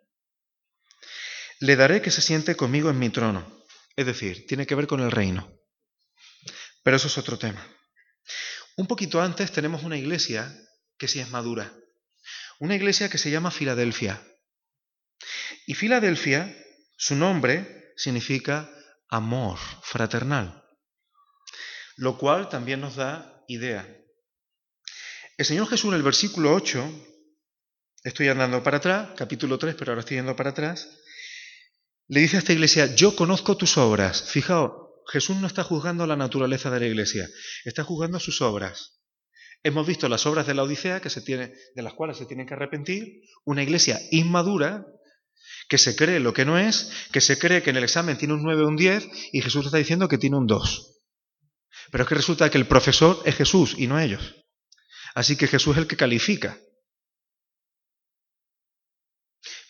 Le 1.60 1.76
daré 1.76 2.02
que 2.02 2.12
se 2.12 2.22
siente 2.22 2.56
conmigo 2.56 2.90
en 2.90 3.00
mi 3.00 3.10
trono. 3.10 3.64
Es 3.96 4.06
decir, 4.06 4.46
tiene 4.48 4.68
que 4.68 4.76
ver 4.76 4.88
con 4.88 5.02
el 5.02 5.12
reino. 5.12 5.52
Pero 6.84 6.98
eso 6.98 7.08
es 7.08 7.18
otro 7.18 7.38
tema. 7.38 7.68
Un 8.76 8.88
poquito 8.88 9.22
antes 9.22 9.52
tenemos 9.52 9.84
una 9.84 9.98
iglesia 9.98 10.54
que 10.98 11.08
sí 11.08 11.20
es 11.20 11.30
madura. 11.30 11.74
Una 12.60 12.76
iglesia 12.76 13.10
que 13.10 13.18
se 13.18 13.32
llama 13.32 13.52
Filadelfia. 13.52 14.22
Y 15.66 15.74
Filadelfia, 15.74 16.56
su 16.96 17.16
nombre 17.16 17.94
significa 17.96 18.70
amor 19.10 19.58
fraternal, 19.82 20.64
lo 21.96 22.18
cual 22.18 22.50
también 22.50 22.82
nos 22.82 22.96
da 22.96 23.44
idea. 23.48 23.88
El 25.38 25.46
Señor 25.46 25.68
Jesús 25.68 25.90
en 25.90 25.96
el 25.96 26.04
versículo 26.04 26.54
8, 26.54 26.90
estoy 28.04 28.28
andando 28.28 28.64
para 28.64 28.78
atrás, 28.78 29.10
capítulo 29.16 29.58
3, 29.58 29.76
pero 29.76 29.92
ahora 29.92 30.02
estoy 30.02 30.18
yendo 30.18 30.36
para 30.36 30.52
atrás, 30.52 30.90
le 32.08 32.22
dice 32.22 32.38
a 32.38 32.40
esta 32.40 32.54
iglesia, 32.54 32.96
yo 32.96 33.16
conozco 33.16 33.58
tus 33.58 33.78
obras. 33.78 34.24
Fijaos, 34.24 34.87
Jesús 35.10 35.38
no 35.38 35.48
está 35.48 35.64
juzgando 35.64 36.06
la 36.06 36.16
naturaleza 36.16 36.70
de 36.70 36.80
la 36.80 36.88
iglesia, 36.88 37.28
está 37.66 37.84
juzgando 37.84 38.20
sus 38.20 38.42
obras. 38.42 39.02
Hemos 39.64 39.88
visto 39.88 40.08
las 40.10 40.26
obras 40.26 40.48
de 40.48 40.54
la 40.54 40.64
Odisea 40.64 41.02
que 41.02 41.10
se 41.10 41.22
tiene, 41.22 41.54
de 41.76 41.82
las 41.82 41.94
cuales 41.94 42.18
se 42.18 42.26
tienen 42.26 42.46
que 42.46 42.54
arrepentir, 42.54 43.22
una 43.46 43.64
iglesia 43.64 44.00
inmadura 44.12 44.86
que 45.70 45.78
se 45.78 45.96
cree 45.96 46.20
lo 46.20 46.34
que 46.34 46.46
no 46.46 46.58
es, 46.58 46.92
que 47.12 47.22
se 47.22 47.38
cree 47.40 47.64
que 47.64 47.72
en 47.72 47.78
el 47.78 47.84
examen 47.84 48.18
tiene 48.18 48.34
un 48.34 48.44
9 48.44 48.64
o 48.64 48.68
un 48.68 48.76
10 48.76 49.08
y 49.34 49.42
Jesús 49.42 49.66
está 49.66 49.78
diciendo 49.78 50.08
que 50.08 50.18
tiene 50.18 50.38
un 50.38 50.48
2. 50.48 51.02
Pero 51.92 52.04
es 52.04 52.08
que 52.08 52.16
resulta 52.16 52.50
que 52.50 52.58
el 52.58 52.68
profesor 52.68 53.22
es 53.26 53.36
Jesús 53.36 53.76
y 53.78 53.88
no 53.88 54.00
ellos. 54.00 54.36
Así 55.16 55.36
que 55.36 55.48
Jesús 55.48 55.76
es 55.76 55.82
el 55.82 55.88
que 55.88 55.98
califica. 55.98 56.60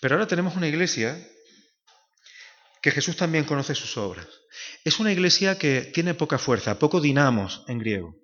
Pero 0.02 0.16
ahora 0.16 0.28
tenemos 0.28 0.56
una 0.56 0.68
iglesia 0.68 1.28
que 2.88 2.92
Jesús 2.92 3.18
también 3.18 3.44
conoce 3.44 3.76
sus 3.76 3.98
obras. 3.98 4.26
Es 4.86 5.02
una 5.02 5.12
iglesia 5.12 5.60
que 5.60 5.82
tiene 5.82 6.14
poca 6.14 6.38
fuerza, 6.38 6.80
poco 6.80 7.02
dinamos 7.02 7.66
en 7.68 7.80
griego. 7.80 8.16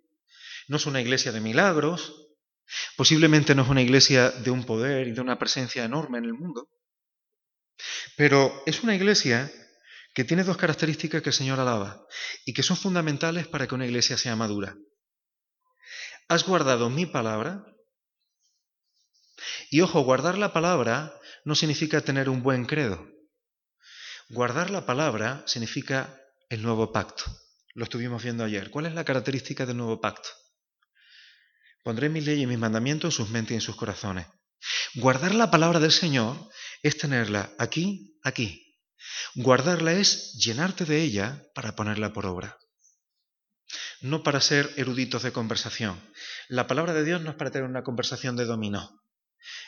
No 0.70 0.78
es 0.78 0.86
una 0.86 1.02
iglesia 1.02 1.34
de 1.34 1.42
milagros, 1.42 2.16
posiblemente 2.96 3.56
no 3.56 3.64
es 3.64 3.68
una 3.68 3.82
iglesia 3.82 4.32
de 4.32 4.52
un 4.52 4.64
poder 4.64 5.10
y 5.10 5.12
de 5.12 5.20
una 5.20 5.38
presencia 5.38 5.84
enorme 5.84 6.20
en 6.20 6.24
el 6.24 6.34
mundo, 6.34 6.70
pero 8.16 8.64
es 8.66 8.84
una 8.84 8.96
iglesia 8.96 9.52
que 10.14 10.24
tiene 10.24 10.46
dos 10.46 10.56
características 10.56 11.22
que 11.22 11.32
el 11.32 11.36
Señor 11.36 11.60
alaba 11.60 12.08
y 12.46 12.54
que 12.54 12.64
son 12.64 12.78
fundamentales 12.78 13.50
para 13.50 13.68
que 13.68 13.76
una 13.76 13.86
iglesia 13.86 14.18
sea 14.18 14.38
madura. 14.38 14.78
Has 16.30 16.46
guardado 16.46 16.90
mi 16.90 17.06
palabra 17.06 17.66
y 19.70 19.82
ojo, 19.82 20.06
guardar 20.06 20.38
la 20.38 20.54
palabra 20.54 21.20
no 21.44 21.54
significa 21.54 22.00
tener 22.00 22.30
un 22.30 22.42
buen 22.44 22.64
credo. 22.64 23.13
Guardar 24.34 24.72
la 24.72 24.84
palabra 24.84 25.44
significa 25.46 26.20
el 26.50 26.64
nuevo 26.64 26.92
pacto. 26.92 27.24
Lo 27.76 27.84
estuvimos 27.84 28.24
viendo 28.24 28.44
ayer. 28.44 28.72
¿Cuál 28.72 28.88
es 28.88 28.96
la 28.96 29.06
característica 29.06 29.68
del 29.68 29.78
nuevo 29.78 30.02
pacto? 30.02 30.28
Pondré 31.84 32.10
mis 32.10 32.26
leyes 32.26 32.42
y 32.42 32.48
mis 32.48 32.58
mandamientos 32.58 33.14
en 33.14 33.18
sus 33.18 33.30
mentes 33.30 33.52
y 33.52 33.56
en 33.56 33.62
sus 33.62 33.76
corazones. 33.76 34.26
Guardar 34.96 35.36
la 35.36 35.52
palabra 35.52 35.80
del 35.80 35.92
Señor 35.92 36.50
es 36.82 36.98
tenerla 36.98 37.54
aquí, 37.60 38.18
aquí. 38.24 38.76
Guardarla 39.36 39.94
es 39.94 40.34
llenarte 40.34 40.86
de 40.86 41.04
ella 41.04 41.44
para 41.54 41.76
ponerla 41.76 42.12
por 42.12 42.26
obra. 42.26 42.58
No 44.02 44.24
para 44.24 44.42
ser 44.42 44.68
eruditos 44.78 45.22
de 45.22 45.32
conversación. 45.32 46.02
La 46.48 46.66
palabra 46.66 46.94
de 46.94 47.04
Dios 47.04 47.22
no 47.22 47.30
es 47.30 47.36
para 47.36 47.52
tener 47.52 47.70
una 47.70 47.84
conversación 47.84 48.36
de 48.36 48.46
dominó. 48.46 49.00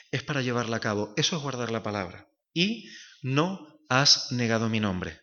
Es 0.09 0.23
para 0.23 0.41
llevarla 0.41 0.77
a 0.77 0.81
cabo. 0.81 1.13
Eso 1.17 1.35
es 1.35 1.43
guardar 1.43 1.69
la 1.69 1.83
palabra. 1.83 2.27
Y 2.51 2.89
no 3.21 3.74
has 3.89 4.31
negado 4.31 4.69
mi 4.69 4.79
nombre. 4.79 5.21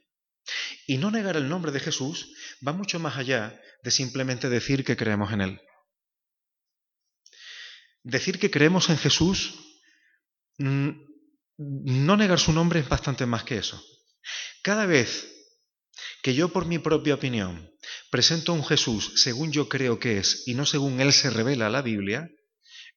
Y 0.86 0.98
no 0.98 1.10
negar 1.10 1.36
el 1.36 1.48
nombre 1.48 1.72
de 1.72 1.80
Jesús 1.80 2.34
va 2.66 2.72
mucho 2.72 2.98
más 2.98 3.16
allá 3.16 3.60
de 3.82 3.90
simplemente 3.90 4.48
decir 4.48 4.84
que 4.84 4.96
creemos 4.96 5.32
en 5.32 5.40
Él. 5.40 5.60
Decir 8.02 8.38
que 8.38 8.50
creemos 8.50 8.90
en 8.90 8.98
Jesús, 8.98 9.54
mm, 10.58 10.90
no 11.58 12.16
negar 12.16 12.40
su 12.40 12.52
nombre 12.52 12.80
es 12.80 12.88
bastante 12.88 13.26
más 13.26 13.44
que 13.44 13.58
eso. 13.58 13.82
Cada 14.62 14.86
vez 14.86 15.28
que 16.22 16.34
yo 16.34 16.52
por 16.52 16.66
mi 16.66 16.78
propia 16.78 17.14
opinión 17.14 17.70
presento 18.10 18.52
a 18.52 18.54
un 18.54 18.64
Jesús 18.64 19.12
según 19.16 19.52
yo 19.52 19.68
creo 19.68 19.98
que 19.98 20.18
es 20.18 20.46
y 20.46 20.54
no 20.54 20.66
según 20.66 21.00
Él 21.00 21.12
se 21.12 21.30
revela 21.30 21.70
la 21.70 21.82
Biblia, 21.82 22.28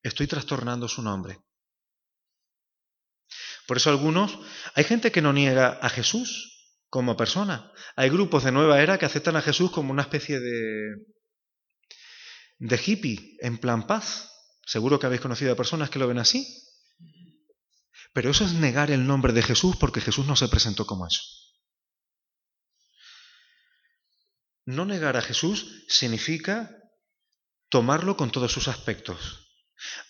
estoy 0.04 0.28
trastornando 0.28 0.88
su 0.88 1.02
nombre. 1.02 1.40
Por 3.68 3.78
eso 3.78 3.90
algunos, 3.90 4.38
hay 4.76 4.84
gente 4.84 5.12
que 5.12 5.22
no 5.22 5.34
niega 5.34 5.80
a 5.82 5.90
Jesús 5.90 6.56
como 6.90 7.18
persona. 7.18 7.72
Hay 7.96 8.10
grupos 8.10 8.44
de 8.44 8.52
nueva 8.52 8.82
era 8.82 8.98
que 8.98 9.06
aceptan 9.06 9.36
a 9.36 9.42
Jesús 9.42 9.72
como 9.72 9.92
una 9.92 10.04
especie 10.04 10.40
de, 10.40 10.96
de 12.60 12.82
hippie, 12.84 13.38
en 13.42 13.58
plan 13.58 13.88
paz. 13.88 14.32
Seguro 14.66 15.00
que 15.00 15.06
habéis 15.06 15.22
conocido 15.22 15.54
a 15.54 15.58
personas 15.58 15.90
que 15.90 16.00
lo 16.00 16.08
ven 16.08 16.20
así. 16.20 16.48
Pero 18.14 18.32
eso 18.32 18.46
es 18.46 18.54
negar 18.54 18.92
el 18.92 19.06
nombre 19.06 19.34
de 19.34 19.44
Jesús 19.44 19.76
porque 19.76 20.02
Jesús 20.02 20.26
no 20.26 20.36
se 20.36 20.48
presentó 20.48 20.86
como 20.86 21.06
eso. 21.06 21.22
No 24.66 24.86
negar 24.86 25.18
a 25.18 25.22
Jesús 25.22 25.86
significa 25.88 26.72
tomarlo 27.70 28.16
con 28.18 28.32
todos 28.32 28.52
sus 28.52 28.68
aspectos. 28.68 29.46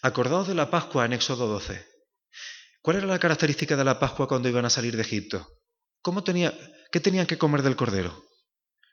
Acordaos 0.01 0.47
de 0.47 0.55
la 0.55 0.69
Pascua 0.69 1.05
en 1.05 1.13
Éxodo 1.13 1.47
12. 1.47 1.94
¿Cuál 2.85 2.97
era 2.97 3.07
la 3.07 3.17
característica 3.17 3.75
de 3.75 3.83
la 3.83 3.97
Pascua 3.97 4.27
cuando 4.27 4.47
iban 4.47 4.63
a 4.63 4.69
salir 4.69 4.95
de 4.95 5.01
Egipto? 5.01 5.59
¿Cómo 6.03 6.23
tenía, 6.23 6.53
¿Qué 6.91 6.99
tenían 6.99 7.25
que 7.25 7.35
comer 7.35 7.63
del 7.63 7.75
cordero? 7.75 8.29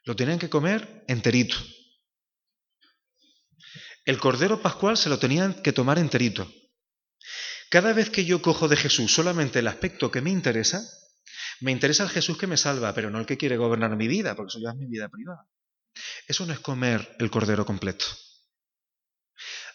Lo 0.05 0.15
tenían 0.15 0.39
que 0.39 0.49
comer 0.49 1.05
enterito. 1.07 1.57
El 4.03 4.17
cordero 4.17 4.63
pascual 4.63 4.97
se 4.97 5.09
lo 5.09 5.19
tenían 5.19 5.61
que 5.61 5.73
tomar 5.73 5.99
enterito. 5.99 6.51
Cada 7.69 7.93
vez 7.93 8.09
que 8.09 8.25
yo 8.25 8.41
cojo 8.41 8.67
de 8.67 8.77
Jesús 8.77 9.13
solamente 9.13 9.59
el 9.59 9.67
aspecto 9.67 10.09
que 10.09 10.21
me 10.21 10.31
interesa, 10.31 10.81
me 11.61 11.71
interesa 11.71 12.01
el 12.01 12.09
Jesús 12.09 12.35
que 12.39 12.47
me 12.47 12.57
salva, 12.57 12.95
pero 12.95 13.11
no 13.11 13.19
el 13.19 13.27
que 13.27 13.37
quiere 13.37 13.57
gobernar 13.57 13.95
mi 13.95 14.07
vida, 14.07 14.35
porque 14.35 14.49
eso 14.49 14.59
ya 14.59 14.71
es 14.71 14.75
mi 14.75 14.87
vida 14.87 15.07
privada. 15.07 15.47
Eso 16.27 16.47
no 16.47 16.53
es 16.53 16.59
comer 16.61 17.15
el 17.19 17.29
cordero 17.29 17.63
completo. 17.63 18.05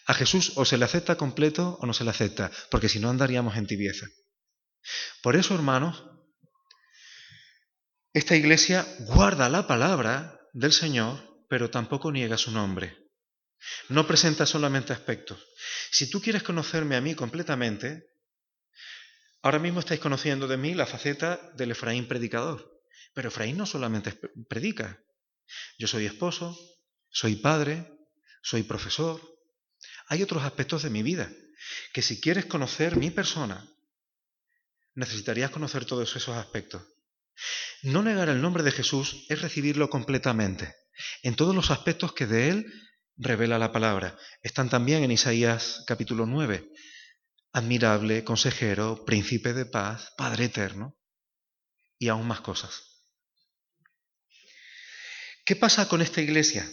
A 0.09 0.15
Jesús 0.15 0.53
o 0.57 0.65
se 0.65 0.79
le 0.79 0.87
acepta 0.87 1.17
completo 1.17 1.77
o 1.81 1.87
no 1.87 1.93
se 1.93 2.03
le 2.03 2.11
acepta, 2.11 2.51
porque 2.71 2.89
si 2.89 2.99
no 2.99 3.11
andaríamos 3.11 3.57
en 3.57 3.67
tibieza. 3.67 4.07
Por 5.23 5.37
eso, 5.37 5.55
hermanos, 5.55 6.03
esta 8.15 8.35
iglesia 8.35 8.87
guarda 9.01 9.51
la 9.51 9.67
palabra 9.67 10.41
del 10.55 10.73
Señor, 10.73 11.45
pero 11.51 11.69
tampoco 11.69 12.11
niega 12.11 12.39
su 12.39 12.51
nombre. 12.51 12.97
No 13.91 14.07
presenta 14.07 14.47
solamente 14.47 14.95
aspectos. 14.95 15.47
Si 15.91 16.09
tú 16.09 16.23
quieres 16.23 16.43
conocerme 16.43 16.97
a 16.97 17.03
mí 17.03 17.15
completamente, 17.15 18.05
ahora 19.43 19.59
mismo 19.59 19.81
estáis 19.81 20.01
conociendo 20.01 20.49
de 20.49 20.57
mí 20.57 20.73
la 20.73 20.87
faceta 20.87 21.39
del 21.55 21.73
Efraín 21.73 22.09
predicador. 22.09 22.81
Pero 23.13 23.29
Efraín 23.29 23.59
no 23.59 23.67
solamente 23.67 24.19
predica. 24.49 25.03
Yo 25.79 25.87
soy 25.87 26.07
esposo, 26.07 26.57
soy 27.11 27.37
padre, 27.37 27.93
soy 28.43 28.63
profesor. 28.63 29.21
Hay 30.09 30.23
otros 30.23 30.43
aspectos 30.43 30.83
de 30.83 30.91
mi 30.91 31.03
vida 31.03 31.31
que 31.93 32.03
si 32.03 32.21
quieres 32.21 32.47
conocer 32.47 32.97
mi 32.97 33.11
persona, 33.11 33.69
necesitarías 34.95 35.51
conocer 35.51 35.85
todos 35.85 36.17
esos 36.17 36.37
aspectos. 36.37 36.83
No 37.83 38.03
negar 38.03 38.29
el 38.29 38.41
nombre 38.41 38.63
de 38.63 38.73
Jesús 38.73 39.27
es 39.29 39.43
recibirlo 39.43 39.91
completamente, 39.91 40.75
en 41.23 41.37
todos 41.37 41.55
los 41.55 41.71
aspectos 41.71 42.13
que 42.13 42.27
de 42.27 42.49
Él 42.49 42.73
revela 43.17 43.59
la 43.59 43.71
palabra. 43.71 44.17
Están 44.43 44.71
también 44.71 45.05
en 45.05 45.11
Isaías 45.11 45.85
capítulo 45.87 46.27
9. 46.27 46.69
Admirable, 47.53 48.25
consejero, 48.25 49.05
príncipe 49.05 49.53
de 49.53 49.67
paz, 49.67 50.13
Padre 50.17 50.47
eterno 50.47 50.99
y 51.99 52.09
aún 52.09 52.27
más 52.27 52.41
cosas. 52.41 53.05
¿Qué 55.45 55.57
pasa 55.57 55.89
con 55.89 56.01
esta 56.01 56.21
iglesia? 56.21 56.69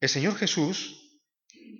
El 0.00 0.08
Señor 0.08 0.36
Jesús 0.36 0.99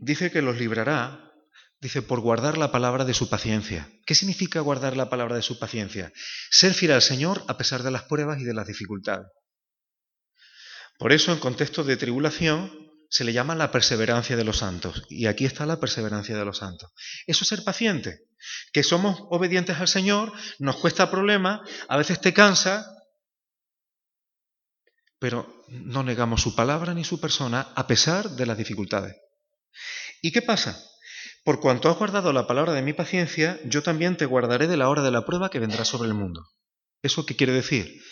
dice 0.00 0.30
que 0.30 0.42
los 0.42 0.58
librará, 0.58 1.32
dice, 1.80 2.02
por 2.02 2.20
guardar 2.20 2.58
la 2.58 2.72
palabra 2.72 3.04
de 3.04 3.14
su 3.14 3.28
paciencia. 3.28 3.88
¿Qué 4.06 4.14
significa 4.14 4.60
guardar 4.60 4.96
la 4.96 5.08
palabra 5.08 5.36
de 5.36 5.42
su 5.42 5.58
paciencia? 5.58 6.12
Ser 6.50 6.74
fiel 6.74 6.92
al 6.92 7.02
Señor 7.02 7.44
a 7.48 7.56
pesar 7.56 7.82
de 7.82 7.90
las 7.90 8.04
pruebas 8.04 8.40
y 8.40 8.44
de 8.44 8.54
las 8.54 8.66
dificultades. 8.66 9.26
Por 10.98 11.12
eso, 11.12 11.32
en 11.32 11.38
contexto 11.38 11.84
de 11.84 11.96
tribulación, 11.96 12.70
se 13.08 13.24
le 13.24 13.32
llama 13.32 13.54
la 13.54 13.72
perseverancia 13.72 14.36
de 14.36 14.44
los 14.44 14.58
santos. 14.58 15.04
Y 15.08 15.26
aquí 15.26 15.44
está 15.44 15.66
la 15.66 15.80
perseverancia 15.80 16.36
de 16.36 16.44
los 16.44 16.58
santos. 16.58 16.90
Eso 17.26 17.44
es 17.44 17.48
ser 17.48 17.64
paciente. 17.64 18.20
Que 18.72 18.82
somos 18.82 19.18
obedientes 19.30 19.78
al 19.78 19.88
Señor, 19.88 20.32
nos 20.58 20.76
cuesta 20.76 21.10
problemas, 21.10 21.60
a 21.88 21.96
veces 21.96 22.20
te 22.20 22.32
cansa, 22.32 22.86
pero 25.18 25.64
no 25.68 26.02
negamos 26.02 26.42
su 26.42 26.54
palabra 26.54 26.94
ni 26.94 27.04
su 27.04 27.20
persona 27.20 27.72
a 27.74 27.86
pesar 27.86 28.30
de 28.30 28.46
las 28.46 28.56
dificultades. 28.56 29.16
¿Y 30.22 30.32
qué 30.32 30.42
pasa? 30.42 30.82
Por 31.44 31.60
cuanto 31.60 31.88
has 31.88 31.96
guardado 31.96 32.32
la 32.32 32.46
palabra 32.46 32.72
de 32.72 32.82
mi 32.82 32.92
paciencia, 32.92 33.58
yo 33.64 33.82
también 33.82 34.16
te 34.16 34.26
guardaré 34.26 34.66
de 34.66 34.76
la 34.76 34.88
hora 34.88 35.02
de 35.02 35.10
la 35.10 35.24
prueba 35.24 35.50
que 35.50 35.58
vendrá 35.58 35.84
sobre 35.84 36.08
el 36.08 36.14
mundo. 36.14 36.46
¿Eso 37.02 37.24
qué 37.24 37.34
quiere 37.34 37.52
decir? 37.52 38.02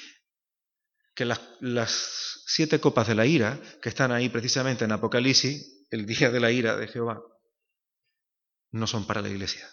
Que 1.15 1.25
las, 1.25 1.41
las 1.61 2.43
siete 2.47 2.81
copas 2.81 3.07
de 3.07 3.15
la 3.15 3.27
ira, 3.27 3.61
que 3.83 3.89
están 3.89 4.13
ahí 4.13 4.29
precisamente 4.29 4.85
en 4.85 4.93
Apocalipsis, 4.93 5.87
el 5.91 6.07
día 6.07 6.31
de 6.31 6.41
la 6.41 6.51
ira 6.51 6.77
de 6.77 6.89
Jehová, 6.89 7.21
no 8.71 8.87
son 8.87 9.07
para 9.07 9.21
la 9.21 9.29
iglesia. 9.29 9.69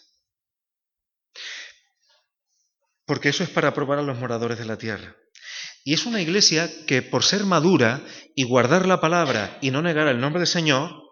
Porque 3.06 3.30
eso 3.30 3.44
es 3.44 3.50
para 3.50 3.74
probar 3.74 4.00
a 4.00 4.04
los 4.04 4.18
moradores 4.18 4.58
de 4.58 4.66
la 4.66 4.78
tierra. 4.78 5.16
Y 5.84 5.94
es 5.94 6.06
una 6.06 6.22
iglesia 6.22 6.70
que 6.88 7.04
por 7.04 7.24
ser 7.24 7.46
madura 7.46 8.04
y 8.36 8.44
guardar 8.44 8.88
la 8.88 9.00
palabra 9.00 9.60
y 9.62 9.70
no 9.72 9.82
negar 9.82 10.08
el 10.08 10.20
nombre 10.20 10.40
del 10.40 10.48
Señor, 10.48 11.05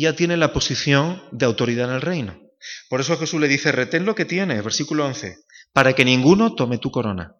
ya 0.00 0.14
tiene 0.14 0.36
la 0.36 0.52
posición 0.52 1.22
de 1.32 1.46
autoridad 1.46 1.88
en 1.88 1.96
el 1.96 2.00
reino. 2.00 2.40
Por 2.88 3.00
eso 3.00 3.18
Jesús 3.18 3.40
le 3.40 3.48
dice, 3.48 3.72
retén 3.72 4.04
lo 4.04 4.14
que 4.14 4.24
tienes, 4.24 4.62
versículo 4.62 5.04
11, 5.06 5.36
para 5.72 5.94
que 5.94 6.04
ninguno 6.04 6.54
tome 6.54 6.78
tu 6.78 6.90
corona. 6.90 7.34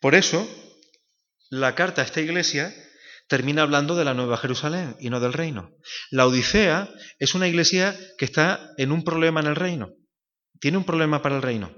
Por 0.00 0.14
eso, 0.14 0.46
la 1.50 1.74
carta 1.74 2.02
a 2.02 2.04
esta 2.04 2.20
iglesia 2.20 2.74
termina 3.28 3.62
hablando 3.62 3.96
de 3.96 4.04
la 4.04 4.14
Nueva 4.14 4.36
Jerusalén 4.36 4.96
y 5.00 5.10
no 5.10 5.20
del 5.20 5.32
reino. 5.32 5.70
La 6.10 6.26
Odisea 6.26 6.88
es 7.18 7.34
una 7.34 7.48
iglesia 7.48 7.98
que 8.18 8.24
está 8.24 8.72
en 8.76 8.92
un 8.92 9.02
problema 9.02 9.40
en 9.40 9.46
el 9.46 9.56
reino. 9.56 9.94
Tiene 10.60 10.78
un 10.78 10.84
problema 10.84 11.22
para 11.22 11.36
el 11.36 11.42
reino. 11.42 11.74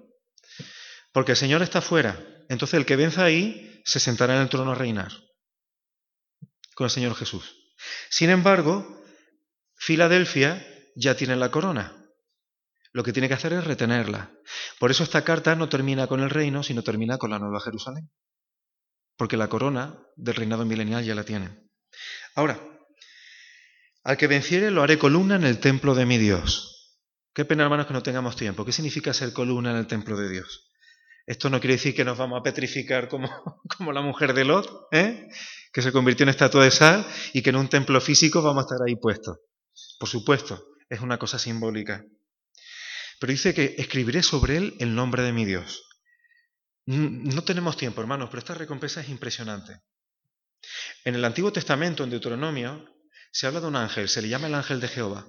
Porque 1.12 1.32
el 1.32 1.38
Señor 1.38 1.62
está 1.62 1.80
fuera. 1.80 2.22
Entonces 2.48 2.74
el 2.74 2.86
que 2.86 2.96
venza 2.96 3.24
ahí 3.24 3.80
se 3.84 4.00
sentará 4.00 4.36
en 4.36 4.42
el 4.42 4.48
trono 4.48 4.72
a 4.72 4.74
reinar 4.74 5.12
con 6.74 6.84
el 6.84 6.90
Señor 6.90 7.14
Jesús. 7.14 7.56
Sin 8.10 8.30
embargo, 8.30 8.97
Filadelfia 9.78 10.66
ya 10.96 11.16
tiene 11.16 11.36
la 11.36 11.50
corona. 11.50 11.94
Lo 12.92 13.04
que 13.04 13.12
tiene 13.12 13.28
que 13.28 13.34
hacer 13.34 13.52
es 13.52 13.64
retenerla. 13.64 14.32
Por 14.78 14.90
eso 14.90 15.04
esta 15.04 15.22
carta 15.22 15.54
no 15.54 15.68
termina 15.68 16.06
con 16.06 16.20
el 16.20 16.30
reino, 16.30 16.62
sino 16.62 16.82
termina 16.82 17.18
con 17.18 17.30
la 17.30 17.38
Nueva 17.38 17.60
Jerusalén. 17.60 18.10
Porque 19.16 19.36
la 19.36 19.48
corona 19.48 19.98
del 20.16 20.34
reinado 20.34 20.64
milenial 20.64 21.04
ya 21.04 21.14
la 21.14 21.24
tiene. 21.24 21.68
Ahora, 22.34 22.60
al 24.04 24.16
que 24.16 24.26
venciere 24.26 24.70
lo 24.70 24.82
haré 24.82 24.98
columna 24.98 25.36
en 25.36 25.44
el 25.44 25.60
templo 25.60 25.94
de 25.94 26.06
mi 26.06 26.18
Dios. 26.18 26.96
Qué 27.34 27.44
pena, 27.44 27.62
hermanos, 27.62 27.86
que 27.86 27.92
no 27.92 28.02
tengamos 28.02 28.36
tiempo. 28.36 28.64
¿Qué 28.64 28.72
significa 28.72 29.12
ser 29.12 29.32
columna 29.32 29.70
en 29.70 29.76
el 29.76 29.86
templo 29.86 30.16
de 30.16 30.28
Dios? 30.28 30.68
Esto 31.26 31.50
no 31.50 31.60
quiere 31.60 31.74
decir 31.74 31.94
que 31.94 32.04
nos 32.04 32.16
vamos 32.16 32.40
a 32.40 32.42
petrificar 32.42 33.08
como, 33.08 33.28
como 33.76 33.92
la 33.92 34.00
mujer 34.00 34.32
de 34.32 34.44
Lot, 34.44 34.88
¿eh? 34.92 35.28
que 35.72 35.82
se 35.82 35.92
convirtió 35.92 36.24
en 36.24 36.30
estatua 36.30 36.64
de 36.64 36.70
sal 36.70 37.06
y 37.34 37.42
que 37.42 37.50
en 37.50 37.56
un 37.56 37.68
templo 37.68 38.00
físico 38.00 38.42
vamos 38.42 38.64
a 38.64 38.66
estar 38.66 38.78
ahí 38.86 38.96
puestos. 38.96 39.38
Por 39.98 40.08
supuesto, 40.08 40.76
es 40.88 41.00
una 41.00 41.18
cosa 41.18 41.38
simbólica. 41.38 42.04
Pero 43.20 43.32
dice 43.32 43.52
que 43.52 43.74
escribiré 43.78 44.22
sobre 44.22 44.56
él 44.56 44.76
el 44.78 44.94
nombre 44.94 45.22
de 45.22 45.32
mi 45.32 45.44
Dios. 45.44 45.84
No 46.86 47.44
tenemos 47.44 47.76
tiempo, 47.76 48.00
hermanos, 48.00 48.30
pero 48.30 48.38
esta 48.38 48.54
recompensa 48.54 49.00
es 49.00 49.08
impresionante. 49.08 49.82
En 51.04 51.14
el 51.14 51.24
Antiguo 51.24 51.52
Testamento, 51.52 52.04
en 52.04 52.10
Deuteronomio, 52.10 52.98
se 53.30 53.46
habla 53.46 53.60
de 53.60 53.66
un 53.66 53.76
ángel, 53.76 54.08
se 54.08 54.22
le 54.22 54.28
llama 54.28 54.46
el 54.46 54.54
ángel 54.54 54.80
de 54.80 54.88
Jehová. 54.88 55.28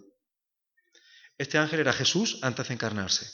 Este 1.38 1.58
ángel 1.58 1.80
era 1.80 1.94
Jesús 1.94 2.40
antes 2.42 2.68
de 2.68 2.74
encarnarse. 2.74 3.30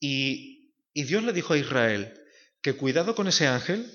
Y, 0.00 0.72
Dios 0.94 1.22
le 1.24 1.32
dijo 1.32 1.54
a 1.54 1.58
Israel 1.58 2.14
que 2.62 2.74
cuidado 2.74 3.14
con 3.14 3.26
ese 3.26 3.46
ángel, 3.46 3.90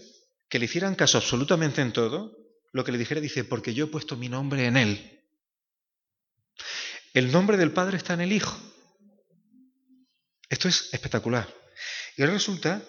que 0.50 0.60
le 0.60 0.66
hicieran 0.66 0.96
caso 0.96 1.18
absolutamente 1.18 1.82
en 1.82 1.94
todo, 1.94 2.36
lo 2.72 2.84
que 2.84 2.92
le 2.92 2.98
dijera 2.98 3.22
dice, 3.22 3.44
porque 3.44 3.74
yo 3.74 3.86
he 3.86 3.90
puesto 3.90 4.18
mi 4.18 4.30
nombre 4.30 4.66
en 4.66 4.78
él. 4.78 5.19
El 7.14 7.32
nombre 7.32 7.58
del 7.58 7.72
Padre 7.72 7.98
está 7.98 8.14
en 8.14 8.22
el 8.22 8.32
Hijo. 8.32 8.58
Esto 10.50 10.68
es 10.68 10.94
espectacular. 10.94 11.48
Y 12.18 12.22
ahora 12.22 12.34
resulta 12.34 12.84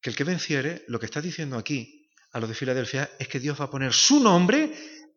que 0.00 0.10
el 0.10 0.16
que 0.16 0.24
venciere, 0.24 0.84
lo 0.88 0.98
que 0.98 1.06
está 1.06 1.20
diciendo 1.20 1.56
aquí 1.56 2.10
a 2.32 2.40
los 2.40 2.48
de 2.48 2.54
Filadelfia, 2.54 3.10
es 3.18 3.28
que 3.28 3.40
Dios 3.40 3.60
va 3.60 3.64
a 3.64 3.70
poner 3.70 3.92
su 3.92 4.20
nombre 4.20 4.72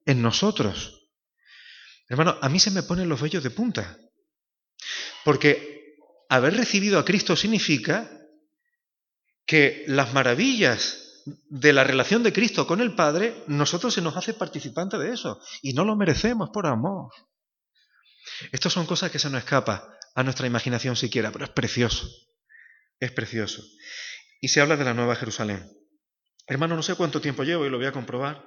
en 0.06 0.22
nosotros. 0.22 1.10
Hermano, 2.10 2.38
a 2.42 2.50
mí 2.50 2.60
se 2.60 2.72
me 2.72 2.84
ponen 2.84 3.10
los 3.10 3.22
vellos 3.22 3.44
de 3.44 3.52
punta. 3.52 3.98
Porque 5.24 5.96
haber 6.30 6.56
recibido 6.56 7.00
a 7.00 7.06
Cristo 7.06 7.36
significa 7.36 8.10
que 9.46 9.84
las 9.88 10.14
maravillas 10.14 11.24
de 11.26 11.72
la 11.72 11.84
relación 11.84 12.24
de 12.24 12.34
Cristo 12.34 12.68
con 12.68 12.82
el 12.82 12.96
Padre, 12.96 13.44
nosotros 13.48 13.94
se 13.94 14.02
nos 14.02 14.18
hace 14.18 14.34
participante 14.34 14.98
de 14.98 15.14
eso. 15.14 15.40
Y 15.62 15.74
no 15.74 15.86
lo 15.86 15.96
merecemos 15.96 16.50
por 16.50 16.66
amor. 16.66 17.12
Estas 18.52 18.74
son 18.74 18.86
cosas 18.86 19.12
que 19.12 19.20
se 19.20 19.30
nos 19.30 19.40
escapan 19.40 19.82
a 20.16 20.24
nuestra 20.24 20.48
imaginación 20.48 20.96
siquiera, 20.96 21.32
pero 21.32 21.46
es 21.46 21.52
precioso. 21.52 22.10
Es 23.00 23.12
precioso. 23.12 23.64
Y 24.42 24.50
se 24.50 24.62
habla 24.62 24.78
de 24.78 24.84
la 24.84 24.94
Nueva 24.94 25.16
Jerusalén. 25.16 25.72
Hermano, 26.48 26.76
no 26.76 26.84
sé 26.84 26.96
cuánto 26.96 27.22
tiempo 27.22 27.44
llevo 27.44 27.66
y 27.66 27.70
lo 27.70 27.78
voy 27.78 27.88
a 27.88 27.92
comprobar. 27.92 28.44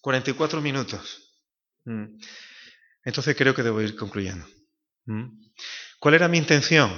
44 0.00 0.60
minutos. 0.60 1.34
Mm. 1.84 2.18
Entonces 3.04 3.36
creo 3.36 3.54
que 3.54 3.62
debo 3.62 3.80
ir 3.82 3.96
concluyendo. 3.96 4.46
Mm. 5.04 5.26
¿Cuál 6.00 6.14
era 6.14 6.28
mi 6.28 6.38
intención? 6.38 6.90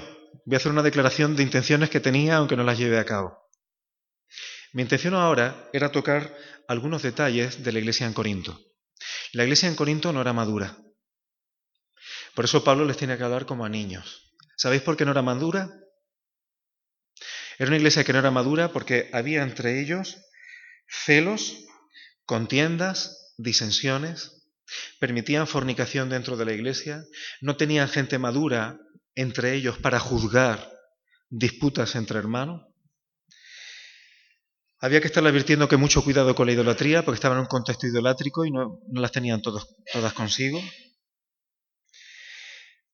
Voy 0.45 0.55
a 0.55 0.59
hacer 0.59 0.73
una 0.73 0.83
declaración 0.83 1.37
de 1.37 1.43
intenciones 1.43 1.91
que 1.91 2.01
tenía 2.01 2.37
aunque 2.37 2.57
no 2.57 2.65
las 2.65 2.79
lleve 2.79 2.99
a 2.99 3.05
cabo. 3.05 3.39
Mi 4.73 4.83
intención 4.83 5.15
ahora 5.15 5.69
era 5.73 5.93
tocar 5.93 6.37
algunos 6.69 7.03
detalles 7.03 7.65
de 7.65 7.73
la 7.73 7.79
iglesia 7.79 8.07
en 8.07 8.13
Corinto. 8.13 8.61
La 9.33 9.45
iglesia 9.45 9.69
en 9.69 9.75
Corinto 9.75 10.13
no 10.13 10.21
era 10.21 10.33
madura. 10.33 10.77
Por 12.39 12.45
eso 12.45 12.63
Pablo 12.63 12.85
les 12.85 12.97
tiene 12.97 13.19
que 13.19 13.25
hablar 13.25 13.47
como 13.47 13.65
a 13.65 13.69
niños. 13.69 14.33
¿Sabéis 14.57 14.83
por 14.83 14.97
qué 14.97 15.05
no 15.05 15.11
era 15.11 15.23
madura? 15.23 15.75
Era 17.59 17.67
una 17.67 17.79
iglesia 17.79 18.05
que 18.05 18.13
no 18.13 18.21
era 18.21 18.31
madura 18.31 18.73
porque 18.73 19.11
había 19.13 19.43
entre 19.43 19.81
ellos 19.81 20.19
celos, 20.87 21.57
contiendas, 22.27 23.35
disensiones, 23.39 24.47
permitían 25.01 25.49
fornicación 25.49 26.11
dentro 26.11 26.37
de 26.37 26.45
la 26.45 26.53
iglesia, 26.53 27.03
no 27.41 27.57
tenían 27.57 27.89
gente 27.89 28.21
madura 28.21 28.79
entre 29.17 29.55
ellos 29.55 29.77
para 29.79 29.99
juzgar 29.99 30.71
disputas 31.31 31.97
entre 31.97 32.21
hermanos. 32.21 32.63
Había 34.79 35.01
que 35.01 35.09
estar 35.09 35.27
advirtiendo 35.27 35.67
que 35.67 35.77
mucho 35.77 36.05
cuidado 36.05 36.37
con 36.37 36.47
la 36.47 36.53
idolatría 36.53 37.05
porque 37.05 37.17
estaban 37.17 37.39
en 37.39 37.43
un 37.43 37.49
contexto 37.49 37.89
idolátrico 37.89 38.45
y 38.45 38.53
no, 38.53 38.79
las 38.93 39.11
tenían 39.11 39.43
todas 39.43 40.13
consigo. 40.15 40.63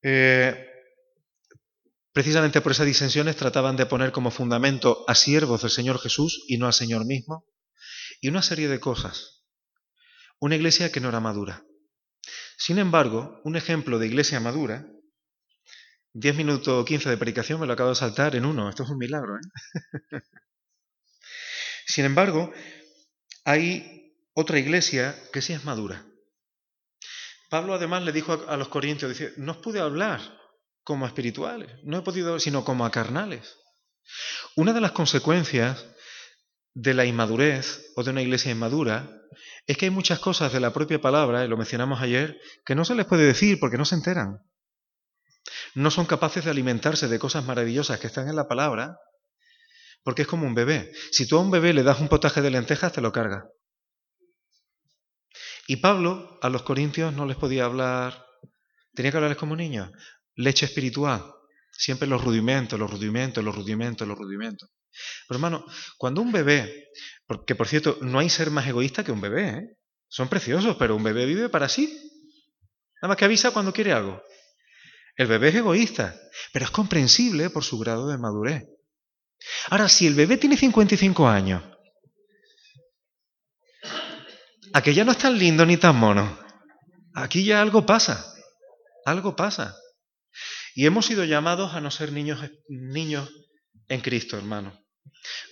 Eh, 0.07 0.69
precisamente 2.13 2.61
por 2.61 2.73
esas 2.73 2.85
disensiones 2.85 3.37
trataban 3.37 3.75
de 3.75 3.87
poner 3.87 4.11
como 4.11 4.29
fundamento 4.29 5.03
a 5.07 5.15
siervos 5.15 5.63
del 5.63 5.71
Señor 5.71 5.99
Jesús 5.99 6.45
y 6.47 6.57
no 6.57 6.67
al 6.67 6.73
Señor 6.73 7.05
mismo. 7.07 7.47
Y 8.21 8.27
una 8.27 8.43
serie 8.43 8.67
de 8.67 8.79
cosas. 8.79 9.47
Una 10.39 10.57
iglesia 10.57 10.91
que 10.91 10.99
no 10.99 11.09
era 11.09 11.19
madura. 11.19 11.65
Sin 12.55 12.77
embargo, 12.77 13.41
un 13.43 13.55
ejemplo 13.55 13.97
de 13.97 14.05
iglesia 14.05 14.39
madura, 14.39 14.85
10 16.13 16.35
minutos 16.35 16.67
o 16.67 16.85
15 16.85 17.09
de 17.09 17.17
predicación 17.17 17.59
me 17.59 17.65
lo 17.65 17.73
acabo 17.73 17.89
de 17.89 17.95
saltar 17.95 18.35
en 18.35 18.45
uno. 18.45 18.69
Esto 18.69 18.83
es 18.83 18.89
un 18.89 18.99
milagro. 18.99 19.37
¿eh? 19.37 20.21
Sin 21.87 22.05
embargo, 22.05 22.53
hay 23.43 24.15
otra 24.35 24.59
iglesia 24.59 25.19
que 25.33 25.41
sí 25.41 25.53
es 25.53 25.65
madura. 25.65 26.05
Pablo 27.49 27.75
además 27.75 28.03
le 28.03 28.11
dijo 28.11 28.33
a, 28.47 28.57
los 28.57 28.69
corintios, 28.69 29.17
no 29.37 29.53
os 29.53 29.57
pude 29.57 29.79
hablar 29.79 30.21
como 30.83 31.05
espirituales, 31.05 31.71
no 31.83 31.97
he 31.97 32.01
podido, 32.01 32.39
sino 32.39 32.63
como 32.63 32.85
a 32.85 32.91
carnales. 32.91 33.57
Una 34.55 34.73
de 34.73 34.81
las 34.81 34.91
consecuencias 34.91 35.85
de 36.73 36.93
la 36.93 37.05
inmadurez 37.05 37.91
o 37.95 38.03
de 38.03 38.11
una 38.11 38.21
iglesia 38.21 38.51
inmadura 38.51 39.09
es 39.67 39.77
que 39.77 39.85
hay 39.85 39.91
muchas 39.91 40.19
cosas 40.19 40.53
de 40.53 40.59
la 40.59 40.73
propia 40.73 41.01
palabra, 41.01 41.43
y 41.43 41.47
lo 41.47 41.57
mencionamos 41.57 42.01
ayer, 42.01 42.39
que 42.65 42.75
no 42.75 42.85
se 42.85 42.95
les 42.95 43.05
puede 43.05 43.25
decir 43.25 43.59
porque 43.59 43.77
no 43.77 43.85
se 43.85 43.95
enteran. 43.95 44.39
No 45.73 45.91
son 45.91 46.05
capaces 46.05 46.45
de 46.45 46.51
alimentarse 46.51 47.07
de 47.07 47.19
cosas 47.19 47.45
maravillosas 47.45 47.99
que 47.99 48.07
están 48.07 48.27
en 48.27 48.35
la 48.35 48.47
palabra, 48.47 48.97
porque 50.03 50.21
es 50.23 50.27
como 50.27 50.45
un 50.45 50.53
bebé. 50.53 50.91
Si 51.11 51.27
tú 51.27 51.37
a 51.37 51.41
un 51.41 51.51
bebé 51.51 51.73
le 51.73 51.83
das 51.83 51.99
un 51.99 52.07
potaje 52.07 52.41
de 52.41 52.51
lentejas, 52.51 52.93
te 52.93 53.01
lo 53.01 53.11
carga. 53.11 53.49
Y 55.67 55.77
Pablo 55.77 56.37
a 56.41 56.49
los 56.49 56.63
corintios 56.63 57.13
no 57.13 57.25
les 57.25 57.37
podía 57.37 57.65
hablar, 57.65 58.25
tenía 58.93 59.11
que 59.11 59.17
hablarles 59.17 59.39
como 59.39 59.55
niños, 59.55 59.89
leche 60.35 60.65
espiritual, 60.65 61.23
siempre 61.71 62.07
los 62.07 62.23
rudimentos, 62.23 62.79
los 62.79 62.89
rudimentos, 62.89 63.43
los 63.43 63.55
rudimentos, 63.55 64.07
los 64.07 64.17
rudimentos. 64.17 64.69
Pero 65.27 65.37
hermano, 65.37 65.65
cuando 65.97 66.21
un 66.21 66.31
bebé, 66.31 66.89
porque 67.25 67.55
por 67.55 67.67
cierto, 67.67 67.97
no 68.01 68.19
hay 68.19 68.29
ser 68.29 68.51
más 68.51 68.67
egoísta 68.67 69.03
que 69.03 69.11
un 69.11 69.21
bebé, 69.21 69.49
¿eh? 69.49 69.77
son 70.07 70.29
preciosos, 70.29 70.77
pero 70.77 70.95
un 70.95 71.03
bebé 71.03 71.25
vive 71.25 71.49
para 71.49 71.67
sí. 71.67 71.87
Nada 73.01 73.09
más 73.09 73.17
que 73.17 73.25
avisa 73.25 73.51
cuando 73.51 73.73
quiere 73.73 73.91
algo. 73.91 74.21
El 75.17 75.27
bebé 75.27 75.49
es 75.49 75.55
egoísta, 75.55 76.15
pero 76.53 76.65
es 76.65 76.71
comprensible 76.71 77.49
por 77.49 77.63
su 77.63 77.79
grado 77.79 78.07
de 78.07 78.17
madurez. 78.17 78.63
Ahora, 79.69 79.89
si 79.89 80.07
el 80.07 80.13
bebé 80.13 80.37
tiene 80.37 80.57
55 80.57 81.27
años 81.27 81.63
Aquí 84.75 84.93
ya 84.93 85.05
no 85.05 85.13
es 85.13 85.17
tan 85.17 85.39
lindo 85.39 85.65
ni 85.65 85.77
tan 85.77 85.95
mono. 85.95 86.37
Aquí 87.13 87.45
ya 87.45 87.61
algo 87.61 87.85
pasa. 87.85 88.35
Algo 89.05 89.33
pasa. 89.33 89.73
Y 90.73 90.85
hemos 90.85 91.05
sido 91.05 91.23
llamados 91.23 91.73
a 91.73 91.79
no 91.79 91.89
ser 91.89 92.11
niños, 92.11 92.41
niños 92.67 93.31
en 93.87 94.01
Cristo, 94.01 94.37
hermano. 94.37 94.77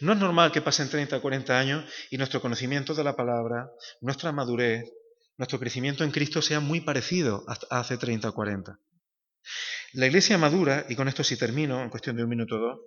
No 0.02 0.12
es 0.12 0.20
normal 0.20 0.52
que 0.52 0.62
pasen 0.62 0.90
30 0.90 1.16
o 1.16 1.22
40 1.22 1.58
años 1.58 1.90
y 2.12 2.18
nuestro 2.18 2.42
conocimiento 2.42 2.94
de 2.94 3.06
la 3.06 3.16
palabra, 3.16 3.70
nuestra 4.02 4.34
madurez, 4.34 4.92
nuestro 5.38 5.58
crecimiento 5.58 6.04
en 6.04 6.12
Cristo 6.12 6.42
sea 6.42 6.60
muy 6.60 6.82
parecido 6.82 7.46
a 7.48 7.80
hace 7.80 7.98
30 7.98 8.28
o 8.28 8.34
40. 8.34 8.78
La 9.94 10.06
iglesia 10.06 10.38
madura, 10.38 10.86
y 10.90 10.98
con 10.98 11.08
esto 11.08 11.24
sí 11.24 11.38
termino, 11.38 11.82
en 11.82 11.90
cuestión 11.90 12.18
de 12.18 12.24
un 12.24 12.30
minuto 12.30 12.58
o 12.58 12.60
dos, 12.60 12.80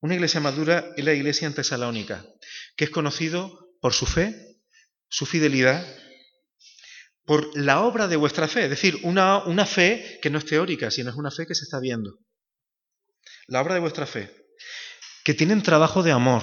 una 0.00 0.14
iglesia 0.14 0.40
madura 0.40 0.86
es 0.96 1.04
la 1.04 1.12
iglesia 1.12 1.46
en 1.46 1.54
Tesalónica, 1.54 2.24
que 2.76 2.84
es 2.84 2.90
conocido 2.90 3.76
por 3.82 3.92
su 3.92 4.06
fe 4.06 4.49
su 5.10 5.26
fidelidad 5.26 5.84
por 7.26 7.56
la 7.56 7.82
obra 7.82 8.08
de 8.08 8.16
vuestra 8.16 8.48
fe, 8.48 8.64
es 8.64 8.70
decir, 8.70 8.98
una, 9.02 9.44
una 9.44 9.66
fe 9.66 10.18
que 10.22 10.30
no 10.30 10.38
es 10.38 10.46
teórica, 10.46 10.90
sino 10.90 11.10
es 11.10 11.16
una 11.16 11.30
fe 11.30 11.46
que 11.46 11.54
se 11.54 11.64
está 11.64 11.78
viendo. 11.78 12.18
La 13.46 13.60
obra 13.60 13.74
de 13.74 13.80
vuestra 13.80 14.06
fe, 14.06 14.34
que 15.24 15.34
tienen 15.34 15.62
trabajo 15.62 16.02
de 16.02 16.12
amor 16.12 16.42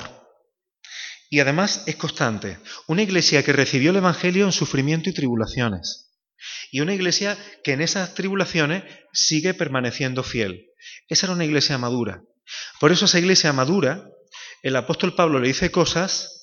Y 1.29 1.41
además 1.41 1.83
es 1.87 1.97
constante. 1.97 2.57
Una 2.87 3.01
iglesia 3.01 3.43
que 3.43 3.51
recibió 3.51 3.89
el 3.91 3.97
Evangelio 3.97 4.45
en 4.45 4.53
sufrimiento 4.53 5.09
y 5.09 5.13
tribulaciones. 5.13 6.13
Y 6.71 6.79
una 6.79 6.93
iglesia 6.93 7.37
que 7.65 7.73
en 7.73 7.81
esas 7.81 8.13
tribulaciones 8.13 8.83
sigue 9.11 9.53
permaneciendo 9.53 10.23
fiel. 10.23 10.67
Esa 11.09 11.25
era 11.25 11.33
una 11.33 11.43
iglesia 11.43 11.77
madura. 11.77 12.23
Por 12.79 12.93
eso 12.93 13.05
esa 13.05 13.19
iglesia 13.19 13.51
madura, 13.51 14.09
el 14.63 14.75
apóstol 14.77 15.15
Pablo 15.15 15.39
le 15.39 15.49
dice 15.49 15.69
cosas 15.69 16.36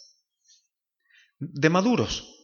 de 1.52 1.70
maduros. 1.70 2.34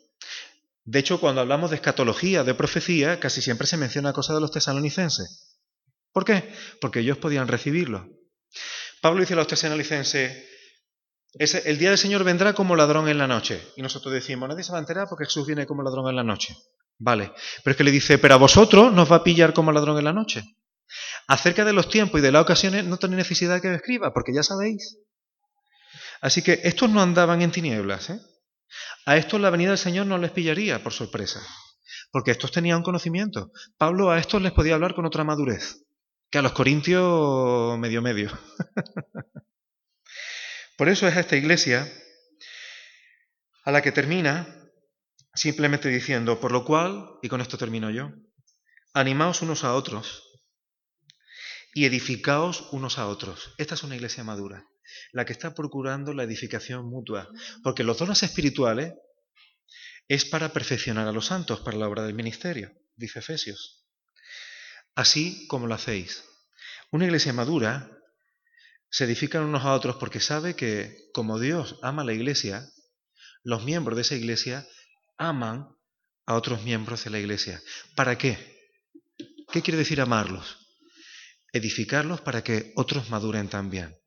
De 0.84 0.98
hecho, 0.98 1.20
cuando 1.20 1.40
hablamos 1.40 1.70
de 1.70 1.76
escatología, 1.76 2.44
de 2.44 2.54
profecía, 2.54 3.20
casi 3.20 3.42
siempre 3.42 3.66
se 3.66 3.76
menciona 3.76 4.12
cosas 4.12 4.36
de 4.36 4.40
los 4.40 4.50
tesalonicenses. 4.50 5.58
¿Por 6.12 6.24
qué? 6.24 6.52
Porque 6.80 7.00
ellos 7.00 7.18
podían 7.18 7.48
recibirlo. 7.48 8.08
Pablo 9.00 9.20
dice 9.20 9.34
a 9.34 9.36
los 9.36 9.46
tesalonicenses, 9.46 10.44
el 11.38 11.78
día 11.78 11.90
del 11.90 11.98
Señor 11.98 12.24
vendrá 12.24 12.54
como 12.54 12.74
ladrón 12.74 13.08
en 13.08 13.18
la 13.18 13.26
noche. 13.26 13.62
Y 13.76 13.82
nosotros 13.82 14.12
decimos, 14.12 14.48
nadie 14.48 14.64
se 14.64 14.72
va 14.72 14.78
a 14.78 14.80
enterar 14.80 15.06
porque 15.08 15.26
Jesús 15.26 15.46
viene 15.46 15.66
como 15.66 15.82
ladrón 15.82 16.08
en 16.08 16.16
la 16.16 16.24
noche. 16.24 16.56
Vale, 16.98 17.32
pero 17.64 17.72
es 17.72 17.76
que 17.76 17.84
le 17.84 17.90
dice, 17.92 18.18
pero 18.18 18.34
a 18.34 18.38
vosotros 18.38 18.92
nos 18.92 19.10
va 19.10 19.16
a 19.16 19.24
pillar 19.24 19.54
como 19.54 19.72
ladrón 19.72 19.96
en 19.98 20.04
la 20.04 20.12
noche. 20.12 20.42
Acerca 21.28 21.64
de 21.64 21.72
los 21.72 21.88
tiempos 21.88 22.18
y 22.18 22.22
de 22.22 22.32
las 22.32 22.42
ocasiones 22.42 22.84
no 22.84 22.96
tenéis 22.96 23.18
necesidad 23.18 23.62
que 23.62 23.72
escriba, 23.72 24.12
porque 24.12 24.34
ya 24.34 24.42
sabéis. 24.42 24.98
Así 26.20 26.42
que 26.42 26.60
estos 26.64 26.90
no 26.90 27.00
andaban 27.00 27.40
en 27.40 27.52
tinieblas. 27.52 28.10
¿eh? 28.10 28.20
A 29.06 29.16
estos 29.16 29.40
la 29.40 29.50
venida 29.50 29.70
del 29.70 29.78
Señor 29.78 30.06
no 30.06 30.18
les 30.18 30.30
pillaría 30.30 30.82
por 30.82 30.92
sorpresa, 30.92 31.40
porque 32.10 32.30
estos 32.30 32.52
tenían 32.52 32.82
conocimiento. 32.82 33.52
Pablo 33.78 34.10
a 34.10 34.18
estos 34.18 34.42
les 34.42 34.52
podía 34.52 34.74
hablar 34.74 34.94
con 34.94 35.06
otra 35.06 35.24
madurez, 35.24 35.84
que 36.30 36.38
a 36.38 36.42
los 36.42 36.52
corintios 36.52 37.78
medio 37.78 38.02
medio. 38.02 38.30
por 40.76 40.88
eso 40.88 41.08
es 41.08 41.16
a 41.16 41.20
esta 41.20 41.36
iglesia 41.36 41.90
a 43.64 43.70
la 43.70 43.82
que 43.82 43.92
termina 43.92 44.56
simplemente 45.34 45.88
diciendo, 45.88 46.40
por 46.40 46.52
lo 46.52 46.64
cual, 46.64 47.18
y 47.22 47.28
con 47.28 47.40
esto 47.40 47.56
termino 47.56 47.90
yo, 47.90 48.12
animaos 48.92 49.42
unos 49.42 49.64
a 49.64 49.74
otros 49.74 50.24
y 51.74 51.84
edificaos 51.84 52.68
unos 52.72 52.98
a 52.98 53.06
otros. 53.06 53.54
Esta 53.58 53.74
es 53.74 53.82
una 53.82 53.96
iglesia 53.96 54.24
madura, 54.24 54.66
la 55.12 55.24
que 55.24 55.32
está 55.32 55.54
procurando 55.54 56.12
la 56.12 56.24
edificación 56.24 56.86
mutua, 56.88 57.28
porque 57.62 57.84
los 57.84 57.98
dones 57.98 58.22
espirituales 58.22 58.94
es 60.08 60.24
para 60.24 60.52
perfeccionar 60.52 61.06
a 61.06 61.12
los 61.12 61.26
santos, 61.26 61.60
para 61.60 61.76
la 61.76 61.88
obra 61.88 62.02
del 62.02 62.14
ministerio, 62.14 62.72
dice 62.96 63.20
Efesios. 63.20 63.86
Así 64.94 65.46
como 65.46 65.66
lo 65.66 65.74
hacéis. 65.74 66.24
Una 66.90 67.04
iglesia 67.04 67.32
madura 67.32 67.90
se 68.90 69.04
edifica 69.04 69.40
unos 69.40 69.64
a 69.64 69.72
otros 69.72 69.96
porque 69.96 70.18
sabe 70.18 70.56
que 70.56 71.08
como 71.14 71.38
Dios 71.38 71.78
ama 71.82 72.02
a 72.02 72.04
la 72.04 72.12
iglesia, 72.12 72.68
los 73.44 73.64
miembros 73.64 73.96
de 73.96 74.02
esa 74.02 74.16
iglesia 74.16 74.66
aman 75.16 75.68
a 76.26 76.34
otros 76.34 76.62
miembros 76.64 77.04
de 77.04 77.10
la 77.10 77.20
iglesia. 77.20 77.62
¿Para 77.94 78.18
qué? 78.18 78.36
¿Qué 79.52 79.62
quiere 79.62 79.78
decir 79.78 80.00
amarlos? 80.00 80.58
Edificarlos 81.52 82.20
para 82.20 82.42
que 82.42 82.72
otros 82.74 83.10
maduren 83.10 83.48
también. 83.48 83.99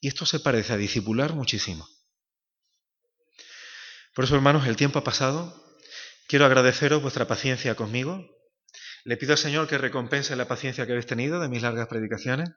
Y 0.00 0.08
esto 0.08 0.24
se 0.24 0.40
parece 0.40 0.72
a 0.72 0.76
discipular 0.78 1.34
muchísimo. 1.34 1.86
Por 4.14 4.24
eso, 4.24 4.34
hermanos, 4.34 4.66
el 4.66 4.76
tiempo 4.76 4.98
ha 4.98 5.04
pasado. 5.04 5.54
Quiero 6.26 6.46
agradeceros 6.46 7.02
vuestra 7.02 7.26
paciencia 7.26 7.74
conmigo. 7.74 8.26
Le 9.04 9.16
pido 9.16 9.32
al 9.32 9.38
Señor 9.38 9.68
que 9.68 9.78
recompense 9.78 10.36
la 10.36 10.48
paciencia 10.48 10.86
que 10.86 10.92
habéis 10.92 11.06
tenido 11.06 11.40
de 11.40 11.48
mis 11.48 11.62
largas 11.62 11.88
predicaciones. 11.88 12.50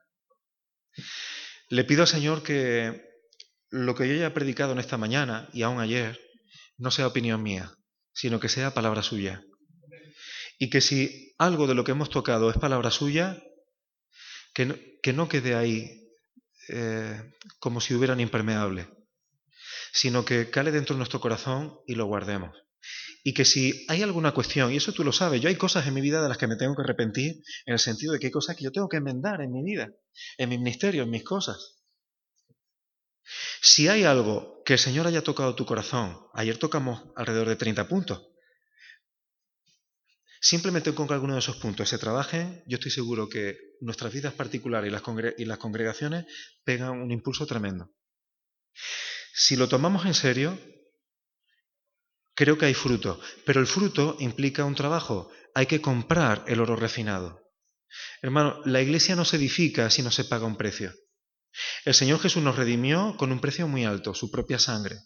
Le 1.70 1.84
pido 1.84 2.02
al 2.02 2.08
Señor 2.08 2.44
que 2.44 3.02
lo 3.70 3.96
que 3.96 4.08
yo 4.08 4.14
haya 4.14 4.34
predicado 4.34 4.74
en 4.74 4.80
esta 4.80 4.98
mañana 4.98 5.50
y 5.54 5.64
aún 5.64 5.80
ayer 5.80 6.20
no 6.78 6.92
sea 6.92 7.08
opinión 7.08 7.42
mía, 7.42 7.74
sino 8.14 8.40
que 8.40 8.50
sea 8.50 8.74
palabra 8.74 9.04
suya. 9.04 9.42
Y 10.60 10.70
que 10.70 10.82
si 10.82 11.34
algo 11.38 11.68
de 11.68 11.76
lo 11.76 11.84
que 11.84 11.92
hemos 11.92 12.10
tocado 12.10 12.50
es 12.50 12.58
palabra 12.58 12.92
suya, 12.92 13.42
que 14.54 14.66
no, 14.66 14.76
que 15.02 15.14
no 15.14 15.28
quede 15.28 15.56
ahí 15.56 16.03
eh, 16.70 17.34
como 17.60 17.82
si 17.82 17.94
hubiera 17.94 18.14
un 18.14 18.20
impermeable, 18.20 18.88
sino 19.92 20.26
que 20.26 20.50
cale 20.50 20.72
dentro 20.72 20.96
de 20.96 21.00
nuestro 21.00 21.20
corazón 21.20 21.80
y 21.88 21.96
lo 21.96 22.06
guardemos. 22.06 22.52
Y 23.24 23.34
que 23.34 23.46
si 23.46 23.86
hay 23.88 24.02
alguna 24.02 24.34
cuestión, 24.34 24.72
y 24.74 24.78
eso 24.78 24.92
tú 24.92 25.04
lo 25.04 25.14
sabes, 25.14 25.40
yo 25.42 25.48
hay 25.48 25.56
cosas 25.56 25.88
en 25.88 25.94
mi 25.94 26.02
vida 26.02 26.22
de 26.22 26.28
las 26.28 26.38
que 26.38 26.48
me 26.48 26.58
tengo 26.58 26.76
que 26.76 26.82
arrepentir, 26.82 27.42
en 27.66 27.74
el 27.74 27.80
sentido 27.80 28.14
de 28.14 28.20
que 28.20 28.28
hay 28.28 28.32
cosas 28.32 28.58
que 28.58 28.66
yo 28.66 28.72
tengo 28.72 28.90
que 28.90 28.98
enmendar 28.98 29.42
en 29.42 29.52
mi 29.52 29.64
vida, 29.64 29.90
en 30.38 30.50
mi 30.50 30.58
ministerio, 30.58 31.04
en 31.04 31.10
mis 31.10 31.24
cosas. 31.24 31.84
Si 33.62 33.88
hay 33.88 34.04
algo 34.04 34.62
que 34.66 34.74
el 34.74 34.80
Señor 34.80 35.08
haya 35.08 35.24
tocado 35.24 35.56
tu 35.56 35.66
corazón, 35.66 36.20
ayer 36.34 36.58
tocamos 36.58 37.04
alrededor 37.16 37.48
de 37.48 37.56
30 37.56 37.88
puntos, 37.88 38.33
simplemente 40.44 40.94
con 40.94 41.08
que 41.08 41.14
alguno 41.14 41.34
de 41.34 41.40
esos 41.40 41.56
puntos 41.56 41.88
se 41.88 41.98
trabaje, 41.98 42.64
yo 42.68 42.76
estoy 42.76 42.92
seguro 42.92 43.30
que 43.30 43.56
nuestras 43.80 44.12
vidas 44.12 44.34
particulares 44.34 44.90
y 44.90 44.92
las, 44.92 45.02
y 45.38 45.46
las 45.46 45.58
congregaciones 45.58 46.26
pegan 46.66 47.02
un 47.02 47.12
impulso 47.12 47.48
tremendo. 47.48 47.90
Si 49.34 49.56
lo 49.56 49.70
tomamos 49.70 50.06
en 50.06 50.14
serio, 50.14 50.60
creo 52.36 52.58
que 52.58 52.66
hay 52.66 52.74
fruto, 52.74 53.22
pero 53.46 53.62
el 53.62 53.68
fruto 53.68 54.18
implica 54.20 54.66
un 54.66 54.76
trabajo, 54.76 55.32
hay 55.56 55.66
que 55.66 55.80
comprar 55.80 56.44
el 56.48 56.60
oro 56.60 56.76
refinado. 56.76 57.42
Hermano, 58.22 58.60
la 58.66 58.82
iglesia 58.82 59.16
no 59.16 59.24
se 59.24 59.38
edifica 59.38 59.90
si 59.90 60.02
no 60.02 60.12
se 60.12 60.26
paga 60.26 60.46
un 60.46 60.58
precio. 60.58 60.94
El 61.86 61.94
Señor 61.94 62.20
Jesús 62.20 62.44
nos 62.44 62.58
redimió 62.58 63.16
con 63.16 63.32
un 63.32 63.40
precio 63.40 63.66
muy 63.70 63.86
alto, 63.86 64.14
su 64.14 64.30
propia 64.30 64.60
sangre. 64.60 64.98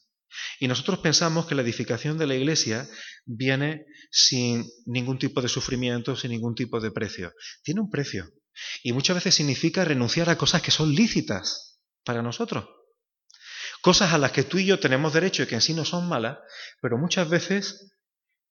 Y 0.59 0.67
nosotros 0.67 0.99
pensamos 0.99 1.45
que 1.45 1.55
la 1.55 1.61
edificación 1.61 2.17
de 2.17 2.27
la 2.27 2.35
iglesia 2.35 2.87
viene 3.25 3.85
sin 4.11 4.65
ningún 4.85 5.19
tipo 5.19 5.41
de 5.41 5.49
sufrimiento, 5.49 6.15
sin 6.15 6.31
ningún 6.31 6.55
tipo 6.55 6.79
de 6.79 6.91
precio. 6.91 7.33
Tiene 7.63 7.81
un 7.81 7.89
precio. 7.89 8.29
Y 8.83 8.93
muchas 8.93 9.15
veces 9.15 9.35
significa 9.35 9.85
renunciar 9.85 10.29
a 10.29 10.37
cosas 10.37 10.61
que 10.61 10.71
son 10.71 10.93
lícitas 10.93 11.79
para 12.03 12.21
nosotros. 12.21 12.65
Cosas 13.81 14.13
a 14.13 14.17
las 14.17 14.31
que 14.31 14.43
tú 14.43 14.57
y 14.57 14.65
yo 14.65 14.79
tenemos 14.79 15.13
derecho 15.13 15.43
y 15.43 15.47
que 15.47 15.55
en 15.55 15.61
sí 15.61 15.73
no 15.73 15.85
son 15.85 16.09
malas, 16.09 16.37
pero 16.81 16.97
muchas 16.97 17.29
veces 17.29 17.93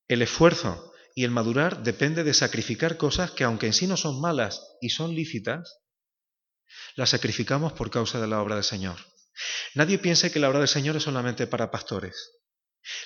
el 0.08 0.22
esfuerzo 0.22 0.92
y 1.14 1.24
el 1.24 1.30
madurar 1.30 1.82
depende 1.82 2.22
de 2.22 2.34
sacrificar 2.34 2.96
cosas 2.96 3.32
que 3.32 3.44
aunque 3.44 3.66
en 3.66 3.72
sí 3.72 3.86
no 3.86 3.96
son 3.96 4.20
malas 4.20 4.62
y 4.80 4.90
son 4.90 5.14
lícitas, 5.14 5.78
la 6.94 7.06
sacrificamos 7.06 7.72
por 7.72 7.90
causa 7.90 8.20
de 8.20 8.28
la 8.28 8.40
obra 8.40 8.54
del 8.54 8.64
Señor. 8.64 8.98
Nadie 9.74 9.98
piense 9.98 10.30
que 10.30 10.38
la 10.38 10.48
obra 10.48 10.60
del 10.60 10.68
Señor 10.68 10.96
es 10.96 11.02
solamente 11.02 11.46
para 11.46 11.70
pastores. 11.70 12.32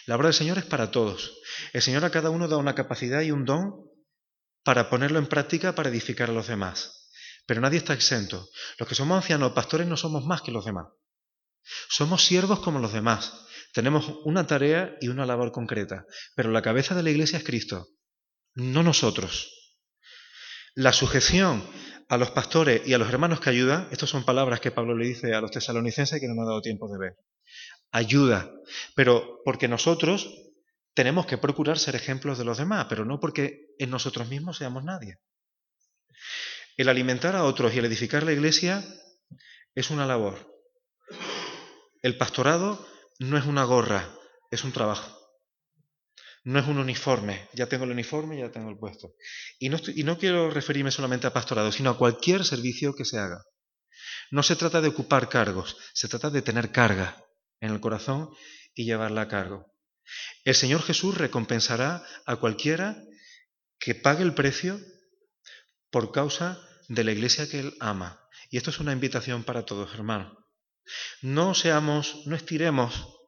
La 0.07 0.17
obra 0.17 0.29
del 0.29 0.35
Señor 0.35 0.59
es 0.59 0.65
para 0.65 0.91
todos. 0.91 1.41
El 1.73 1.83
Señor 1.83 2.05
a 2.05 2.11
cada 2.11 2.31
uno 2.31 2.49
da 2.49 2.57
una 2.57 2.75
capacidad 2.75 3.23
y 3.23 3.31
un 3.31 3.45
don 3.45 3.91
para 4.63 4.91
ponerlo 4.91 5.19
en 5.19 5.27
práctica 5.27 5.75
para 5.75 5.89
edificar 5.89 6.31
a 6.31 6.35
los 6.35 6.49
demás. 6.49 7.11
Pero 7.47 7.61
nadie 7.61 7.79
está 7.79 7.95
exento. 7.95 8.49
Los 8.79 8.89
que 8.89 8.95
somos 8.95 9.17
ancianos, 9.17 9.53
pastores, 9.53 9.87
no 9.87 9.97
somos 9.97 10.25
más 10.25 10.43
que 10.43 10.53
los 10.53 10.65
demás. 10.65 10.87
Somos 11.89 12.25
siervos 12.25 12.61
como 12.61 12.79
los 12.79 12.93
demás. 12.93 13.47
Tenemos 13.73 14.13
una 14.25 14.47
tarea 14.47 14.97
y 15.01 15.09
una 15.09 15.27
labor 15.27 15.53
concreta. 15.53 16.05
Pero 16.35 16.51
la 16.51 16.63
cabeza 16.63 16.95
de 16.95 17.03
la 17.03 17.11
iglesia 17.11 17.39
es 17.39 17.45
Cristo, 17.45 17.89
no 18.55 18.83
nosotros. 18.83 19.53
La 20.75 20.93
sujeción 20.93 21.69
a 22.11 22.19
los 22.19 22.33
pastores 22.33 22.83
y 22.87 22.93
a 22.93 22.99
los 22.99 23.09
hermanos 23.09 23.41
que 23.41 23.51
ayudan, 23.51 23.87
estas 23.93 24.11
son 24.11 24.25
palabras 24.25 24.59
que 24.59 24.73
Pablo 24.73 24.97
le 24.97 25.07
dice 25.07 25.33
a 25.33 25.41
los 25.41 25.53
tesalonicenses 25.53 26.21
que 26.21 26.27
no 26.27 26.35
me 26.35 26.43
ha 26.43 26.47
dado 26.47 26.61
tiempo 26.61 26.89
de 26.89 26.99
ver. 26.99 27.17
Ayuda, 27.93 28.51
pero 28.97 29.41
porque 29.45 29.69
nosotros 29.69 30.29
tenemos 30.93 31.27
que 31.27 31.39
procurar 31.39 31.79
ser 31.79 31.95
ejemplos 31.95 32.37
de 32.37 32.45
los 32.45 32.59
demás, 32.59 32.87
pero 32.89 33.05
no 33.05 33.21
porque 33.21 33.69
en 33.79 33.91
nosotros 33.91 34.29
mismos 34.29 34.57
seamos 34.57 34.83
nadie. 34.83 35.19
El 36.77 36.89
alimentar 36.89 37.37
a 37.37 37.45
otros 37.45 37.73
y 37.75 37.79
el 37.79 37.85
edificar 37.85 38.25
la 38.25 38.33
iglesia 38.33 38.85
es 39.77 39.91
una 39.91 40.05
labor. 40.05 40.53
El 42.03 42.17
pastorado 42.17 42.85
no 43.21 43.39
es 43.39 43.47
una 43.47 43.63
gorra, 43.63 44.11
es 44.51 44.65
un 44.65 44.73
trabajo. 44.73 45.20
No 46.43 46.59
es 46.59 46.67
un 46.67 46.79
uniforme, 46.79 47.49
ya 47.53 47.67
tengo 47.67 47.85
el 47.85 47.91
uniforme, 47.91 48.39
ya 48.39 48.51
tengo 48.51 48.71
el 48.71 48.79
puesto. 48.79 49.15
Y 49.59 49.69
no, 49.69 49.79
y 49.95 50.05
no 50.05 50.19
quiero 50.19 50.51
referirme 50.51 50.91
solamente 50.91 51.27
a 51.27 51.33
pastorado, 51.33 51.71
sino 51.71 51.91
a 51.91 51.99
cualquier 51.99 52.45
servicio 52.45 52.95
que 52.95 53.05
se 53.05 53.19
haga. 53.19 53.43
No 54.31 54.43
se 54.43 54.57
trata 54.57 54.81
de 54.81 54.89
ocupar 54.89 55.29
cargos, 55.29 55.77
se 55.93 56.09
trata 56.09 56.31
de 56.31 56.43
tener 56.43 56.73
carga 56.73 57.23
en 57.61 57.73
el 57.73 57.81
corazón 57.81 58.31
y 58.75 58.85
llevarla 58.85 59.23
a 59.23 59.29
cargo. 59.29 59.67
El 60.45 60.55
Señor 60.55 60.83
Jesús 60.83 61.19
recompensará 61.19 62.05
a 62.27 62.37
cualquiera 62.37 62.97
que 63.79 63.95
pague 63.95 64.23
el 64.23 64.35
precio 64.35 64.81
por 65.91 66.13
causa 66.13 66.61
de 66.89 67.05
la 67.05 67.13
iglesia 67.13 67.49
que 67.49 67.61
Él 67.61 67.77
ama. 67.81 68.29
Y 68.51 68.57
esto 68.57 68.71
es 68.71 68.81
una 68.81 68.93
invitación 68.93 69.45
para 69.45 69.65
todos, 69.65 69.93
hermanos. 69.95 70.37
No 71.23 71.55
seamos, 71.55 72.27
no 72.27 72.35
estiremos 72.35 73.20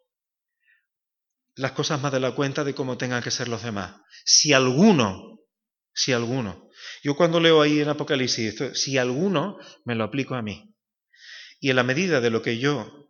las 1.55 1.73
cosas 1.73 2.01
más 2.01 2.13
de 2.13 2.21
la 2.21 2.33
cuenta 2.33 2.65
de 2.65 2.75
cómo 2.75 2.97
tengan 2.97 3.23
que 3.23 3.31
ser 3.31 3.49
los 3.49 3.63
demás. 3.63 3.95
Si 4.25 4.53
alguno, 4.53 5.41
si 5.95 6.13
alguno, 6.13 6.69
yo 7.03 7.17
cuando 7.17 7.41
leo 7.41 7.61
ahí 7.61 7.81
en 7.81 7.89
Apocalipsis, 7.89 8.55
si 8.75 8.99
alguno, 8.99 9.59
me 9.85 9.95
lo 9.95 10.05
aplico 10.05 10.35
a 10.35 10.43
mí. 10.43 10.75
Y 11.61 11.71
en 11.71 11.77
la 11.77 11.83
medida 11.83 12.21
de 12.21 12.31
lo 12.31 12.43
que 12.43 12.59
yo 12.59 13.09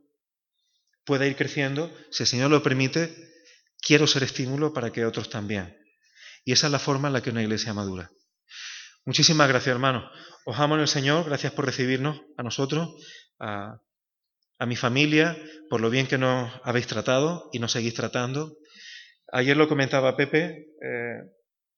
pueda 1.05 1.27
ir 1.27 1.37
creciendo, 1.37 1.95
si 2.11 2.25
el 2.25 2.27
Señor 2.27 2.51
lo 2.51 2.63
permite, 2.63 3.15
quiero 3.81 4.07
ser 4.07 4.23
estímulo 4.23 4.73
para 4.73 4.93
que 4.93 5.05
otros 5.05 5.31
también. 5.31 5.77
Y 6.45 6.53
esa 6.53 6.67
es 6.67 6.73
la 6.73 6.79
forma 6.79 7.09
en 7.09 7.15
la 7.15 7.23
que 7.23 7.31
una 7.31 7.43
iglesia 7.43 7.73
madura. 7.73 8.11
Muchísimas 9.05 9.49
gracias, 9.49 9.73
hermano. 9.73 10.11
Os 10.45 10.59
amo 10.59 10.75
en 10.75 10.83
el 10.83 10.89
Señor, 10.89 11.25
gracias 11.25 11.53
por 11.53 11.67
recibirnos 11.67 12.21
a 12.37 12.43
nosotros, 12.43 12.91
mi 14.67 14.77
familia, 14.77 15.37
por 15.69 15.81
lo 15.81 15.91
bien 15.91 16.07
que 16.07 16.19
nos 16.19 16.53
habéis 16.65 16.87
tratado 16.87 17.49
y 17.53 17.59
nos 17.59 17.73
seguís 17.73 17.95
tratando. 17.95 18.57
Ayer 19.33 19.57
lo 19.57 19.69
comentaba 19.69 20.17
Pepe, 20.17 20.67
eh, 20.83 21.23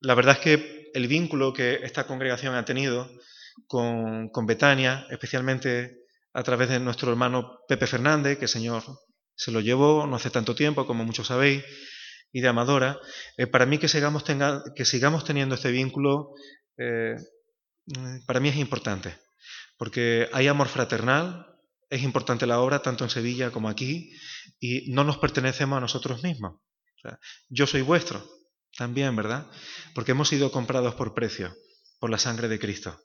la 0.01 0.15
verdad 0.15 0.37
es 0.37 0.39
que 0.39 0.91
el 0.93 1.07
vínculo 1.07 1.53
que 1.53 1.79
esta 1.83 2.05
congregación 2.05 2.55
ha 2.55 2.65
tenido 2.65 3.09
con, 3.67 4.29
con 4.29 4.45
Betania, 4.45 5.07
especialmente 5.09 5.97
a 6.33 6.43
través 6.43 6.69
de 6.69 6.79
nuestro 6.79 7.11
hermano 7.11 7.59
Pepe 7.67 7.87
Fernández, 7.87 8.37
que 8.37 8.45
el 8.45 8.49
Señor 8.49 8.83
se 9.35 9.51
lo 9.51 9.61
llevó 9.61 10.05
no 10.07 10.15
hace 10.15 10.29
tanto 10.29 10.55
tiempo, 10.55 10.85
como 10.85 11.05
muchos 11.05 11.27
sabéis, 11.27 11.63
y 12.31 12.41
de 12.41 12.47
Amadora, 12.47 12.99
eh, 13.37 13.47
para 13.47 13.65
mí 13.65 13.77
que 13.77 13.87
sigamos, 13.87 14.23
que 14.75 14.85
sigamos 14.85 15.23
teniendo 15.23 15.55
este 15.55 15.71
vínculo 15.71 16.31
eh, 16.77 17.15
para 18.25 18.39
mí 18.39 18.49
es 18.49 18.57
importante, 18.57 19.15
porque 19.77 20.27
hay 20.33 20.47
amor 20.47 20.67
fraternal, 20.67 21.45
es 21.95 22.03
importante 22.03 22.45
la 22.45 22.59
obra 22.59 22.81
tanto 22.81 23.03
en 23.03 23.09
Sevilla 23.09 23.51
como 23.51 23.69
aquí, 23.69 24.11
y 24.59 24.91
no 24.91 25.03
nos 25.03 25.17
pertenecemos 25.17 25.77
a 25.77 25.81
nosotros 25.81 26.23
mismos. 26.23 26.59
yo 27.49 27.67
soy 27.67 27.81
vuestro 27.81 28.27
también, 28.77 29.15
¿verdad? 29.15 29.47
Porque 29.93 30.11
hemos 30.11 30.27
sido 30.27 30.51
comprados 30.51 30.95
por 30.95 31.13
precio, 31.13 31.55
por 31.99 32.09
la 32.09 32.17
sangre 32.17 32.47
de 32.47 32.59
Cristo. 32.59 32.99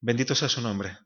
Bendito 0.00 0.34
sea 0.34 0.48
su 0.48 0.60
nombre. 0.60 0.96